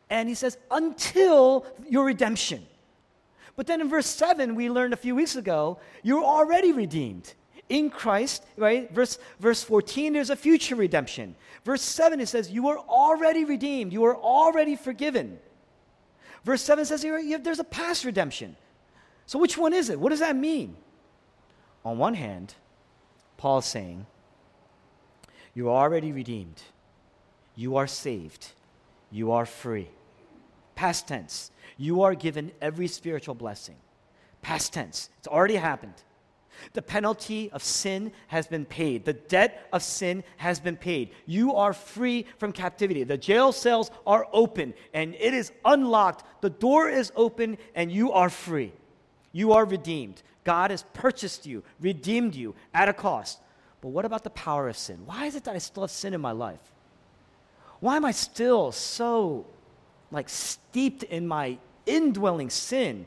and 0.09 0.29
he 0.29 0.35
says, 0.35 0.57
until 0.71 1.65
your 1.89 2.05
redemption. 2.05 2.65
But 3.55 3.67
then 3.67 3.81
in 3.81 3.89
verse 3.89 4.07
7, 4.07 4.55
we 4.55 4.69
learned 4.69 4.93
a 4.93 4.97
few 4.97 5.15
weeks 5.15 5.35
ago, 5.35 5.79
you're 6.01 6.23
already 6.23 6.71
redeemed 6.71 7.33
in 7.69 7.89
Christ, 7.89 8.45
right? 8.57 8.91
Verse, 8.91 9.19
verse 9.39 9.63
14, 9.63 10.13
there's 10.13 10.29
a 10.29 10.35
future 10.35 10.75
redemption. 10.75 11.35
Verse 11.63 11.81
7, 11.81 12.19
it 12.19 12.27
says, 12.27 12.51
You 12.51 12.67
are 12.69 12.77
already 12.77 13.45
redeemed, 13.45 13.93
you 13.93 14.03
are 14.05 14.15
already 14.15 14.75
forgiven. 14.75 15.39
Verse 16.43 16.61
7 16.61 16.85
says, 16.85 17.01
There's 17.01 17.59
a 17.59 17.63
past 17.63 18.05
redemption. 18.05 18.55
So 19.25 19.39
which 19.39 19.57
one 19.57 19.73
is 19.73 19.89
it? 19.89 19.99
What 19.99 20.09
does 20.09 20.19
that 20.19 20.35
mean? 20.35 20.75
On 21.85 21.97
one 21.97 22.13
hand, 22.13 22.55
Paul 23.37 23.59
is 23.59 23.65
saying, 23.65 24.05
You're 25.53 25.69
already 25.69 26.11
redeemed, 26.11 26.61
you 27.55 27.77
are 27.77 27.87
saved 27.87 28.51
you 29.13 29.31
are 29.31 29.45
free. 29.45 29.87
Past 30.75 31.07
tense, 31.07 31.51
you 31.77 32.01
are 32.01 32.15
given 32.15 32.51
every 32.59 32.87
spiritual 32.87 33.35
blessing. 33.35 33.75
Past 34.41 34.73
tense, 34.73 35.09
it's 35.19 35.27
already 35.27 35.55
happened. 35.55 35.93
The 36.73 36.81
penalty 36.81 37.51
of 37.51 37.63
sin 37.63 38.11
has 38.27 38.47
been 38.47 38.65
paid. 38.65 39.05
The 39.05 39.13
debt 39.13 39.67
of 39.71 39.83
sin 39.83 40.23
has 40.37 40.59
been 40.59 40.77
paid. 40.77 41.11
You 41.25 41.55
are 41.55 41.73
free 41.73 42.25
from 42.37 42.51
captivity. 42.51 43.03
The 43.03 43.17
jail 43.17 43.51
cells 43.51 43.91
are 44.05 44.27
open 44.33 44.73
and 44.93 45.15
it 45.15 45.33
is 45.33 45.51
unlocked. 45.63 46.23
The 46.41 46.49
door 46.49 46.89
is 46.89 47.11
open 47.15 47.57
and 47.75 47.91
you 47.91 48.11
are 48.11 48.29
free. 48.29 48.71
You 49.31 49.53
are 49.53 49.65
redeemed. 49.65 50.21
God 50.43 50.71
has 50.71 50.85
purchased 50.93 51.45
you, 51.45 51.63
redeemed 51.79 52.35
you 52.35 52.55
at 52.73 52.89
a 52.89 52.93
cost. 52.93 53.39
But 53.81 53.89
what 53.89 54.05
about 54.05 54.23
the 54.23 54.29
power 54.31 54.69
of 54.69 54.77
sin? 54.77 55.01
Why 55.05 55.25
is 55.25 55.35
it 55.35 55.43
that 55.43 55.55
I 55.55 55.59
still 55.59 55.83
have 55.83 55.91
sin 55.91 56.13
in 56.13 56.21
my 56.21 56.31
life? 56.31 56.72
Why 57.83 57.97
am 57.97 58.05
I 58.05 58.11
still 58.11 58.71
so 58.71 59.45
like 60.09 60.29
steeped 60.29 61.03
in 61.03 61.27
my 61.27 61.57
indwelling 61.85 62.49
sin? 62.49 63.05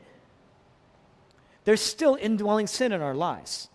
There's 1.63 1.81
still 1.81 2.15
indwelling 2.21 2.67
sin 2.67 2.91
in 2.91 3.01
our 3.01 3.15
lives. 3.15 3.69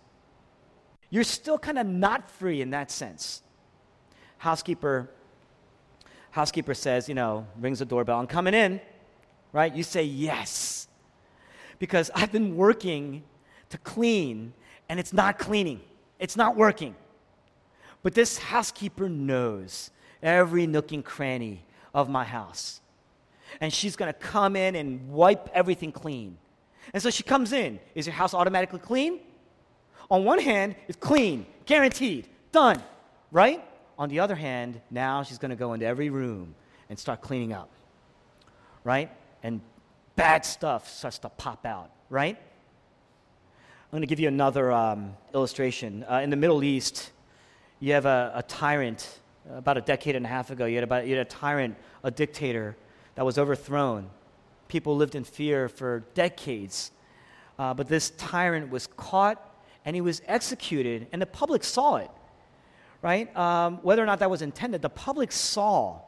You're 1.09 1.25
still 1.25 1.59
kind 1.59 1.77
of 1.77 1.85
not 1.85 2.31
free 2.31 2.61
in 2.61 2.69
that 2.69 2.89
sense. 2.89 3.43
Housekeeper 4.37 5.09
housekeeper 6.31 6.73
says, 6.73 7.09
you 7.09 7.15
know, 7.15 7.47
rings 7.59 7.79
the 7.79 7.85
doorbell, 7.85 8.17
I'm 8.17 8.25
coming 8.25 8.53
in, 8.53 8.79
right? 9.51 9.75
You 9.75 9.83
say 9.83 10.03
yes. 10.03 10.87
because 11.79 12.11
I've 12.15 12.31
been 12.31 12.55
working 12.55 13.23
to 13.71 13.77
clean 13.79 14.53
and 14.87 15.01
it's 15.01 15.11
not 15.11 15.37
cleaning, 15.37 15.81
it's 16.17 16.37
not 16.37 16.55
working. 16.55 16.95
But 18.03 18.13
this 18.13 18.37
housekeeper 18.37 19.09
knows 19.09 19.91
every 20.23 20.65
nook 20.65 20.91
and 20.91 21.05
cranny 21.05 21.63
of 21.93 22.09
my 22.09 22.23
house. 22.23 22.81
And 23.61 23.71
she's 23.71 23.95
going 23.95 24.11
to 24.11 24.17
come 24.17 24.55
in 24.55 24.75
and 24.75 25.09
wipe 25.09 25.49
everything 25.53 25.91
clean. 25.91 26.37
And 26.93 27.03
so 27.03 27.09
she 27.09 27.21
comes 27.21 27.53
in. 27.53 27.79
Is 27.93 28.07
your 28.07 28.15
house 28.15 28.33
automatically 28.33 28.79
clean? 28.79 29.19
On 30.09 30.25
one 30.25 30.39
hand, 30.39 30.75
it's 30.87 30.97
clean, 30.97 31.45
guaranteed, 31.65 32.27
done, 32.51 32.81
right? 33.31 33.63
On 33.97 34.09
the 34.09 34.19
other 34.19 34.35
hand, 34.35 34.81
now 34.89 35.23
she's 35.23 35.37
going 35.37 35.51
to 35.51 35.55
go 35.55 35.73
into 35.73 35.85
every 35.85 36.09
room 36.09 36.55
and 36.89 36.97
start 36.97 37.21
cleaning 37.21 37.53
up, 37.53 37.69
right? 38.83 39.11
And 39.43 39.61
bad 40.15 40.45
stuff 40.45 40.89
starts 40.89 41.19
to 41.19 41.29
pop 41.29 41.65
out, 41.65 41.91
right? 42.09 42.37
I'm 42.37 43.91
going 43.91 44.01
to 44.01 44.07
give 44.07 44.19
you 44.19 44.27
another 44.27 44.71
um, 44.71 45.15
illustration. 45.33 46.03
Uh, 46.09 46.21
in 46.23 46.29
the 46.29 46.35
Middle 46.35 46.63
East, 46.63 47.11
you 47.79 47.93
have 47.93 48.05
a, 48.05 48.31
a 48.35 48.43
tyrant. 48.43 49.19
About 49.49 49.77
a 49.77 49.81
decade 49.81 50.15
and 50.15 50.25
a 50.25 50.29
half 50.29 50.51
ago, 50.51 50.65
you 50.65 50.75
had, 50.75 50.83
about, 50.83 51.05
you 51.05 51.17
had 51.17 51.27
a 51.27 51.29
tyrant, 51.29 51.75
a 52.03 52.11
dictator 52.11 52.77
that 53.15 53.25
was 53.25 53.37
overthrown. 53.37 54.09
People 54.67 54.95
lived 54.95 55.15
in 55.15 55.23
fear 55.23 55.67
for 55.67 56.05
decades. 56.13 56.91
Uh, 57.59 57.73
but 57.73 57.87
this 57.87 58.11
tyrant 58.11 58.69
was 58.69 58.87
caught 58.87 59.53
and 59.85 59.95
he 59.95 60.01
was 60.01 60.21
executed, 60.27 61.07
and 61.11 61.21
the 61.21 61.25
public 61.25 61.63
saw 61.63 61.97
it, 61.97 62.09
right? 63.01 63.35
Um, 63.35 63.79
whether 63.81 64.01
or 64.01 64.05
not 64.05 64.19
that 64.19 64.29
was 64.29 64.41
intended, 64.41 64.81
the 64.81 64.89
public 64.89 65.31
saw. 65.31 65.99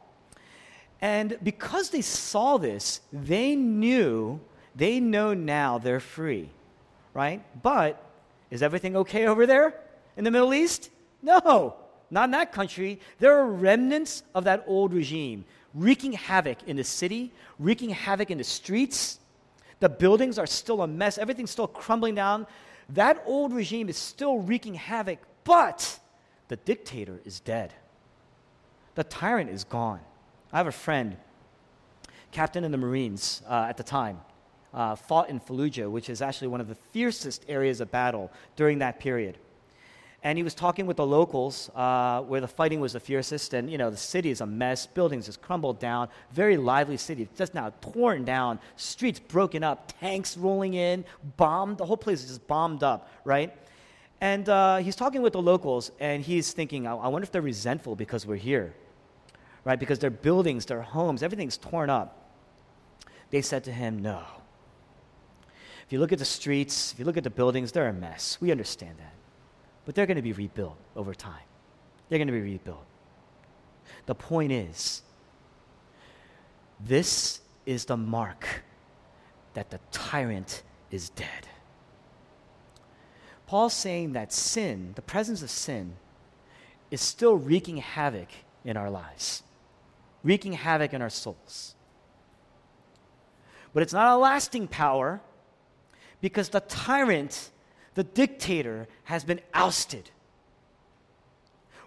And 1.01 1.37
because 1.43 1.89
they 1.89 2.01
saw 2.01 2.57
this, 2.57 3.01
they 3.11 3.53
knew, 3.55 4.39
they 4.75 5.01
know 5.01 5.33
now 5.33 5.77
they're 5.77 5.99
free, 5.99 6.49
right? 7.13 7.43
But 7.61 8.01
is 8.49 8.63
everything 8.63 8.95
okay 8.95 9.27
over 9.27 9.45
there 9.45 9.77
in 10.15 10.23
the 10.23 10.31
Middle 10.31 10.53
East? 10.53 10.89
No, 11.21 11.75
not 12.09 12.25
in 12.25 12.31
that 12.31 12.51
country. 12.51 12.99
There 13.19 13.37
are 13.37 13.47
remnants 13.47 14.23
of 14.33 14.43
that 14.45 14.63
old 14.67 14.93
regime 14.93 15.45
wreaking 15.73 16.13
havoc 16.13 16.63
in 16.67 16.77
the 16.77 16.83
city, 16.83 17.33
wreaking 17.59 17.89
havoc 17.89 18.31
in 18.31 18.37
the 18.37 18.43
streets. 18.43 19.19
The 19.81 19.89
buildings 19.89 20.39
are 20.39 20.47
still 20.47 20.81
a 20.81 20.87
mess, 20.87 21.17
everything's 21.17 21.51
still 21.51 21.67
crumbling 21.67 22.15
down. 22.15 22.47
That 22.89 23.21
old 23.25 23.53
regime 23.53 23.89
is 23.89 23.97
still 23.97 24.39
wreaking 24.39 24.75
havoc, 24.75 25.19
but 25.43 25.99
the 26.47 26.55
dictator 26.55 27.19
is 27.25 27.39
dead. 27.39 27.73
The 28.95 29.03
tyrant 29.03 29.49
is 29.49 29.63
gone. 29.63 29.99
I 30.53 30.57
have 30.57 30.67
a 30.67 30.71
friend, 30.71 31.17
captain 32.31 32.63
in 32.63 32.71
the 32.71 32.77
Marines 32.77 33.41
uh, 33.49 33.65
at 33.67 33.75
the 33.75 33.83
time, 33.83 34.21
uh, 34.73 34.95
fought 34.95 35.29
in 35.29 35.39
Fallujah, 35.39 35.89
which 35.89 36.09
is 36.09 36.21
actually 36.21 36.47
one 36.47 36.61
of 36.61 36.69
the 36.69 36.75
fiercest 36.75 37.43
areas 37.49 37.81
of 37.81 37.91
battle 37.91 38.31
during 38.55 38.79
that 38.79 38.99
period 38.99 39.37
and 40.25 40.39
he 40.39 40.43
was 40.43 40.55
talking 40.55 40.87
with 40.87 40.97
the 40.97 41.05
locals 41.05 41.69
uh, 41.75 42.19
where 42.21 42.41
the 42.41 42.47
fighting 42.47 42.79
was 42.79 42.93
the 42.93 42.99
fiercest. 42.99 43.53
And 43.53 43.69
you 43.69 43.77
know 43.77 43.91
the 43.91 43.95
city 43.95 44.31
is 44.31 44.41
a 44.41 44.45
mess. 44.45 44.87
Buildings 44.87 45.27
just 45.27 45.39
crumbled 45.39 45.79
down. 45.79 46.09
Very 46.31 46.57
lively 46.57 46.97
city. 46.97 47.29
Just 47.37 47.53
now 47.53 47.71
torn 47.79 48.25
down. 48.25 48.59
Streets 48.75 49.19
broken 49.19 49.63
up. 49.63 49.93
Tanks 49.99 50.35
rolling 50.35 50.73
in. 50.73 51.05
Bombed. 51.37 51.77
The 51.77 51.85
whole 51.85 51.95
place 51.95 52.23
is 52.23 52.29
just 52.29 52.47
bombed 52.47 52.81
up 52.81 53.07
right? 53.23 53.53
And 54.19 54.49
uh, 54.49 54.77
he's 54.77 54.95
talking 54.95 55.21
with 55.21 55.33
the 55.33 55.41
locals 55.41 55.91
and 55.99 56.23
he's 56.23 56.53
thinking 56.53 56.87
I-, 56.87 56.95
I 56.95 57.07
wonder 57.07 57.23
if 57.23 57.31
they're 57.31 57.41
resentful 57.41 57.95
because 57.95 58.25
we're 58.25 58.35
here 58.35 58.73
right? 59.63 59.79
Because 59.79 59.99
their 59.99 60.09
buildings 60.09 60.65
their 60.65 60.81
homes 60.81 61.21
everything's 61.21 61.57
torn 61.57 61.91
up. 61.91 62.31
They 63.29 63.43
said 63.43 63.63
to 63.65 63.71
him 63.71 64.01
no. 64.01 64.23
If 65.85 65.93
you 65.93 65.99
look 65.99 66.11
at 66.11 66.17
the 66.17 66.25
streets 66.25 66.93
if 66.93 66.99
you 66.99 67.05
look 67.05 67.17
at 67.17 67.23
the 67.23 67.29
buildings 67.29 67.71
they're 67.71 67.89
a 67.89 67.93
mess. 67.93 68.39
We 68.41 68.49
understand 68.49 68.97
that 68.97 69.13
but 69.85 69.95
they're 69.95 70.05
going 70.05 70.17
to 70.17 70.23
be 70.23 70.33
rebuilt 70.33 70.77
over 70.95 71.13
time. 71.13 71.43
They're 72.09 72.19
going 72.19 72.27
to 72.27 72.33
be 72.33 72.41
rebuilt. 72.41 72.85
The 74.05 74.15
point 74.15 74.51
is, 74.51 75.01
this 76.79 77.41
is 77.65 77.85
the 77.85 77.97
mark 77.97 78.63
that 79.53 79.69
the 79.69 79.79
tyrant 79.91 80.63
is 80.91 81.09
dead. 81.09 81.47
Paul's 83.47 83.73
saying 83.73 84.13
that 84.13 84.33
sin, 84.33 84.93
the 84.95 85.01
presence 85.01 85.41
of 85.41 85.49
sin, 85.49 85.95
is 86.91 87.01
still 87.01 87.35
wreaking 87.35 87.77
havoc 87.77 88.29
in 88.63 88.77
our 88.77 88.89
lives, 88.89 89.43
wreaking 90.23 90.53
havoc 90.53 90.93
in 90.93 91.01
our 91.01 91.09
souls. 91.09 91.75
But 93.73 93.83
it's 93.83 93.93
not 93.93 94.15
a 94.15 94.17
lasting 94.17 94.67
power 94.67 95.21
because 96.21 96.49
the 96.49 96.61
tyrant 96.61 97.51
the 97.95 98.03
dictator 98.03 98.87
has 99.05 99.23
been 99.23 99.41
ousted. 99.53 100.11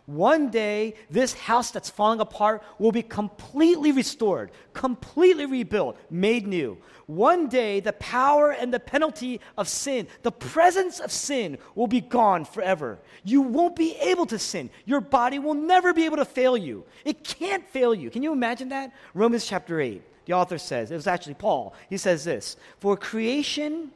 One 0.06 0.48
day, 0.48 0.94
this 1.10 1.34
house 1.34 1.70
that's 1.70 1.90
falling 1.90 2.20
apart 2.20 2.62
will 2.78 2.92
be 2.92 3.02
completely 3.02 3.92
restored, 3.92 4.50
completely 4.72 5.44
rebuilt, 5.44 5.98
made 6.10 6.46
new. 6.46 6.78
One 7.04 7.46
day, 7.50 7.80
the 7.80 7.92
power 7.92 8.50
and 8.52 8.72
the 8.72 8.80
penalty 8.80 9.38
of 9.58 9.68
sin, 9.68 10.08
the 10.22 10.32
presence 10.32 10.98
of 10.98 11.12
sin, 11.12 11.58
will 11.74 11.86
be 11.86 12.00
gone 12.00 12.46
forever. 12.46 12.98
You 13.22 13.42
won't 13.42 13.76
be 13.76 13.96
able 13.96 14.24
to 14.26 14.38
sin. 14.38 14.70
Your 14.86 15.02
body 15.02 15.38
will 15.38 15.52
never 15.52 15.92
be 15.92 16.06
able 16.06 16.16
to 16.16 16.24
fail 16.24 16.56
you. 16.56 16.86
It 17.04 17.22
can't 17.22 17.68
fail 17.68 17.94
you. 17.94 18.08
Can 18.08 18.22
you 18.22 18.32
imagine 18.32 18.70
that? 18.70 18.94
Romans 19.12 19.44
chapter 19.44 19.78
8, 19.78 20.02
the 20.24 20.32
author 20.32 20.56
says, 20.56 20.90
it 20.90 20.94
was 20.94 21.06
actually 21.06 21.34
Paul. 21.34 21.74
He 21.90 21.98
says 21.98 22.24
this 22.24 22.56
For 22.78 22.96
creation 22.96 23.90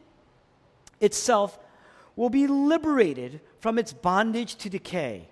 itself 1.00 1.58
will 2.16 2.30
be 2.30 2.46
liberated 2.46 3.40
from 3.60 3.78
its 3.78 3.92
bondage 3.92 4.56
to 4.56 4.68
decay. 4.68 5.28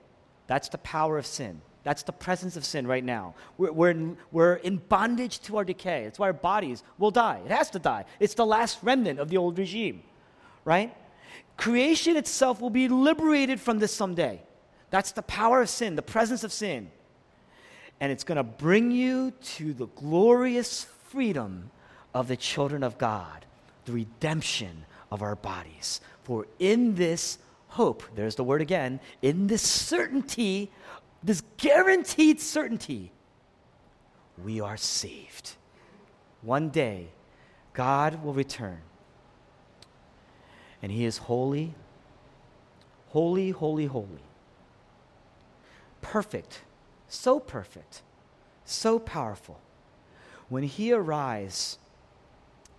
That's 0.47 0.69
the 0.69 0.79
power 0.79 1.19
of 1.19 1.27
sin. 1.27 1.61
That's 1.83 2.03
the 2.03 2.13
presence 2.13 2.57
of 2.57 2.65
sin 2.65 2.87
right 2.87 3.05
now. 3.05 3.35
We're, 3.57 3.73
we're, 3.73 3.91
in, 3.91 4.17
we're 4.33 4.55
in 4.55 4.79
bondage 4.79 5.41
to 5.43 5.57
our 5.57 5.65
decay. 5.65 6.05
That's 6.05 6.19
why 6.19 6.27
our 6.27 6.33
bodies 6.33 6.83
will 6.99 7.11
die. 7.11 7.41
It 7.45 7.51
has 7.51 7.71
to 7.71 7.79
die. 7.79 8.05
It's 8.19 8.35
the 8.35 8.47
last 8.47 8.79
remnant 8.83 9.19
of 9.19 9.31
the 9.31 9.39
old 9.39 9.59
regime, 9.59 10.03
right? 10.65 10.95
Creation 11.57 12.17
itself 12.17 12.61
will 12.61 12.71
be 12.71 12.89
liberated 12.89 13.61
from 13.61 13.79
this 13.79 13.95
someday. 13.95 14.43
That's 14.91 15.13
the 15.13 15.23
power 15.23 15.63
of 15.63 15.69
sin, 15.69 15.95
the 15.95 16.03
presence 16.03 16.45
of 16.45 16.53
sin. 16.53 16.91
And 18.01 18.11
it's 18.11 18.25
going 18.25 18.37
to 18.37 18.43
bring 18.43 18.91
you 18.91 19.33
to 19.43 19.73
the 19.73 19.87
glorious 19.87 20.85
freedom 21.09 21.71
of 22.15 22.29
the 22.29 22.37
children 22.37 22.83
of 22.83 22.99
God, 22.99 23.45
the 23.85 23.93
redemption 23.93 24.85
of 25.11 25.23
our 25.23 25.37
bodies. 25.37 26.01
For 26.23 26.47
in 26.59 26.95
this 26.95 27.39
hope, 27.69 28.03
there's 28.15 28.35
the 28.35 28.45
word 28.45 28.61
again, 28.61 29.01
in 29.23 29.47
this 29.47 29.63
certainty, 29.63 30.71
this 31.23 31.43
guaranteed 31.57 32.41
certainty, 32.41 33.13
we 34.43 34.61
are 34.61 34.77
saved. 34.77 35.53
One 36.43 36.71
day, 36.71 37.09
God 37.73 38.25
will 38.25 38.33
return. 38.33 38.81
And 40.83 40.91
He 40.91 41.05
is 41.05 41.19
holy, 41.19 41.75
holy, 43.09 43.51
holy, 43.51 43.87
holy. 43.87 44.25
Perfect, 46.01 46.63
so 47.09 47.39
perfect, 47.39 48.03
so 48.65 48.99
powerful. 48.99 49.61
When 50.49 50.63
He 50.63 50.93
arrives, 50.93 51.79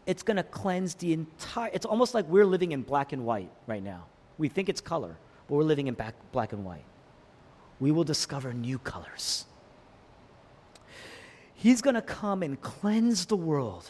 it's 0.06 0.24
going 0.24 0.38
to 0.38 0.44
cleanse 0.44 0.96
the 0.96 1.14
entire 1.14 1.70
it's 1.74 1.86
almost 1.86 2.14
like 2.14 2.26
we're 2.28 2.46
living 2.46 2.72
in 2.72 2.82
black 2.82 3.14
and 3.14 3.26
white 3.26 3.52
right 3.68 3.84
now 3.84 4.06
we 4.38 4.50
think 4.50 4.70
it's 4.70 4.82
color 4.82 5.18
but 5.48 5.56
we're 5.56 5.64
living 5.64 5.88
in 5.88 5.94
back, 5.94 6.16
black 6.32 6.54
and 6.54 6.64
white 6.66 6.86
we 7.80 7.92
will 7.92 8.04
discover 8.04 8.54
new 8.54 8.80
colors 8.80 9.46
he's 11.54 11.82
going 11.82 11.96
to 11.96 12.02
come 12.02 12.44
and 12.44 12.60
cleanse 12.62 13.26
the 13.28 13.38
world 13.38 13.90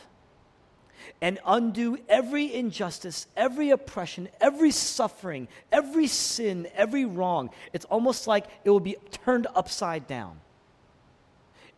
and 1.22 1.40
undo 1.46 1.98
every 2.10 2.54
injustice, 2.54 3.28
every 3.36 3.70
oppression, 3.70 4.30
every 4.40 4.72
suffering, 4.72 5.48
every 5.72 6.08
sin, 6.08 6.68
every 6.76 7.06
wrong. 7.06 7.50
It's 7.74 7.86
almost 7.86 8.28
like 8.28 8.46
it 8.64 8.70
will 8.70 8.80
be 8.80 8.98
turned 9.12 9.48
upside 9.56 10.08
down. 10.08 10.40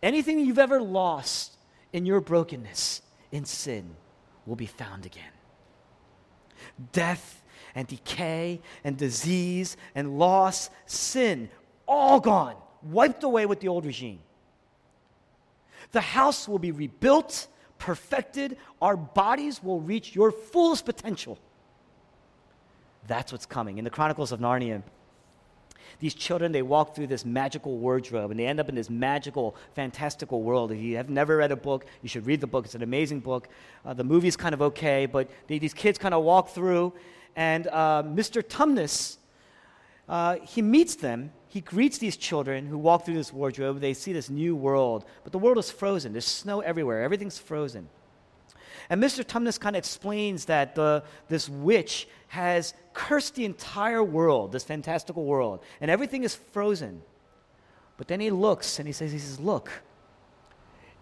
Anything 0.01 0.39
you've 0.39 0.59
ever 0.59 0.81
lost 0.81 1.57
in 1.91 2.05
your 2.05 2.21
brokenness, 2.21 3.01
in 3.31 3.45
sin, 3.45 3.95
will 4.45 4.55
be 4.55 4.65
found 4.65 5.05
again. 5.05 5.31
Death 6.91 7.41
and 7.75 7.87
decay 7.87 8.61
and 8.83 8.97
disease 8.97 9.77
and 9.95 10.17
loss, 10.17 10.69
sin, 10.85 11.49
all 11.87 12.19
gone, 12.19 12.55
wiped 12.81 13.23
away 13.23 13.45
with 13.45 13.59
the 13.59 13.67
old 13.67 13.85
regime. 13.85 14.19
The 15.91 16.01
house 16.01 16.47
will 16.47 16.59
be 16.59 16.71
rebuilt, 16.71 17.47
perfected, 17.77 18.57
our 18.81 18.95
bodies 18.95 19.63
will 19.63 19.81
reach 19.81 20.15
your 20.15 20.31
fullest 20.31 20.85
potential. 20.85 21.37
That's 23.07 23.31
what's 23.31 23.45
coming. 23.45 23.77
In 23.77 23.83
the 23.83 23.89
Chronicles 23.89 24.31
of 24.31 24.39
Narnia, 24.39 24.81
These 26.04 26.16
children, 26.16 26.51
they 26.51 26.64
walk 26.64 26.95
through 26.95 27.08
this 27.08 27.24
magical 27.24 27.78
wardrobe 27.78 28.30
and 28.30 28.38
they 28.38 28.45
end 28.45 28.60
up 28.60 28.68
in 28.68 28.76
this 28.76 28.89
magical, 28.89 29.56
fantastical 29.74 30.41
world. 30.41 30.74
If 30.74 30.80
you 30.80 30.97
have 30.97 31.10
never 31.10 31.38
read 31.38 31.54
a 31.54 31.56
book, 31.56 31.86
you 32.01 32.10
should 32.10 32.26
read 32.26 32.41
the 32.41 32.47
book. 32.47 32.66
It's 32.66 32.76
an 32.76 32.84
amazing 32.84 33.22
book. 33.22 33.47
Uh, 33.86 33.93
the 33.93 34.04
movie's 34.04 34.36
kind 34.36 34.54
of 34.54 34.62
okay, 34.62 35.06
but 35.06 35.30
they, 35.47 35.60
these 35.60 35.74
kids 35.74 35.97
kind 35.97 36.14
of 36.14 36.26
walk 36.26 36.49
through, 36.49 36.91
and 37.38 37.68
uh, 37.68 38.04
Mr. 38.06 38.43
Tumnus, 38.43 39.16
uh, 40.10 40.39
he 40.43 40.62
meets 40.62 40.95
them. 40.95 41.32
He 41.47 41.62
greets 41.62 41.99
these 41.99 42.18
children 42.18 42.68
who 42.68 42.78
walk 42.78 43.06
through 43.06 43.16
this 43.16 43.32
wardrobe. 43.32 43.80
They 43.80 43.93
see 43.93 44.12
this 44.12 44.30
new 44.30 44.58
world, 44.58 45.06
but 45.24 45.32
the 45.32 45.39
world 45.39 45.58
is 45.58 45.72
frozen. 45.72 46.12
There's 46.12 46.26
snow 46.26 46.60
everywhere, 46.60 47.01
everything's 47.01 47.38
frozen. 47.38 47.88
And 48.89 49.01
Mr. 49.01 49.23
Tumnus 49.23 49.59
kind 49.59 49.75
of 49.75 49.79
explains 49.79 50.45
that 50.45 50.75
the, 50.75 51.03
this 51.29 51.49
witch 51.49 52.07
has 52.27 52.73
cursed 52.93 53.36
the 53.36 53.45
entire 53.45 54.03
world, 54.03 54.51
this 54.51 54.63
fantastical 54.63 55.23
world, 55.23 55.63
and 55.81 55.89
everything 55.89 56.23
is 56.23 56.36
frozen. 56.36 57.01
But 57.97 58.07
then 58.07 58.19
he 58.19 58.31
looks 58.31 58.79
and 58.79 58.88
he 58.88 58.93
says, 58.93 59.11
he 59.11 59.19
says, 59.19 59.39
Look, 59.39 59.71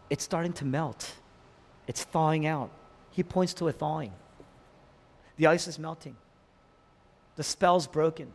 it's 0.10 0.24
starting 0.24 0.54
to 0.54 0.66
melt. 0.66 1.14
It's 1.88 2.04
thawing 2.04 2.46
out. 2.46 2.72
He 3.12 3.24
points 3.24 3.54
to 3.56 3.68
a 3.68 3.72
thawing. 3.72 4.14
The 5.38 5.48
ice 5.48 5.68
is 5.68 5.80
melting. 5.80 6.16
The 7.36 7.44
spell's 7.44 7.88
broken 7.88 8.32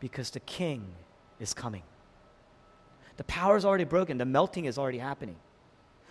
because 0.00 0.30
the 0.30 0.40
king 0.40 0.84
is 1.38 1.54
coming. 1.54 1.82
The 3.16 3.24
power 3.24 3.56
is 3.56 3.64
already 3.64 3.84
broken. 3.84 4.18
The 4.18 4.24
melting 4.24 4.64
is 4.64 4.78
already 4.78 4.98
happening. 4.98 5.36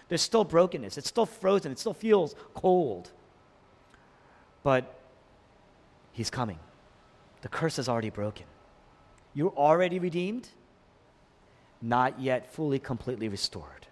There's 0.10 0.24
still 0.24 0.44
brokenness. 0.44 0.98
It's 0.98 1.08
still 1.08 1.28
frozen. 1.28 1.72
It 1.72 1.80
still 1.80 1.94
feels 1.94 2.36
cold. 2.56 3.12
But 4.64 5.00
he's 6.12 6.30
coming. 6.30 6.60
The 7.42 7.48
curse 7.48 7.80
is 7.80 7.88
already 7.88 8.10
broken. 8.10 8.46
You're 9.34 9.54
already 9.56 10.00
redeemed, 10.00 10.50
not 11.82 12.20
yet 12.20 12.52
fully, 12.52 12.80
completely 12.80 13.30
restored. 13.30 13.88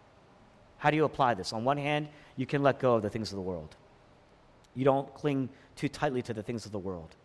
How 0.79 0.89
do 0.89 0.97
you 0.97 1.05
apply 1.05 1.35
this? 1.35 1.53
On 1.53 1.63
one 1.63 1.77
hand, 1.77 2.09
you 2.35 2.45
can 2.45 2.63
let 2.63 2.79
go 2.79 2.95
of 2.95 3.03
the 3.03 3.09
things 3.09 3.31
of 3.31 3.35
the 3.35 3.41
world. 3.41 3.75
You 4.75 4.83
don't 4.83 5.11
cling 5.13 5.49
too 5.75 5.87
tightly 5.87 6.21
to 6.23 6.33
the 6.33 6.43
things 6.43 6.65
of 6.65 6.71
the 6.71 6.79
world. 6.79 7.15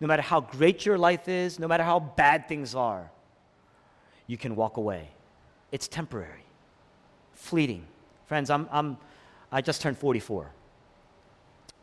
No 0.00 0.06
matter 0.06 0.22
how 0.22 0.40
great 0.40 0.86
your 0.86 0.96
life 0.96 1.28
is, 1.28 1.58
no 1.58 1.68
matter 1.68 1.82
how 1.82 1.98
bad 1.98 2.48
things 2.48 2.74
are, 2.74 3.10
you 4.28 4.38
can 4.38 4.54
walk 4.54 4.76
away. 4.76 5.08
It's 5.72 5.88
temporary 5.88 6.44
fleeting. 7.42 7.84
Friends, 8.26 8.50
I'm, 8.50 8.68
I'm, 8.70 8.96
I 9.50 9.60
just 9.60 9.82
turned 9.82 9.98
44. 9.98 10.50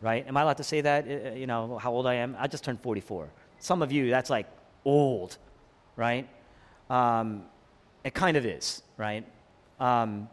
Right? 0.02 0.26
Am 0.26 0.38
I 0.38 0.42
allowed 0.42 0.58
to 0.58 0.64
say 0.64 0.82
that? 0.82 1.06
Uh, 1.06 1.12
uh, 1.12 1.34
you 1.34 1.46
know, 1.46 1.78
how 1.78 1.92
old 1.92 2.08
I 2.08 2.16
am? 2.16 2.36
I 2.40 2.48
just 2.48 2.64
turned 2.64 2.80
44. 2.80 3.30
Some 3.60 3.82
of 3.82 3.92
you, 3.92 4.10
that's 4.10 4.30
like 4.30 4.48
old, 4.86 5.38
right? 5.98 6.28
Um, 6.90 7.44
it 8.06 8.14
kind 8.14 8.38
of 8.38 8.46
is, 8.46 8.82
right? 8.96 9.26
Um, 9.80 10.30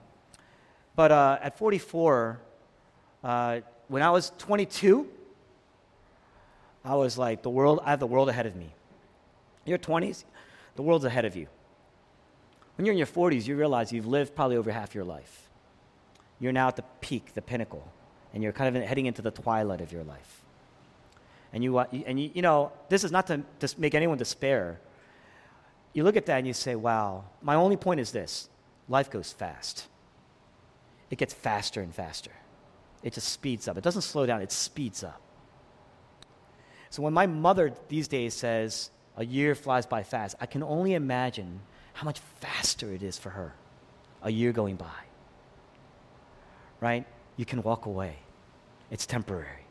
but 0.94 1.10
uh, 1.10 1.38
at 1.42 1.58
44, 1.58 2.40
uh, 3.24 3.60
when 3.88 4.02
I 4.02 4.10
was 4.10 4.30
22, 4.38 5.08
I 6.84 6.94
was 6.94 7.18
like, 7.18 7.42
the 7.42 7.50
world, 7.50 7.80
I 7.84 7.90
have 7.90 7.98
the 7.98 8.06
world 8.06 8.28
ahead 8.28 8.46
of 8.46 8.54
me. 8.54 8.72
Your 9.64 9.78
20s, 9.78 10.22
the 10.76 10.82
world's 10.82 11.04
ahead 11.04 11.24
of 11.24 11.34
you. 11.34 11.48
When 12.76 12.84
you're 12.84 12.92
in 12.92 12.98
your 12.98 13.06
40s, 13.06 13.46
you 13.46 13.56
realize 13.56 13.92
you've 13.92 14.06
lived 14.06 14.34
probably 14.34 14.56
over 14.56 14.70
half 14.70 14.94
your 14.94 15.04
life. 15.04 15.48
You're 16.38 16.52
now 16.52 16.68
at 16.68 16.76
the 16.76 16.84
peak, 17.00 17.34
the 17.34 17.42
pinnacle, 17.42 17.90
and 18.34 18.42
you're 18.42 18.52
kind 18.52 18.76
of 18.76 18.82
heading 18.82 19.06
into 19.06 19.22
the 19.22 19.30
twilight 19.30 19.80
of 19.80 19.92
your 19.92 20.04
life. 20.04 20.42
And 21.52 21.64
you, 21.64 21.78
uh, 21.78 21.86
and 22.06 22.20
you, 22.20 22.30
you 22.34 22.42
know, 22.42 22.72
this 22.90 23.02
is 23.02 23.10
not 23.10 23.26
to, 23.28 23.42
to 23.60 23.74
make 23.80 23.94
anyone 23.94 24.18
despair. 24.18 24.78
You 25.94 26.04
look 26.04 26.16
at 26.16 26.26
that 26.26 26.38
and 26.38 26.46
you 26.46 26.52
say, 26.52 26.74
wow, 26.74 27.24
my 27.40 27.54
only 27.54 27.76
point 27.76 28.00
is 28.00 28.12
this 28.12 28.50
life 28.88 29.10
goes 29.10 29.32
fast. 29.32 29.86
It 31.10 31.16
gets 31.16 31.32
faster 31.32 31.80
and 31.80 31.94
faster. 31.94 32.32
It 33.02 33.14
just 33.14 33.28
speeds 33.28 33.68
up. 33.68 33.78
It 33.78 33.84
doesn't 33.84 34.02
slow 34.02 34.26
down, 34.26 34.42
it 34.42 34.52
speeds 34.52 35.02
up. 35.02 35.20
So 36.90 37.02
when 37.02 37.12
my 37.12 37.26
mother 37.26 37.72
these 37.88 38.08
days 38.08 38.34
says, 38.34 38.90
a 39.16 39.24
year 39.24 39.54
flies 39.54 39.86
by 39.86 40.02
fast, 40.02 40.36
I 40.40 40.46
can 40.46 40.62
only 40.62 40.94
imagine 40.94 41.60
how 41.96 42.04
much 42.04 42.20
faster 42.40 42.92
it 42.92 43.02
is 43.02 43.16
for 43.16 43.30
her 43.30 43.54
a 44.22 44.30
year 44.30 44.52
going 44.52 44.76
by. 44.76 45.00
Right? 46.78 47.06
You 47.38 47.46
can 47.46 47.62
walk 47.62 47.86
away. 47.86 48.16
It's 48.90 49.06
temporary. 49.06 49.64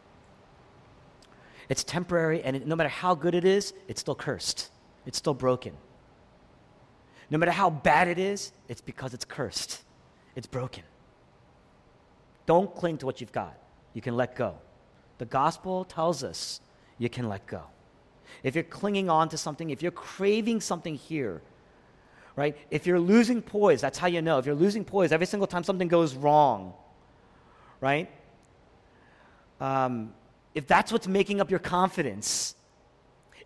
It's 1.70 1.84
temporary, 1.84 2.42
and 2.42 2.56
it, 2.56 2.66
no 2.66 2.76
matter 2.76 2.90
how 2.90 3.14
good 3.14 3.36
it 3.36 3.46
is, 3.46 3.74
it's 3.88 4.02
still 4.02 4.16
cursed. 4.16 4.72
It's 5.06 5.20
still 5.20 5.36
broken. 5.36 5.74
No 7.30 7.38
matter 7.38 7.52
how 7.52 7.70
bad 7.70 8.08
it 8.08 8.18
is, 8.18 8.52
it's 8.68 8.82
because 8.82 9.14
it's 9.14 9.26
cursed. 9.26 9.84
It's 10.36 10.48
broken. 10.48 10.84
Don't 12.48 12.74
cling 12.74 12.98
to 13.00 13.06
what 13.06 13.22
you've 13.22 13.32
got. 13.32 13.56
You 13.94 14.02
can 14.02 14.18
let 14.18 14.36
go. 14.36 14.56
The 15.20 15.26
gospel 15.26 15.86
tells 15.86 16.24
us 16.24 16.60
you 16.98 17.08
can 17.10 17.30
let 17.30 17.46
go. 17.46 17.62
If 18.42 18.56
you're 18.56 18.64
clinging 18.64 19.12
on 19.12 19.30
to 19.30 19.38
something, 19.38 19.70
if 19.70 19.84
you're 19.84 19.92
craving 19.92 20.62
something 20.62 20.96
here, 20.96 21.44
right? 22.36 22.58
If 22.70 22.86
you're 22.86 23.00
losing 23.00 23.42
poise, 23.42 23.82
that's 23.82 23.98
how 23.98 24.08
you 24.08 24.22
know. 24.22 24.38
If 24.38 24.46
you're 24.46 24.56
losing 24.56 24.84
poise 24.84 25.12
every 25.12 25.26
single 25.26 25.48
time 25.48 25.64
something 25.64 25.88
goes 25.88 26.16
wrong, 26.16 26.74
right? 27.82 28.10
Um, 29.60 30.14
if 30.54 30.68
that's 30.68 30.92
what's 30.92 31.08
making 31.08 31.42
up 31.42 31.50
your 31.50 31.60
confidence, 31.60 32.56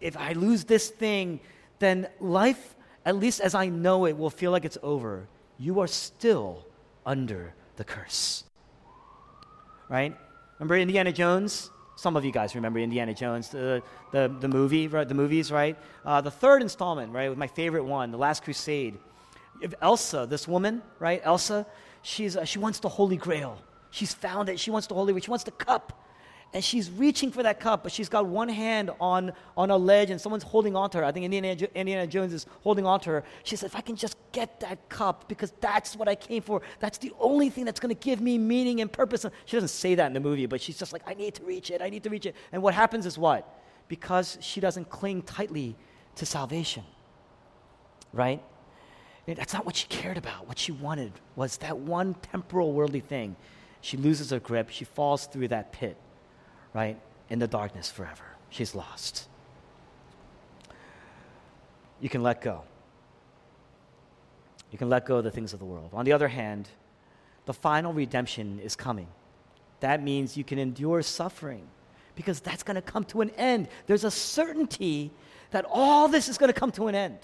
if 0.01 0.17
I 0.17 0.33
lose 0.33 0.63
this 0.63 0.89
thing, 0.89 1.39
then 1.79 2.07
life, 2.19 2.75
at 3.05 3.15
least 3.15 3.41
as 3.41 3.55
I 3.55 3.67
know 3.67 4.05
it, 4.05 4.17
will 4.17 4.29
feel 4.29 4.51
like 4.51 4.65
it's 4.65 4.77
over. 4.81 5.27
You 5.57 5.79
are 5.79 5.87
still 5.87 6.65
under 7.05 7.53
the 7.75 7.83
curse. 7.83 8.43
Right? 9.89 10.15
Remember 10.57 10.77
Indiana 10.77 11.11
Jones? 11.11 11.71
Some 12.00 12.16
of 12.16 12.24
you 12.24 12.32
guys 12.32 12.56
remember 12.56 12.80
Indiana 12.80 13.14
Jones, 13.14 13.50
the, 13.50 13.84
the, 14.12 14.34
the 14.39 14.47
movie, 14.47 14.88
right, 14.88 15.06
the 15.06 15.14
movies, 15.14 15.52
right? 15.52 15.78
Uh, 16.06 16.22
the 16.22 16.32
third 16.32 16.62
installment, 16.62 17.12
right, 17.12 17.28
was 17.28 17.38
my 17.38 17.47
favorite 17.47 17.84
one, 17.84 18.10
The 18.12 18.18
Last 18.18 18.41
Crusade. 18.41 18.97
Elsa, 19.82 20.26
this 20.26 20.47
woman, 20.47 20.82
right, 21.00 21.20
Elsa, 21.26 21.68
she's, 22.02 22.38
uh, 22.38 22.45
she 22.45 22.58
wants 22.58 22.80
the 22.80 22.88
Holy 22.88 23.18
Grail. 23.18 23.58
She's 23.91 24.14
found 24.14 24.47
it. 24.47 24.62
She 24.62 24.72
wants 24.72 24.88
the 24.88 24.93
Holy 24.93 25.12
Grail. 25.12 25.24
She 25.24 25.30
wants 25.30 25.43
the 25.43 25.52
cup 25.52 26.02
and 26.52 26.64
she's 26.64 26.89
reaching 26.89 27.32
for 27.32 27.43
that 27.43 27.60
cup, 27.60 27.84
but 27.84 27.91
she's 27.91 28.10
got 28.10 28.26
one 28.26 28.50
hand 28.50 28.89
on, 29.00 29.34
on 29.56 29.70
a 29.70 29.78
ledge 29.78 30.10
and 30.10 30.20
someone's 30.20 30.43
holding 30.43 30.76
on 30.76 30.89
to 30.89 30.97
her. 30.97 31.06
I 31.06 31.12
think 31.12 31.26
Indiana, 31.26 31.56
Indiana 31.76 32.08
Jones 32.08 32.34
is 32.34 32.47
holding 32.62 32.88
on 32.88 33.00
to 33.02 33.12
her. 33.12 33.24
She 33.43 33.56
says, 33.56 33.70
If 33.70 33.76
I 33.76 33.82
can 33.82 33.95
just 33.95 34.18
get 34.32 34.60
that 34.62 34.89
cup, 34.89 35.28
because 35.28 35.54
that's 35.62 35.95
what 35.95 36.08
I 36.08 36.16
came 36.16 36.41
for, 36.41 36.64
that's 36.80 36.97
the 36.97 37.14
only 37.20 37.52
thing 37.52 37.66
that's 37.66 37.80
going 37.80 37.95
to 37.95 38.00
give 38.00 38.20
me 38.20 38.39
meaning 38.39 38.82
and 38.82 38.91
purpose. 38.91 39.28
She 39.45 39.58
doesn't 39.58 39.70
say 39.70 39.93
that 39.95 40.08
in 40.08 40.14
the 40.14 40.20
movie, 40.20 40.47
but 40.47 40.60
she's 40.60 40.78
just 40.78 40.91
like, 40.91 41.04
I 41.06 41.14
need 41.14 41.36
to 41.36 41.43
reach 41.43 41.70
it, 41.70 41.84
I 41.84 41.89
need 41.89 42.02
to 42.04 42.10
reach 42.10 42.26
it. 42.26 42.36
And 42.52 42.64
what 42.64 42.74
happens 42.74 43.06
is 43.06 43.16
what? 43.16 43.62
Because 43.88 44.39
she 44.41 44.60
doesn't 44.60 44.89
cling 44.89 45.22
tightly 45.22 45.76
to 46.16 46.26
salvation, 46.26 46.84
right? 48.12 48.41
That's 49.28 49.54
not 49.54 49.68
what 49.68 49.76
she 49.76 49.88
cared 49.88 50.18
about. 50.18 50.47
What 50.47 50.58
she 50.58 50.72
wanted 50.72 51.12
was 51.36 51.58
that 51.58 51.78
one 51.78 52.16
temporal 52.16 52.74
worldly 52.74 53.02
thing. 53.02 53.36
She 53.82 53.97
loses 53.97 54.32
her 54.32 54.39
grip, 54.39 54.72
she 54.72 54.84
falls 54.84 55.28
through 55.28 55.50
that 55.50 55.72
pit 55.72 55.95
right, 56.74 56.99
in 57.30 57.39
the 57.39 57.47
darkness 57.47 57.89
forever. 57.89 58.24
She's 58.49 58.76
lost. 58.76 59.28
You 62.01 62.09
can 62.09 62.24
let 62.24 62.41
go. 62.41 62.63
You 64.72 64.78
can 64.78 64.89
let 64.89 65.05
go 65.05 65.17
of 65.17 65.24
the 65.24 65.32
things 65.32 65.53
of 65.53 65.59
the 65.59 65.65
world. 65.65 65.89
On 65.93 66.05
the 66.05 66.13
other 66.13 66.28
hand, 66.28 66.70
the 67.45 67.53
final 67.53 67.93
redemption 67.93 68.59
is 68.59 68.76
coming. 68.76 69.07
That 69.80 70.03
means 70.03 70.38
you 70.38 70.43
can 70.43 70.59
endure 70.59 71.01
suffering 71.01 71.67
because 72.15 72.39
that's 72.39 72.63
going 72.63 72.76
to 72.76 72.82
come 72.82 73.03
to 73.05 73.22
an 73.22 73.30
end. 73.32 73.67
There's 73.88 74.03
a 74.03 74.11
certainty 74.11 75.11
that 75.51 75.65
all 75.70 76.07
this 76.07 76.30
is 76.30 76.38
going 76.38 76.51
to 76.51 76.59
come 76.59 76.72
to 76.74 76.88
an 76.88 76.95
end. 76.95 77.17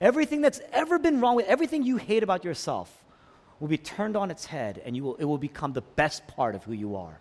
Everything 0.00 0.40
that's 0.40 0.60
ever 0.72 0.98
been 0.98 1.20
wrong 1.20 1.36
with 1.36 1.46
everything 1.46 1.84
you 1.84 1.96
hate 1.96 2.22
about 2.22 2.44
yourself 2.44 3.04
will 3.60 3.68
be 3.68 3.78
turned 3.78 4.16
on 4.16 4.30
its 4.30 4.46
head 4.46 4.82
and 4.84 4.96
you 4.96 5.04
will, 5.04 5.14
it 5.16 5.24
will 5.24 5.38
become 5.38 5.72
the 5.72 5.82
best 5.82 6.26
part 6.26 6.54
of 6.54 6.64
who 6.64 6.72
you 6.72 6.96
are. 6.96 7.20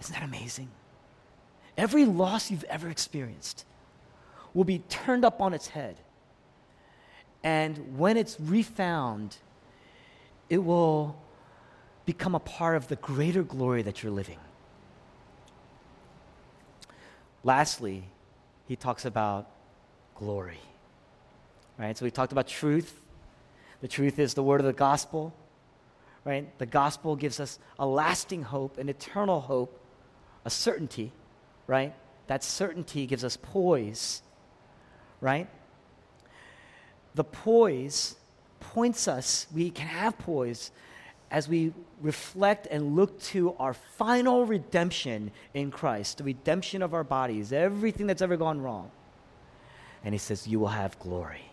Isn't 0.00 0.14
that 0.14 0.22
amazing? 0.22 0.68
Every 1.76 2.04
loss 2.04 2.50
you've 2.50 2.64
ever 2.64 2.88
experienced 2.88 3.64
will 4.52 4.64
be 4.64 4.78
turned 4.88 5.24
up 5.24 5.40
on 5.40 5.52
its 5.52 5.68
head. 5.68 5.96
And 7.42 7.98
when 7.98 8.16
it's 8.16 8.38
refound, 8.40 9.36
it 10.48 10.58
will 10.58 11.16
become 12.06 12.34
a 12.34 12.40
part 12.40 12.76
of 12.76 12.88
the 12.88 12.96
greater 12.96 13.42
glory 13.42 13.82
that 13.82 14.02
you're 14.02 14.12
living. 14.12 14.38
Lastly, 17.42 18.04
he 18.66 18.76
talks 18.76 19.04
about 19.04 19.50
glory. 20.14 20.60
Right? 21.76 21.96
So 21.96 22.04
we 22.04 22.10
talked 22.10 22.32
about 22.32 22.46
truth. 22.46 23.00
The 23.80 23.88
truth 23.88 24.18
is 24.18 24.34
the 24.34 24.42
word 24.42 24.60
of 24.60 24.66
the 24.66 24.72
gospel. 24.72 25.34
Right? 26.24 26.56
The 26.58 26.66
gospel 26.66 27.16
gives 27.16 27.40
us 27.40 27.58
a 27.78 27.86
lasting 27.86 28.44
hope, 28.44 28.78
an 28.78 28.88
eternal 28.88 29.40
hope 29.40 29.80
a 30.44 30.50
certainty, 30.50 31.12
right? 31.66 31.94
That 32.26 32.42
certainty 32.42 33.06
gives 33.06 33.24
us 33.24 33.36
poise, 33.40 34.22
right? 35.20 35.48
The 37.14 37.24
poise 37.24 38.16
points 38.60 39.06
us, 39.08 39.46
we 39.54 39.70
can 39.70 39.86
have 39.86 40.18
poise 40.18 40.70
as 41.30 41.48
we 41.48 41.72
reflect 42.00 42.68
and 42.70 42.94
look 42.94 43.20
to 43.20 43.54
our 43.58 43.74
final 43.74 44.46
redemption 44.46 45.32
in 45.52 45.70
Christ, 45.70 46.18
the 46.18 46.24
redemption 46.24 46.82
of 46.82 46.94
our 46.94 47.04
bodies, 47.04 47.52
everything 47.52 48.06
that's 48.06 48.22
ever 48.22 48.36
gone 48.36 48.60
wrong. 48.60 48.90
And 50.04 50.14
he 50.14 50.18
says, 50.18 50.46
You 50.46 50.60
will 50.60 50.68
have 50.68 50.98
glory. 50.98 51.50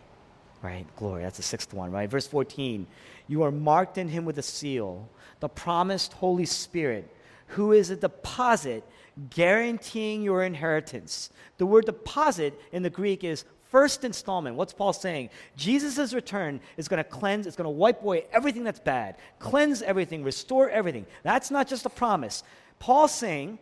Right? 0.62 0.86
Glory. 0.96 1.24
That's 1.24 1.38
the 1.38 1.44
sixth 1.44 1.74
one, 1.74 1.92
right? 1.92 2.10
Verse 2.10 2.28
14 2.28 2.86
You 3.28 3.44
are 3.44 3.52
marked 3.52 3.98
in 3.98 4.08
him 4.08 4.26
with 4.26 4.38
a 4.38 4.44
seal, 4.44 5.10
the 5.39 5.50
promised 5.50 6.14
Holy 6.14 6.46
Spirit, 6.46 7.10
who 7.52 7.74
is 7.74 7.89
a 7.89 7.95
deposit 7.95 8.84
guaranteeing 9.30 10.22
your 10.22 10.43
inheritance. 10.43 11.30
The 11.58 11.66
word 11.66 11.86
deposit 11.86 12.60
in 12.72 12.82
the 12.82 12.89
Greek 12.89 13.24
is 13.24 13.43
first 13.70 14.04
installment. 14.04 14.56
What's 14.56 14.74
Paul 14.74 14.93
saying? 14.93 15.30
Jesus' 15.58 16.14
return 16.14 16.62
is 16.78 16.88
going 16.88 17.04
to 17.04 17.10
cleanse, 17.10 17.47
it's 17.47 17.56
going 17.56 17.66
to 17.66 17.70
wipe 17.70 18.02
away 18.02 18.26
everything 18.32 18.64
that's 18.64 18.80
bad, 18.80 19.18
cleanse 19.39 19.82
everything, 19.82 20.24
restore 20.24 20.70
everything. 20.70 21.06
That's 21.24 21.52
not 21.52 21.68
just 21.68 21.86
a 21.86 21.89
promise. 21.89 22.43
Paul's 22.80 23.14
saying, 23.14 23.60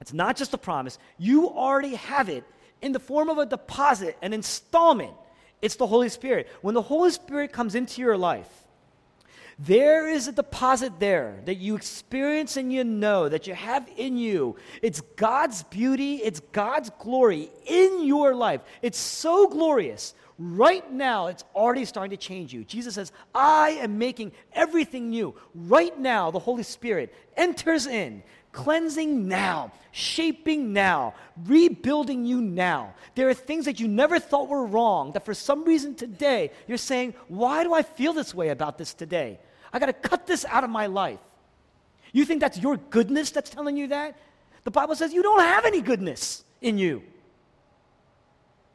it's 0.00 0.12
not 0.12 0.36
just 0.36 0.54
a 0.54 0.58
promise, 0.58 0.98
you 1.18 1.48
already 1.48 1.96
have 1.96 2.28
it 2.28 2.44
in 2.80 2.92
the 2.92 3.00
form 3.00 3.28
of 3.28 3.38
a 3.38 3.46
deposit, 3.46 4.16
an 4.22 4.32
installment. 4.32 5.12
It's 5.60 5.76
the 5.76 5.86
Holy 5.86 6.08
Spirit. 6.08 6.48
When 6.62 6.74
the 6.74 6.82
Holy 6.82 7.10
Spirit 7.10 7.52
comes 7.52 7.74
into 7.74 8.00
your 8.00 8.16
life, 8.16 8.59
there 9.62 10.08
is 10.08 10.26
a 10.26 10.32
deposit 10.32 10.98
there 10.98 11.42
that 11.44 11.56
you 11.56 11.76
experience 11.76 12.56
and 12.56 12.72
you 12.72 12.82
know 12.82 13.28
that 13.28 13.46
you 13.46 13.54
have 13.54 13.86
in 13.98 14.16
you. 14.16 14.56
It's 14.80 15.02
God's 15.16 15.64
beauty, 15.64 16.16
it's 16.16 16.40
God's 16.52 16.90
glory 16.98 17.50
in 17.66 18.06
your 18.06 18.34
life. 18.34 18.62
It's 18.80 18.98
so 18.98 19.48
glorious. 19.48 20.14
Right 20.38 20.90
now, 20.90 21.26
it's 21.26 21.44
already 21.54 21.84
starting 21.84 22.12
to 22.12 22.16
change 22.16 22.54
you. 22.54 22.64
Jesus 22.64 22.94
says, 22.94 23.12
I 23.34 23.72
am 23.82 23.98
making 23.98 24.32
everything 24.54 25.10
new. 25.10 25.34
Right 25.54 25.98
now, 25.98 26.30
the 26.30 26.38
Holy 26.38 26.62
Spirit 26.62 27.14
enters 27.36 27.86
in, 27.86 28.22
cleansing 28.52 29.28
now, 29.28 29.72
shaping 29.92 30.72
now, 30.72 31.12
rebuilding 31.44 32.24
you 32.24 32.40
now. 32.40 32.94
There 33.14 33.28
are 33.28 33.34
things 33.34 33.66
that 33.66 33.78
you 33.78 33.88
never 33.88 34.18
thought 34.18 34.48
were 34.48 34.64
wrong 34.64 35.12
that 35.12 35.26
for 35.26 35.34
some 35.34 35.64
reason 35.64 35.94
today 35.94 36.52
you're 36.66 36.78
saying, 36.78 37.12
Why 37.28 37.62
do 37.62 37.74
I 37.74 37.82
feel 37.82 38.14
this 38.14 38.34
way 38.34 38.48
about 38.48 38.78
this 38.78 38.94
today? 38.94 39.38
I 39.72 39.78
got 39.78 39.86
to 39.86 39.92
cut 39.92 40.26
this 40.26 40.44
out 40.44 40.64
of 40.64 40.70
my 40.70 40.86
life. 40.86 41.20
You 42.12 42.24
think 42.24 42.40
that's 42.40 42.58
your 42.58 42.76
goodness 42.76 43.30
that's 43.30 43.50
telling 43.50 43.76
you 43.76 43.88
that? 43.88 44.16
The 44.64 44.70
Bible 44.70 44.94
says 44.94 45.12
you 45.12 45.22
don't 45.22 45.40
have 45.40 45.64
any 45.64 45.80
goodness 45.80 46.44
in 46.60 46.76
you. 46.76 47.02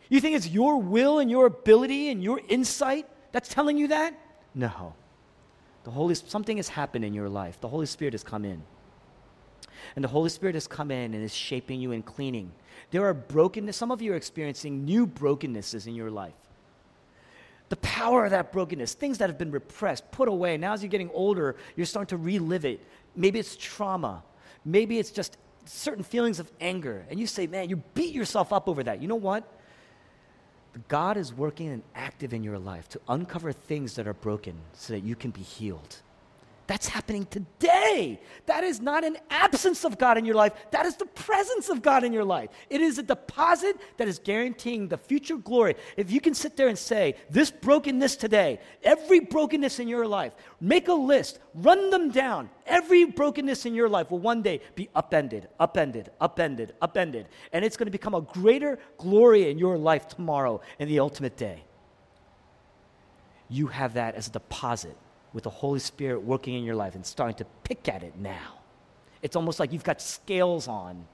You 0.10 0.22
think 0.22 0.36
it's 0.36 0.48
your 0.48 0.82
will 0.82 1.20
and 1.20 1.30
your 1.30 1.48
ability 1.48 2.10
and 2.10 2.24
your 2.24 2.39
insight 2.48 3.08
that's 3.32 3.50
telling 3.50 3.78
you 3.78 3.89
that? 3.89 4.14
No. 4.54 4.93
The 5.84 5.91
Holy 5.91 6.16
something 6.16 6.58
has 6.58 6.70
happened 6.70 7.06
in 7.06 7.14
your 7.14 7.30
life. 7.30 7.60
The 7.60 7.68
Holy 7.68 7.86
Spirit 7.86 8.14
has 8.14 8.24
come 8.24 8.46
in. 8.46 8.62
And 9.96 10.04
the 10.04 10.10
Holy 10.10 10.30
Spirit 10.30 10.56
has 10.56 10.68
come 10.68 10.89
in 10.91 11.14
and 11.14 11.24
is 11.24 11.34
shaping 11.34 11.80
you 11.82 11.91
and 11.91 12.06
cleaning. 12.06 12.52
There 12.91 13.06
are 13.06 13.14
brokenness. 13.14 13.76
Some 13.76 13.91
of 13.91 14.02
you 14.02 14.14
are 14.14 14.16
experiencing 14.16 14.86
new 14.86 15.06
brokennesses 15.06 15.88
in 15.88 15.96
your 15.96 16.10
life 16.10 16.34
the 17.70 17.76
power 17.78 18.26
of 18.26 18.32
that 18.32 18.51
brokenness, 18.51 18.93
things 18.93 19.18
that 19.18 19.30
have 19.30 19.38
been 19.38 19.51
repressed, 19.51 20.09
put 20.11 20.28
away. 20.28 20.57
Now, 20.57 20.74
as 20.74 20.84
you're 20.84 20.89
getting 20.89 21.09
older, 21.13 21.55
you're 21.76 21.86
starting 21.86 22.18
to 22.18 22.24
relive 22.24 22.66
it. 22.66 22.80
Maybe 23.16 23.39
it's 23.39 23.55
trauma. 23.55 24.24
Maybe 24.63 24.99
it's 24.99 25.11
just 25.11 25.38
certain 25.66 26.03
feelings 26.03 26.39
of 26.39 26.51
anger. 26.61 27.05
And 27.09 27.20
you 27.20 27.28
say, 27.28 27.47
man, 27.47 27.70
you 27.70 27.78
beat 27.93 28.13
yourself 28.13 28.53
up 28.53 28.70
over 28.70 28.84
that. 28.84 29.01
You 29.01 29.07
know 29.07 29.16
what? 29.16 29.51
God 30.88 31.18
is 31.18 31.34
working 31.34 31.70
and 31.70 31.82
active 31.95 32.34
in 32.34 32.43
your 32.43 32.59
life 32.59 32.89
to 32.89 33.01
uncover 33.07 33.51
things 33.51 33.95
that 33.95 34.07
are 34.07 34.13
broken 34.13 34.55
so 34.74 34.93
that 34.93 35.03
you 35.03 35.16
can 35.16 35.32
be 35.32 35.41
healed. 35.41 36.01
That's 36.68 36.88
happening 36.88 37.28
today. 37.28 38.20
That 38.47 38.63
is 38.63 38.82
not 38.82 39.03
an 39.03 39.18
absence 39.30 39.86
of 39.86 39.99
God 39.99 40.18
in 40.18 40.26
your 40.26 40.34
life. 40.34 40.53
That 40.72 40.88
is 40.88 40.95
the 40.95 41.05
presence 41.05 41.70
of 41.70 41.84
God 41.84 42.03
in 42.03 42.11
your 42.11 42.24
life. 42.24 42.49
It 42.72 42.82
is 42.82 42.97
a 42.97 43.03
deposit 43.03 43.78
that 43.97 44.07
is 44.07 44.18
guaranteeing 44.18 44.88
the 44.88 44.97
future 44.97 45.38
glory. 45.38 45.76
If 45.95 46.09
you 46.09 46.20
can 46.20 46.34
sit 46.34 46.57
there 46.57 46.68
and 46.68 46.78
say, 46.78 47.16
This 47.30 47.51
brokenness 47.51 48.16
today, 48.16 48.59
every 48.84 49.20
brokenness 49.20 49.80
in 49.80 49.88
your 49.88 50.07
life, 50.07 50.34
make 50.59 50.88
a 50.88 50.93
list, 50.93 51.38
run 51.53 51.91
them 51.91 52.09
down. 52.09 52.49
Every 52.66 53.05
brokenness 53.05 53.68
in 53.68 53.76
your 53.76 53.88
life 53.88 54.09
will 54.09 54.20
one 54.20 54.41
day 54.41 54.61
be 54.74 54.89
upended, 54.95 55.47
upended, 55.59 56.09
upended, 56.20 56.74
upended. 56.82 57.28
And 57.53 57.63
it's 57.63 57.78
going 57.78 57.88
to 57.88 57.91
become 57.91 58.16
a 58.16 58.22
greater 58.22 58.80
glory 58.97 59.51
in 59.51 59.59
your 59.59 59.78
life 59.78 60.07
tomorrow 60.07 60.61
in 60.80 60.88
the 60.88 60.99
ultimate 60.99 61.38
day. 61.38 61.63
You 63.49 63.68
have 63.68 63.93
that 63.93 64.16
as 64.16 64.28
a 64.28 64.32
deposit 64.32 64.97
with 65.36 65.44
the 65.44 65.50
Holy 65.50 65.80
Spirit 65.80 66.24
working 66.24 66.54
in 66.54 66.64
your 66.64 66.76
life 66.76 66.96
and 66.96 67.06
starting 67.06 67.36
to 67.36 67.46
pick 67.66 67.90
at 67.90 68.04
it 68.04 68.18
now. 68.18 68.54
It's 69.22 69.36
almost 69.36 69.60
like 69.60 69.74
you've 69.74 69.84
got 69.84 70.02
scales 70.02 70.70
on, 70.70 71.06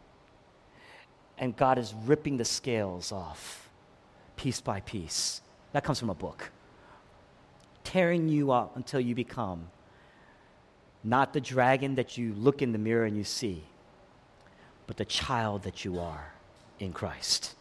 and 1.39 1.57
God 1.57 1.79
is 1.79 1.95
ripping 2.05 2.37
the 2.37 2.45
scales 2.45 3.11
off 3.11 3.67
piece 4.35 4.61
by 4.61 4.79
piece. 4.81 5.41
That 5.73 5.83
comes 5.83 5.99
from 5.99 6.11
a 6.11 6.13
book. 6.13 6.51
Tearing 7.83 8.29
you 8.29 8.51
up 8.51 8.75
until 8.75 8.99
you 8.99 9.15
become 9.15 9.67
not 11.03 11.33
the 11.33 11.41
dragon 11.41 11.95
that 11.95 12.15
you 12.15 12.35
look 12.35 12.61
in 12.61 12.73
the 12.73 12.77
mirror 12.77 13.05
and 13.05 13.17
you 13.17 13.23
see, 13.23 13.63
but 14.85 14.97
the 14.97 15.05
child 15.05 15.63
that 15.63 15.83
you 15.83 15.99
are 15.99 16.31
in 16.79 16.93
Christ. 16.93 17.55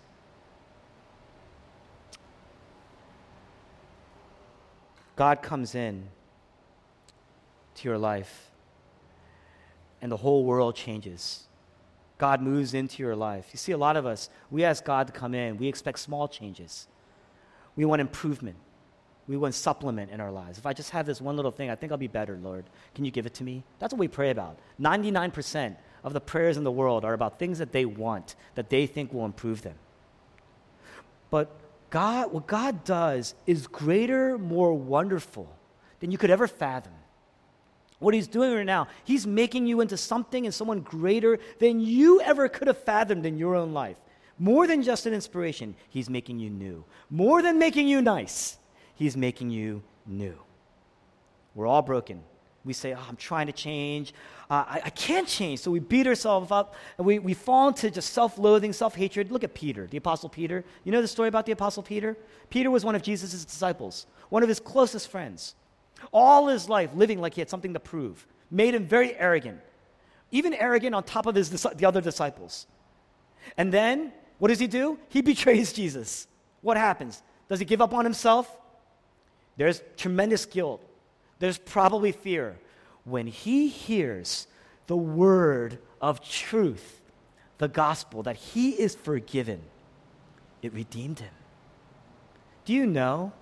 God 5.16 5.40
comes 5.40 5.74
in 5.74 6.08
to 7.80 7.88
your 7.88 7.98
life, 7.98 8.50
and 10.00 10.10
the 10.10 10.16
whole 10.16 10.44
world 10.44 10.76
changes. 10.76 11.44
God 12.18 12.42
moves 12.42 12.74
into 12.74 13.02
your 13.02 13.16
life. 13.16 13.48
You 13.52 13.58
see, 13.58 13.72
a 13.72 13.78
lot 13.78 13.96
of 13.96 14.06
us, 14.06 14.28
we 14.50 14.64
ask 14.64 14.84
God 14.84 15.06
to 15.06 15.12
come 15.12 15.34
in, 15.34 15.56
we 15.56 15.68
expect 15.68 15.98
small 15.98 16.28
changes. 16.28 16.86
We 17.76 17.84
want 17.84 18.00
improvement. 18.00 18.56
We 19.26 19.36
want 19.36 19.54
supplement 19.54 20.10
in 20.10 20.20
our 20.20 20.30
lives. 20.30 20.58
If 20.58 20.66
I 20.66 20.72
just 20.72 20.90
have 20.90 21.06
this 21.06 21.20
one 21.20 21.36
little 21.36 21.50
thing, 21.50 21.70
I 21.70 21.76
think 21.76 21.92
I'll 21.92 21.98
be 21.98 22.08
better, 22.08 22.38
Lord. 22.42 22.64
Can 22.94 23.04
you 23.04 23.10
give 23.10 23.26
it 23.26 23.34
to 23.34 23.44
me? 23.44 23.62
That's 23.78 23.92
what 23.92 24.00
we 24.00 24.08
pray 24.08 24.30
about. 24.30 24.58
99% 24.80 25.76
of 26.02 26.12
the 26.12 26.20
prayers 26.20 26.56
in 26.56 26.64
the 26.64 26.72
world 26.72 27.04
are 27.04 27.14
about 27.14 27.38
things 27.38 27.58
that 27.58 27.72
they 27.72 27.84
want, 27.84 28.34
that 28.54 28.70
they 28.70 28.86
think 28.86 29.12
will 29.12 29.24
improve 29.24 29.62
them. 29.62 29.76
But 31.30 31.48
God, 31.90 32.32
what 32.32 32.46
God 32.46 32.84
does 32.84 33.34
is 33.46 33.66
greater, 33.66 34.36
more 34.36 34.74
wonderful 34.74 35.48
than 36.00 36.10
you 36.10 36.18
could 36.18 36.30
ever 36.30 36.48
fathom. 36.48 36.92
What 38.00 38.14
he's 38.14 38.26
doing 38.26 38.52
right 38.54 38.66
now, 38.66 38.88
he's 39.04 39.26
making 39.26 39.66
you 39.66 39.80
into 39.80 39.96
something 39.96 40.46
and 40.46 40.54
someone 40.54 40.80
greater 40.80 41.38
than 41.58 41.80
you 41.80 42.20
ever 42.22 42.48
could 42.48 42.66
have 42.66 42.78
fathomed 42.78 43.26
in 43.26 43.38
your 43.38 43.54
own 43.54 43.72
life. 43.72 43.96
More 44.38 44.66
than 44.66 44.82
just 44.82 45.04
an 45.04 45.12
inspiration, 45.12 45.74
he's 45.90 46.08
making 46.08 46.38
you 46.38 46.48
new. 46.48 46.84
More 47.10 47.42
than 47.42 47.58
making 47.58 47.88
you 47.88 48.00
nice, 48.00 48.56
he's 48.94 49.16
making 49.16 49.50
you 49.50 49.82
new. 50.06 50.38
We're 51.54 51.66
all 51.66 51.82
broken. 51.82 52.22
We 52.64 52.72
say, 52.72 52.94
oh, 52.94 53.04
I'm 53.06 53.16
trying 53.16 53.46
to 53.46 53.52
change. 53.52 54.14
Uh, 54.50 54.64
I, 54.66 54.82
I, 54.86 54.90
can't 54.90 55.26
change. 55.26 55.60
So 55.60 55.70
we 55.70 55.78
beat 55.78 56.06
ourselves 56.06 56.50
up 56.50 56.74
and 56.98 57.06
we, 57.06 57.18
we 57.18 57.32
fall 57.32 57.68
into 57.68 57.90
just 57.90 58.12
self 58.12 58.38
loathing, 58.38 58.72
self 58.72 58.94
hatred. 58.94 59.30
Look 59.30 59.44
at 59.44 59.54
Peter, 59.54 59.86
the 59.86 59.96
Apostle 59.96 60.28
Peter. 60.28 60.64
You 60.84 60.92
know 60.92 61.00
the 61.00 61.08
story 61.08 61.28
about 61.28 61.46
the 61.46 61.52
Apostle 61.52 61.82
Peter? 61.82 62.16
Peter 62.50 62.70
was 62.70 62.84
one 62.84 62.94
of 62.94 63.02
Jesus' 63.02 63.44
disciples, 63.44 64.06
one 64.28 64.42
of 64.42 64.48
his 64.48 64.60
closest 64.60 65.08
friends. 65.08 65.54
All 66.12 66.48
his 66.48 66.68
life 66.68 66.90
living 66.94 67.20
like 67.20 67.34
he 67.34 67.40
had 67.40 67.50
something 67.50 67.74
to 67.74 67.80
prove 67.80 68.26
made 68.50 68.74
him 68.74 68.86
very 68.86 69.14
arrogant, 69.16 69.60
even 70.30 70.54
arrogant 70.54 70.94
on 70.94 71.04
top 71.04 71.26
of 71.26 71.34
his, 71.34 71.50
the 71.50 71.86
other 71.86 72.00
disciples. 72.00 72.66
And 73.56 73.72
then, 73.72 74.12
what 74.38 74.48
does 74.48 74.58
he 74.58 74.66
do? 74.66 74.98
He 75.08 75.22
betrays 75.22 75.72
Jesus. 75.72 76.26
What 76.62 76.76
happens? 76.76 77.22
Does 77.48 77.58
he 77.58 77.64
give 77.64 77.80
up 77.80 77.94
on 77.94 78.04
himself? 78.04 78.56
There's 79.56 79.82
tremendous 79.96 80.46
guilt. 80.46 80.82
There's 81.38 81.58
probably 81.58 82.12
fear. 82.12 82.58
When 83.04 83.26
he 83.26 83.68
hears 83.68 84.46
the 84.86 84.96
word 84.96 85.78
of 86.00 86.20
truth, 86.20 87.00
the 87.58 87.68
gospel, 87.68 88.22
that 88.22 88.36
he 88.36 88.70
is 88.70 88.94
forgiven, 88.94 89.60
it 90.62 90.72
redeemed 90.72 91.20
him. 91.20 91.32
Do 92.64 92.72
you 92.72 92.86
know 92.86 93.32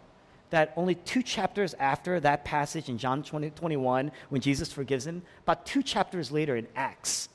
that 0.51 0.73
only 0.77 0.95
two 0.95 1.23
chapters 1.23 1.75
after 1.75 2.21
that 2.21 2.45
passage 2.45 2.89
in 2.89 2.99
John 2.99 3.23
20, 3.23 3.51
21, 3.51 4.11
when 4.31 4.41
Jesus 4.41 4.73
forgives 4.73 5.07
him, 5.07 5.23
about 5.43 5.67
two 5.67 5.83
chapters 5.83 6.31
later 6.31 6.57
in 6.57 6.67
Acts, 6.75 7.29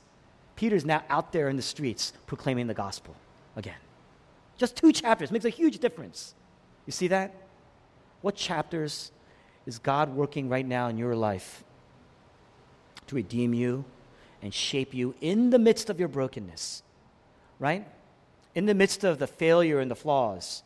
Peter's 0.55 0.86
now 0.86 1.03
out 1.09 1.32
there 1.32 1.49
in 1.49 1.55
the 1.55 1.61
streets 1.61 2.14
proclaiming 2.26 2.68
the 2.68 2.74
gospel 2.74 3.16
again. 3.55 3.76
Just 4.57 4.76
two 4.76 4.91
chapters 4.91 5.32
makes 5.32 5.45
a 5.45 5.49
huge 5.49 5.80
difference. 5.80 6.36
You 6.86 6.91
see 6.91 7.07
that? 7.07 7.34
What 8.22 8.36
chapters 8.36 9.11
is 9.66 9.80
God 9.80 10.16
working 10.16 10.49
right 10.49 10.66
now 10.66 10.88
in 10.88 10.97
your 10.97 11.16
life 11.16 11.64
to 13.07 13.16
redeem 13.16 13.53
you 13.53 13.84
and 14.41 14.53
shape 14.53 14.93
you 14.93 15.16
in 15.22 15.49
the 15.49 15.59
midst 15.59 15.89
of 15.89 15.99
your 15.99 16.07
brokenness? 16.07 16.84
Right? 17.59 17.88
In 18.55 18.66
the 18.66 18.74
midst 18.74 19.03
of 19.03 19.20
the 19.20 19.28
failure 19.28 19.80
and 19.80 19.89
the 19.89 19.95
flaws 19.95 20.64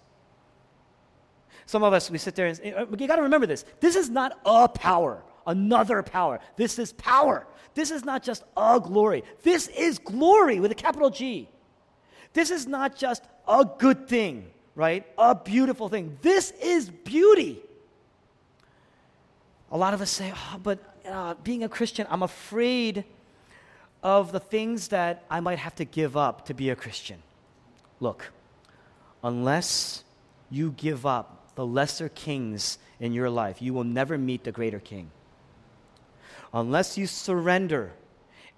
Some 1.68 1.84
of 1.84 1.92
us, 1.92 2.10
we 2.10 2.18
sit 2.18 2.34
there 2.34 2.48
and 2.48 2.60
uh, 2.60 2.86
you 2.98 3.08
got 3.08 3.18
to 3.18 3.24
remember 3.24 3.46
this. 3.46 3.66
This 3.82 3.98
is 3.98 4.10
not 4.10 4.40
a 4.46 4.70
power, 4.70 5.22
another 5.46 6.02
power. 6.02 6.40
This 6.56 6.80
is 6.80 6.94
power. 6.94 7.46
This 7.76 7.92
is 7.92 8.06
not 8.06 8.24
just 8.24 8.44
a 8.56 8.80
glory. 8.80 9.24
This 9.44 9.68
is 9.68 10.00
glory 10.00 10.62
with 10.62 10.72
a 10.72 10.76
capital 10.76 11.10
G. 11.10 11.50
This 12.32 12.52
is 12.52 12.68
not 12.68 12.96
just 12.96 13.24
a 13.48 13.66
good 13.66 14.08
thing, 14.08 14.50
right? 14.76 15.06
A 15.18 15.36
beautiful 15.36 15.90
thing. 15.90 16.18
This 16.22 16.52
is 16.52 16.90
beauty. 16.90 17.60
A 19.70 19.78
lot 19.78 19.94
of 19.94 20.02
us 20.02 20.10
say, 20.10 20.34
oh, 20.34 20.60
but 20.64 20.80
uh, 21.06 21.34
being 21.44 21.66
a 21.66 21.70
Christian, 21.70 22.08
I'm 22.10 22.24
afraid 22.24 23.04
of 24.02 24.32
the 24.32 24.40
things 24.40 24.88
that 24.88 25.26
I 25.30 25.42
might 25.42 25.60
have 25.60 25.76
to 25.76 25.86
give 25.86 26.16
up 26.16 26.46
to 26.46 26.54
be 26.54 26.70
a 26.70 26.78
Christian. 26.78 27.22
Look, 28.00 28.32
unless 29.22 30.06
you 30.50 30.72
give 30.72 31.06
up 31.06 31.37
the 31.58 31.66
lesser 31.66 32.08
kings 32.08 32.78
in 33.00 33.14
your 33.14 33.32
life, 33.32 33.64
you 33.64 33.74
will 33.74 33.84
never 33.84 34.16
meet 34.16 34.44
the 34.44 34.52
greater 34.52 34.80
king. 34.80 35.10
Unless 36.54 37.00
you 37.00 37.08
surrender 37.08 37.94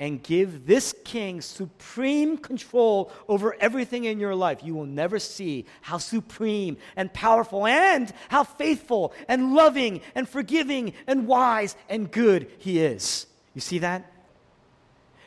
and 0.02 0.22
give 0.22 0.66
this 0.66 0.94
king 1.06 1.40
supreme 1.40 2.38
control 2.38 3.10
over 3.30 3.56
everything 3.62 4.04
in 4.04 4.20
your 4.20 4.36
life, 4.36 4.60
you 4.62 4.76
will 4.76 4.86
never 4.86 5.18
see 5.18 5.66
how 5.80 5.98
supreme 5.98 6.76
and 6.98 7.14
powerful 7.14 7.66
and 7.66 8.12
how 8.28 8.44
faithful 8.44 9.14
and 9.30 9.54
loving 9.54 10.02
and 10.14 10.28
forgiving 10.28 10.92
and 11.08 11.26
wise 11.26 11.78
and 11.88 12.12
good 12.12 12.52
he 12.58 12.82
is. 12.82 13.28
You 13.54 13.62
see 13.62 13.80
that? 13.80 14.12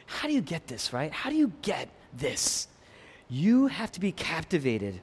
How 0.05 0.29
do 0.29 0.35
you 0.35 0.43
get 0.43 0.67
this, 0.67 0.93
right? 0.93 1.11
How 1.11 1.31
do 1.31 1.37
you 1.37 1.53
get 1.63 1.89
this? 2.13 2.69
You 3.31 3.69
have 3.69 3.91
to 3.93 4.01
be 4.01 4.13
captivated. 4.13 5.01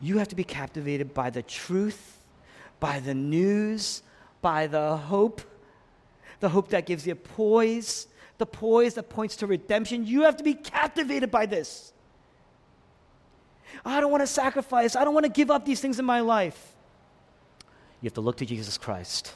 You 0.00 0.18
have 0.18 0.28
to 0.28 0.36
be 0.36 0.44
captivated 0.44 1.14
by 1.14 1.30
the 1.30 1.42
truth, 1.42 2.18
by 2.80 3.00
the 3.00 3.14
news, 3.14 4.02
by 4.42 4.66
the 4.66 4.96
hope, 4.96 5.40
the 6.40 6.48
hope 6.48 6.68
that 6.68 6.86
gives 6.86 7.06
you 7.06 7.14
poise 7.14 8.08
the 8.38 8.46
poise 8.46 8.94
that 8.94 9.08
points 9.08 9.36
to 9.36 9.46
redemption. 9.46 10.06
You 10.06 10.22
have 10.22 10.36
to 10.38 10.44
be 10.44 10.54
captivated 10.54 11.30
by 11.30 11.46
this. 11.46 11.92
I 13.84 14.00
don't 14.00 14.10
want 14.10 14.22
to 14.22 14.26
sacrifice. 14.26 14.96
I 14.96 15.04
don't 15.04 15.14
want 15.14 15.24
to 15.24 15.32
give 15.32 15.50
up 15.50 15.64
these 15.64 15.80
things 15.80 15.98
in 15.98 16.04
my 16.04 16.20
life. 16.20 16.74
You 18.00 18.06
have 18.08 18.14
to 18.14 18.20
look 18.20 18.36
to 18.38 18.46
Jesus 18.46 18.76
Christ, 18.76 19.34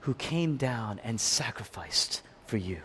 who 0.00 0.14
came 0.14 0.56
down 0.56 1.00
and 1.02 1.20
sacrificed 1.20 2.22
for 2.46 2.56
you. 2.56 2.80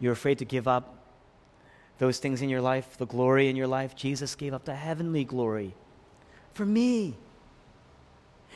You're 0.00 0.12
afraid 0.12 0.38
to 0.38 0.44
give 0.44 0.68
up 0.68 0.94
those 1.98 2.18
things 2.18 2.42
in 2.42 2.48
your 2.48 2.60
life, 2.60 2.96
the 2.96 3.06
glory 3.06 3.48
in 3.48 3.56
your 3.56 3.66
life. 3.66 3.94
Jesus 3.94 4.34
gave 4.34 4.54
up 4.54 4.64
the 4.64 4.74
heavenly 4.74 5.24
glory 5.24 5.74
for 6.54 6.64
me. 6.64 7.16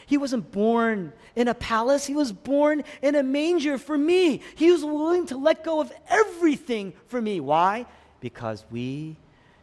He 0.07 0.19
wasn't 0.19 0.51
born 0.51 1.13
in 1.37 1.49
a 1.49 1.55
palace, 1.55 2.07
he 2.07 2.15
was 2.15 2.33
born 2.33 2.85
in 3.01 3.15
a 3.15 3.23
manger 3.23 3.79
for 3.79 3.97
me. 3.97 4.43
He 4.57 4.71
was 4.71 4.85
willing 4.85 5.27
to 5.27 5.37
let 5.37 5.65
go 5.65 5.81
of 5.81 5.93
everything 6.09 6.93
for 7.07 7.21
me. 7.21 7.41
Why? 7.41 7.87
Because 8.21 8.65
we, 8.71 9.17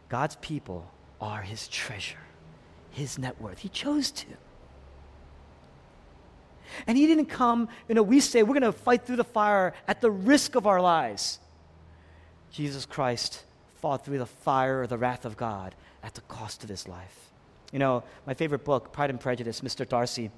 God's 0.08 0.36
people, 0.36 0.90
are 1.20 1.42
his 1.42 1.68
treasure, 1.68 2.18
his 2.90 3.18
net 3.18 3.40
worth. 3.40 3.58
He 3.58 3.68
chose 3.68 4.10
to. 4.12 4.26
And 6.86 6.96
he 6.96 7.06
didn't 7.06 7.26
come, 7.26 7.68
you 7.88 7.94
know, 7.94 8.02
we 8.02 8.20
say 8.20 8.42
we're 8.42 8.58
going 8.58 8.62
to 8.62 8.72
fight 8.72 9.04
through 9.04 9.16
the 9.16 9.24
fire 9.24 9.74
at 9.86 10.00
the 10.00 10.10
risk 10.10 10.54
of 10.54 10.66
our 10.66 10.80
lives. 10.80 11.38
Jesus 12.50 12.86
Christ 12.86 13.44
fought 13.80 14.04
through 14.04 14.18
the 14.18 14.26
fire 14.26 14.82
or 14.82 14.86
the 14.86 14.98
wrath 14.98 15.24
of 15.24 15.36
God 15.36 15.74
at 16.02 16.14
the 16.14 16.20
cost 16.22 16.62
of 16.62 16.68
his 16.68 16.88
life. 16.88 17.30
You 17.72 17.78
know, 17.78 18.02
my 18.26 18.34
favorite 18.34 18.64
book, 18.64 18.92
Pride 18.92 19.10
and 19.10 19.20
Prejudice, 19.20 19.60
Mr. 19.60 19.88
Darcy, 19.88 20.30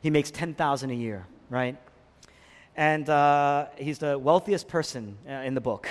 he 0.00 0.10
makes 0.10 0.30
10000 0.30 0.90
a 0.90 0.94
year, 0.94 1.26
right? 1.50 1.76
And 2.76 3.08
uh, 3.08 3.66
he's 3.76 3.98
the 3.98 4.18
wealthiest 4.18 4.68
person 4.68 5.18
uh, 5.28 5.32
in 5.32 5.54
the 5.54 5.60
book. 5.60 5.88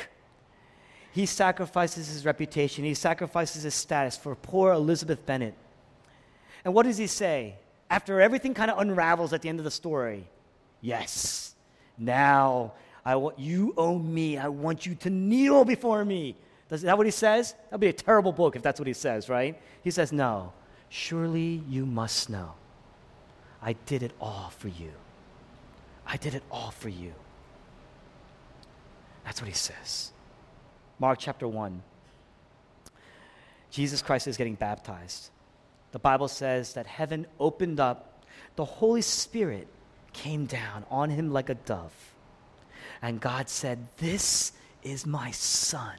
He 1.11 1.25
sacrifices 1.25 2.07
his 2.07 2.25
reputation, 2.25 2.85
he 2.85 2.93
sacrifices 2.93 3.63
his 3.63 3.75
status 3.75 4.15
for 4.15 4.33
poor 4.35 4.71
Elizabeth 4.71 5.25
Bennet. 5.25 5.55
And 6.63 6.73
what 6.73 6.83
does 6.83 6.97
he 6.97 7.07
say? 7.07 7.55
After 7.89 8.21
everything 8.21 8.53
kind 8.53 8.71
of 8.71 8.79
unravels 8.79 9.33
at 9.33 9.41
the 9.41 9.49
end 9.49 9.59
of 9.59 9.65
the 9.65 9.71
story, 9.71 10.27
yes, 10.79 11.53
now 11.97 12.73
I 13.03 13.15
want 13.15 13.39
you 13.39 13.73
own 13.77 14.13
me. 14.13 14.37
I 14.37 14.47
want 14.47 14.85
you 14.85 14.95
to 14.95 15.09
kneel 15.09 15.65
before 15.65 16.05
me. 16.05 16.35
Is 16.69 16.83
that 16.83 16.97
what 16.97 17.05
he 17.05 17.11
says? 17.11 17.53
That'd 17.65 17.81
be 17.81 17.87
a 17.87 17.93
terrible 17.93 18.31
book 18.31 18.55
if 18.55 18.61
that's 18.61 18.79
what 18.79 18.87
he 18.87 18.93
says, 18.93 19.27
right? 19.27 19.61
He 19.83 19.91
says, 19.91 20.13
No, 20.13 20.53
surely 20.89 21.63
you 21.67 21.85
must 21.85 22.29
know. 22.29 22.53
I 23.61 23.73
did 23.85 24.03
it 24.03 24.13
all 24.21 24.51
for 24.57 24.69
you. 24.69 24.91
I 26.07 26.17
did 26.17 26.33
it 26.33 26.43
all 26.49 26.71
for 26.71 26.89
you. 26.89 27.13
That's 29.23 29.41
what 29.41 29.47
he 29.47 29.53
says. 29.53 30.11
Mark 30.99 31.19
chapter 31.19 31.47
1. 31.47 31.81
Jesus 33.69 34.01
Christ 34.01 34.27
is 34.27 34.37
getting 34.37 34.55
baptized. 34.55 35.29
The 35.91 35.99
Bible 35.99 36.27
says 36.27 36.73
that 36.73 36.85
heaven 36.85 37.27
opened 37.39 37.79
up, 37.79 38.25
the 38.55 38.65
Holy 38.65 39.01
Spirit 39.01 39.67
came 40.13 40.45
down 40.45 40.85
on 40.89 41.09
him 41.09 41.31
like 41.31 41.49
a 41.49 41.55
dove. 41.55 42.10
And 43.01 43.19
God 43.19 43.49
said, 43.49 43.87
This 43.97 44.53
is 44.83 45.05
my 45.05 45.31
son 45.31 45.95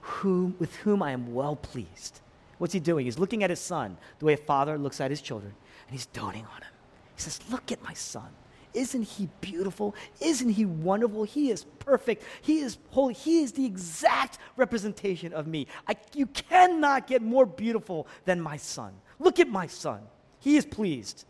whom, 0.00 0.56
with 0.58 0.74
whom 0.76 1.02
I 1.02 1.12
am 1.12 1.32
well 1.34 1.56
pleased. 1.56 2.20
What's 2.58 2.74
he 2.74 2.80
doing? 2.80 3.04
He's 3.06 3.18
looking 3.18 3.42
at 3.42 3.50
his 3.50 3.60
son 3.60 3.96
the 4.18 4.26
way 4.26 4.34
a 4.34 4.38
father 4.38 4.76
looks 4.76 5.00
at 5.00 5.10
his 5.10 5.20
children, 5.20 5.54
and 5.86 5.92
he's 5.92 6.06
doting 6.06 6.44
on 6.44 6.62
him. 6.62 6.72
He 7.16 7.22
says, 7.22 7.40
Look 7.50 7.72
at 7.72 7.82
my 7.82 7.94
son. 7.94 8.28
Isn't 8.72 9.02
he 9.02 9.28
beautiful? 9.40 9.96
Isn't 10.20 10.50
he 10.50 10.64
wonderful? 10.64 11.24
He 11.24 11.50
is 11.50 11.64
perfect. 11.80 12.22
He 12.40 12.60
is 12.60 12.78
holy. 12.90 13.14
He 13.14 13.42
is 13.42 13.52
the 13.52 13.66
exact 13.66 14.38
representation 14.56 15.32
of 15.32 15.48
me. 15.48 15.66
I, 15.88 15.96
you 16.14 16.26
cannot 16.26 17.08
get 17.08 17.20
more 17.20 17.46
beautiful 17.46 18.06
than 18.26 18.40
my 18.40 18.56
son. 18.56 18.92
Look 19.18 19.40
at 19.40 19.48
my 19.48 19.66
son. 19.66 20.02
He 20.38 20.56
is 20.56 20.64
pleased. 20.64 21.24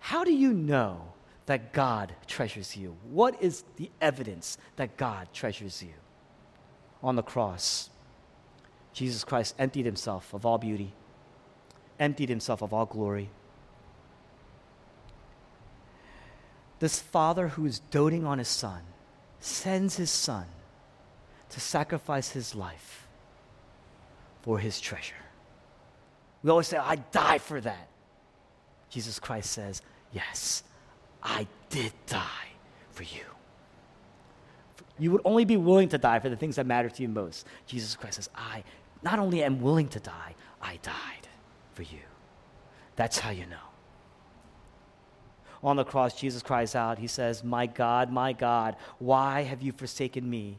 How 0.00 0.24
do 0.24 0.32
you 0.32 0.52
know 0.52 1.12
that 1.46 1.72
God 1.72 2.14
treasures 2.26 2.76
you? 2.76 2.96
What 3.10 3.42
is 3.42 3.64
the 3.76 3.90
evidence 4.00 4.58
that 4.76 4.96
God 4.96 5.28
treasures 5.32 5.82
you? 5.82 5.94
on 7.02 7.16
the 7.16 7.22
cross, 7.22 7.90
Jesus 8.92 9.24
Christ 9.24 9.54
emptied 9.58 9.86
himself 9.86 10.32
of 10.32 10.46
all 10.46 10.58
beauty, 10.58 10.92
emptied 11.98 12.28
himself 12.28 12.62
of 12.62 12.72
all 12.72 12.86
glory. 12.86 13.30
This 16.78 17.00
father 17.00 17.48
who 17.48 17.66
is 17.66 17.80
doting 17.90 18.24
on 18.24 18.38
his 18.38 18.48
son 18.48 18.82
sends 19.40 19.96
his 19.96 20.10
son 20.10 20.46
to 21.50 21.60
sacrifice 21.60 22.30
his 22.30 22.54
life 22.54 23.08
for 24.42 24.58
his 24.58 24.80
treasure. 24.80 25.14
We 26.42 26.50
always 26.50 26.66
say, 26.66 26.76
I 26.76 26.96
die 26.96 27.38
for 27.38 27.60
that. 27.60 27.88
Jesus 28.90 29.18
Christ 29.18 29.50
says, 29.50 29.80
Yes, 30.12 30.64
I 31.22 31.46
did 31.70 31.92
die 32.06 32.50
for 32.90 33.02
you. 33.02 33.24
You 34.98 35.10
would 35.10 35.22
only 35.24 35.44
be 35.44 35.56
willing 35.56 35.88
to 35.90 35.98
die 35.98 36.18
for 36.18 36.28
the 36.28 36.36
things 36.36 36.56
that 36.56 36.66
matter 36.66 36.88
to 36.88 37.02
you 37.02 37.08
most. 37.08 37.46
Jesus 37.66 37.96
Christ 37.96 38.16
says, 38.16 38.30
I 38.34 38.62
not 39.02 39.18
only 39.18 39.42
am 39.42 39.60
willing 39.60 39.88
to 39.88 40.00
die, 40.00 40.34
I 40.60 40.78
died 40.82 41.28
for 41.74 41.82
you. 41.82 42.00
That's 42.96 43.18
how 43.18 43.30
you 43.30 43.46
know. 43.46 43.56
On 45.64 45.76
the 45.76 45.84
cross, 45.84 46.18
Jesus 46.18 46.42
cries 46.42 46.74
out, 46.74 46.98
He 46.98 47.06
says, 47.06 47.44
My 47.44 47.66
God, 47.66 48.10
my 48.10 48.32
God, 48.32 48.76
why 48.98 49.42
have 49.42 49.62
you 49.62 49.72
forsaken 49.72 50.28
me? 50.28 50.58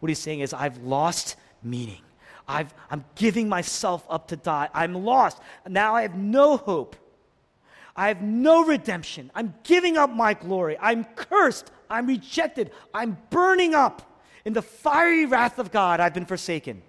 What 0.00 0.08
he's 0.08 0.18
saying 0.18 0.40
is, 0.40 0.52
I've 0.52 0.78
lost 0.78 1.36
meaning. 1.62 2.02
i 2.48 2.66
am 2.90 3.04
giving 3.14 3.48
myself 3.48 4.06
up 4.08 4.28
to 4.28 4.36
die. 4.36 4.68
I'm 4.74 4.94
lost. 4.94 5.40
Now 5.68 5.94
I 5.94 6.02
have 6.02 6.14
no 6.14 6.56
hope. 6.56 6.96
I 7.96 8.08
have 8.08 8.20
no 8.22 8.64
redemption. 8.64 9.30
I'm 9.34 9.54
giving 9.62 9.96
up 9.96 10.10
my 10.10 10.34
glory. 10.34 10.76
I'm 10.80 11.04
cursed. 11.04 11.70
I'm 11.88 12.06
rejected. 12.06 12.70
I'm 12.92 13.16
burning 13.30 13.74
up. 13.74 14.02
In 14.44 14.52
the 14.52 14.62
fiery 14.62 15.26
wrath 15.26 15.58
of 15.58 15.72
God, 15.72 15.98
I've 15.98 16.14
been 16.14 16.26
forsaken. 16.26 16.82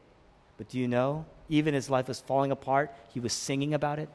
But 0.58 0.70
do 0.70 0.78
you 0.78 0.88
know, 0.88 1.26
even 1.49 1.74
as 1.76 1.89
life 1.89 2.08
was 2.08 2.20
falling 2.20 2.51
apart, 2.51 2.93
he 3.14 3.20
was 3.20 3.34
singing 3.34 3.74
about 3.74 3.99
it. 3.99 4.10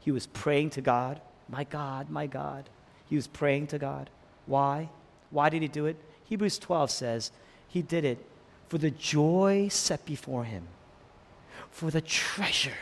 He 0.00 0.10
was 0.10 0.26
praying 0.26 0.70
to 0.70 0.80
God. 0.80 1.20
My 1.48 1.64
God, 1.64 2.08
my 2.08 2.26
God. 2.26 2.68
He 3.08 3.16
was 3.16 3.26
praying 3.26 3.68
to 3.68 3.78
God. 3.78 4.08
Why? 4.46 4.88
Why 5.30 5.48
did 5.48 5.62
he 5.62 5.68
do 5.68 5.86
it? 5.86 5.96
Hebrews 6.24 6.58
12 6.58 6.90
says 6.90 7.32
he 7.68 7.82
did 7.82 8.04
it 8.04 8.24
for 8.68 8.78
the 8.78 8.90
joy 8.90 9.68
set 9.70 10.04
before 10.06 10.44
him, 10.44 10.66
for 11.70 11.90
the 11.90 12.00
treasure. 12.00 12.72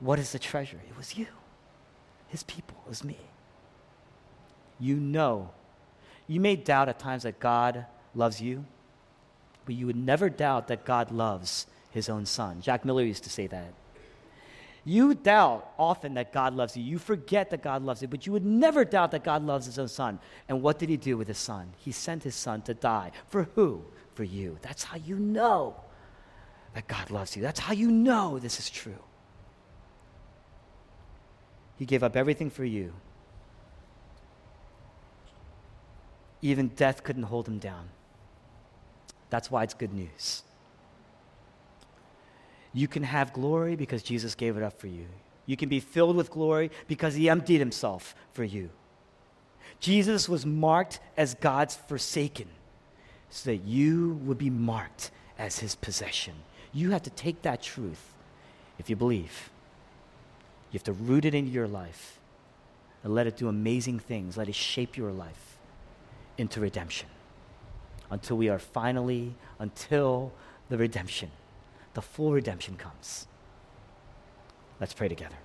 What 0.00 0.18
is 0.18 0.32
the 0.32 0.38
treasure? 0.38 0.80
It 0.88 0.96
was 0.96 1.16
you, 1.16 1.26
his 2.34 2.42
people, 2.42 2.76
was 2.88 3.04
me 3.04 3.18
you 4.78 4.96
know. 4.96 5.50
You 6.26 6.40
may 6.40 6.56
doubt 6.56 6.88
at 6.88 6.98
times 6.98 7.24
that 7.24 7.38
God 7.38 7.86
loves 8.14 8.40
you, 8.40 8.64
but 9.66 9.74
you 9.74 9.86
would 9.86 9.96
never 9.96 10.28
doubt 10.28 10.68
that 10.68 10.84
God 10.84 11.10
loves 11.10 11.66
his 11.90 12.08
own 12.08 12.26
son. 12.26 12.60
Jack 12.60 12.84
Miller 12.84 13.02
used 13.02 13.24
to 13.24 13.30
say 13.30 13.46
that. 13.46 13.72
You 14.86 15.14
doubt 15.14 15.72
often 15.78 16.14
that 16.14 16.32
God 16.32 16.54
loves 16.54 16.76
you. 16.76 16.82
You 16.82 16.98
forget 16.98 17.48
that 17.50 17.62
God 17.62 17.82
loves 17.82 18.02
you, 18.02 18.08
but 18.08 18.26
you 18.26 18.32
would 18.32 18.44
never 18.44 18.84
doubt 18.84 19.12
that 19.12 19.24
God 19.24 19.42
loves 19.42 19.64
his 19.64 19.78
own 19.78 19.88
son. 19.88 20.18
And 20.46 20.60
what 20.60 20.78
did 20.78 20.90
he 20.90 20.98
do 20.98 21.16
with 21.16 21.28
his 21.28 21.38
son? 21.38 21.72
He 21.78 21.90
sent 21.90 22.22
his 22.22 22.34
son 22.34 22.60
to 22.62 22.74
die. 22.74 23.12
For 23.28 23.44
who? 23.54 23.82
For 24.14 24.24
you. 24.24 24.58
That's 24.60 24.84
how 24.84 24.98
you 24.98 25.18
know 25.18 25.76
that 26.74 26.86
God 26.86 27.10
loves 27.10 27.34
you. 27.34 27.40
That's 27.40 27.60
how 27.60 27.72
you 27.72 27.90
know 27.90 28.38
this 28.38 28.58
is 28.58 28.68
true. 28.68 28.98
He 31.78 31.84
gave 31.84 32.02
up 32.02 32.16
everything 32.16 32.50
for 32.50 32.64
you. 32.64 32.92
Even 36.42 36.68
death 36.68 37.02
couldn't 37.02 37.24
hold 37.24 37.48
him 37.48 37.58
down. 37.58 37.88
That's 39.30 39.50
why 39.50 39.62
it's 39.62 39.74
good 39.74 39.92
news. 39.92 40.42
You 42.72 42.88
can 42.88 43.02
have 43.02 43.32
glory 43.32 43.76
because 43.76 44.02
Jesus 44.02 44.34
gave 44.34 44.56
it 44.56 44.62
up 44.62 44.78
for 44.78 44.88
you. 44.88 45.06
You 45.46 45.56
can 45.56 45.68
be 45.68 45.80
filled 45.80 46.16
with 46.16 46.30
glory 46.30 46.70
because 46.88 47.14
he 47.14 47.28
emptied 47.28 47.58
himself 47.58 48.14
for 48.32 48.44
you. 48.44 48.70
Jesus 49.80 50.28
was 50.28 50.46
marked 50.46 51.00
as 51.16 51.34
God's 51.34 51.74
forsaken 51.74 52.48
so 53.30 53.50
that 53.50 53.64
you 53.64 54.20
would 54.24 54.38
be 54.38 54.50
marked 54.50 55.10
as 55.38 55.58
his 55.58 55.74
possession. 55.74 56.34
You 56.72 56.90
have 56.90 57.02
to 57.02 57.10
take 57.10 57.42
that 57.42 57.62
truth 57.62 58.14
if 58.78 58.88
you 58.88 58.96
believe. 58.96 59.50
You 60.74 60.78
have 60.78 60.84
to 60.84 60.92
root 60.92 61.24
it 61.24 61.36
into 61.36 61.52
your 61.52 61.68
life 61.68 62.18
and 63.04 63.14
let 63.14 63.28
it 63.28 63.36
do 63.36 63.46
amazing 63.46 64.00
things. 64.00 64.36
Let 64.36 64.48
it 64.48 64.56
shape 64.56 64.96
your 64.96 65.12
life 65.12 65.56
into 66.36 66.60
redemption 66.60 67.06
until 68.10 68.36
we 68.36 68.48
are 68.48 68.58
finally, 68.58 69.36
until 69.60 70.32
the 70.68 70.76
redemption 70.76 71.30
the 71.94 72.02
full 72.02 72.32
redemption 72.32 72.76
comes. 72.76 73.28
Let's 74.80 74.92
pray 74.92 75.08
together. 75.08 75.36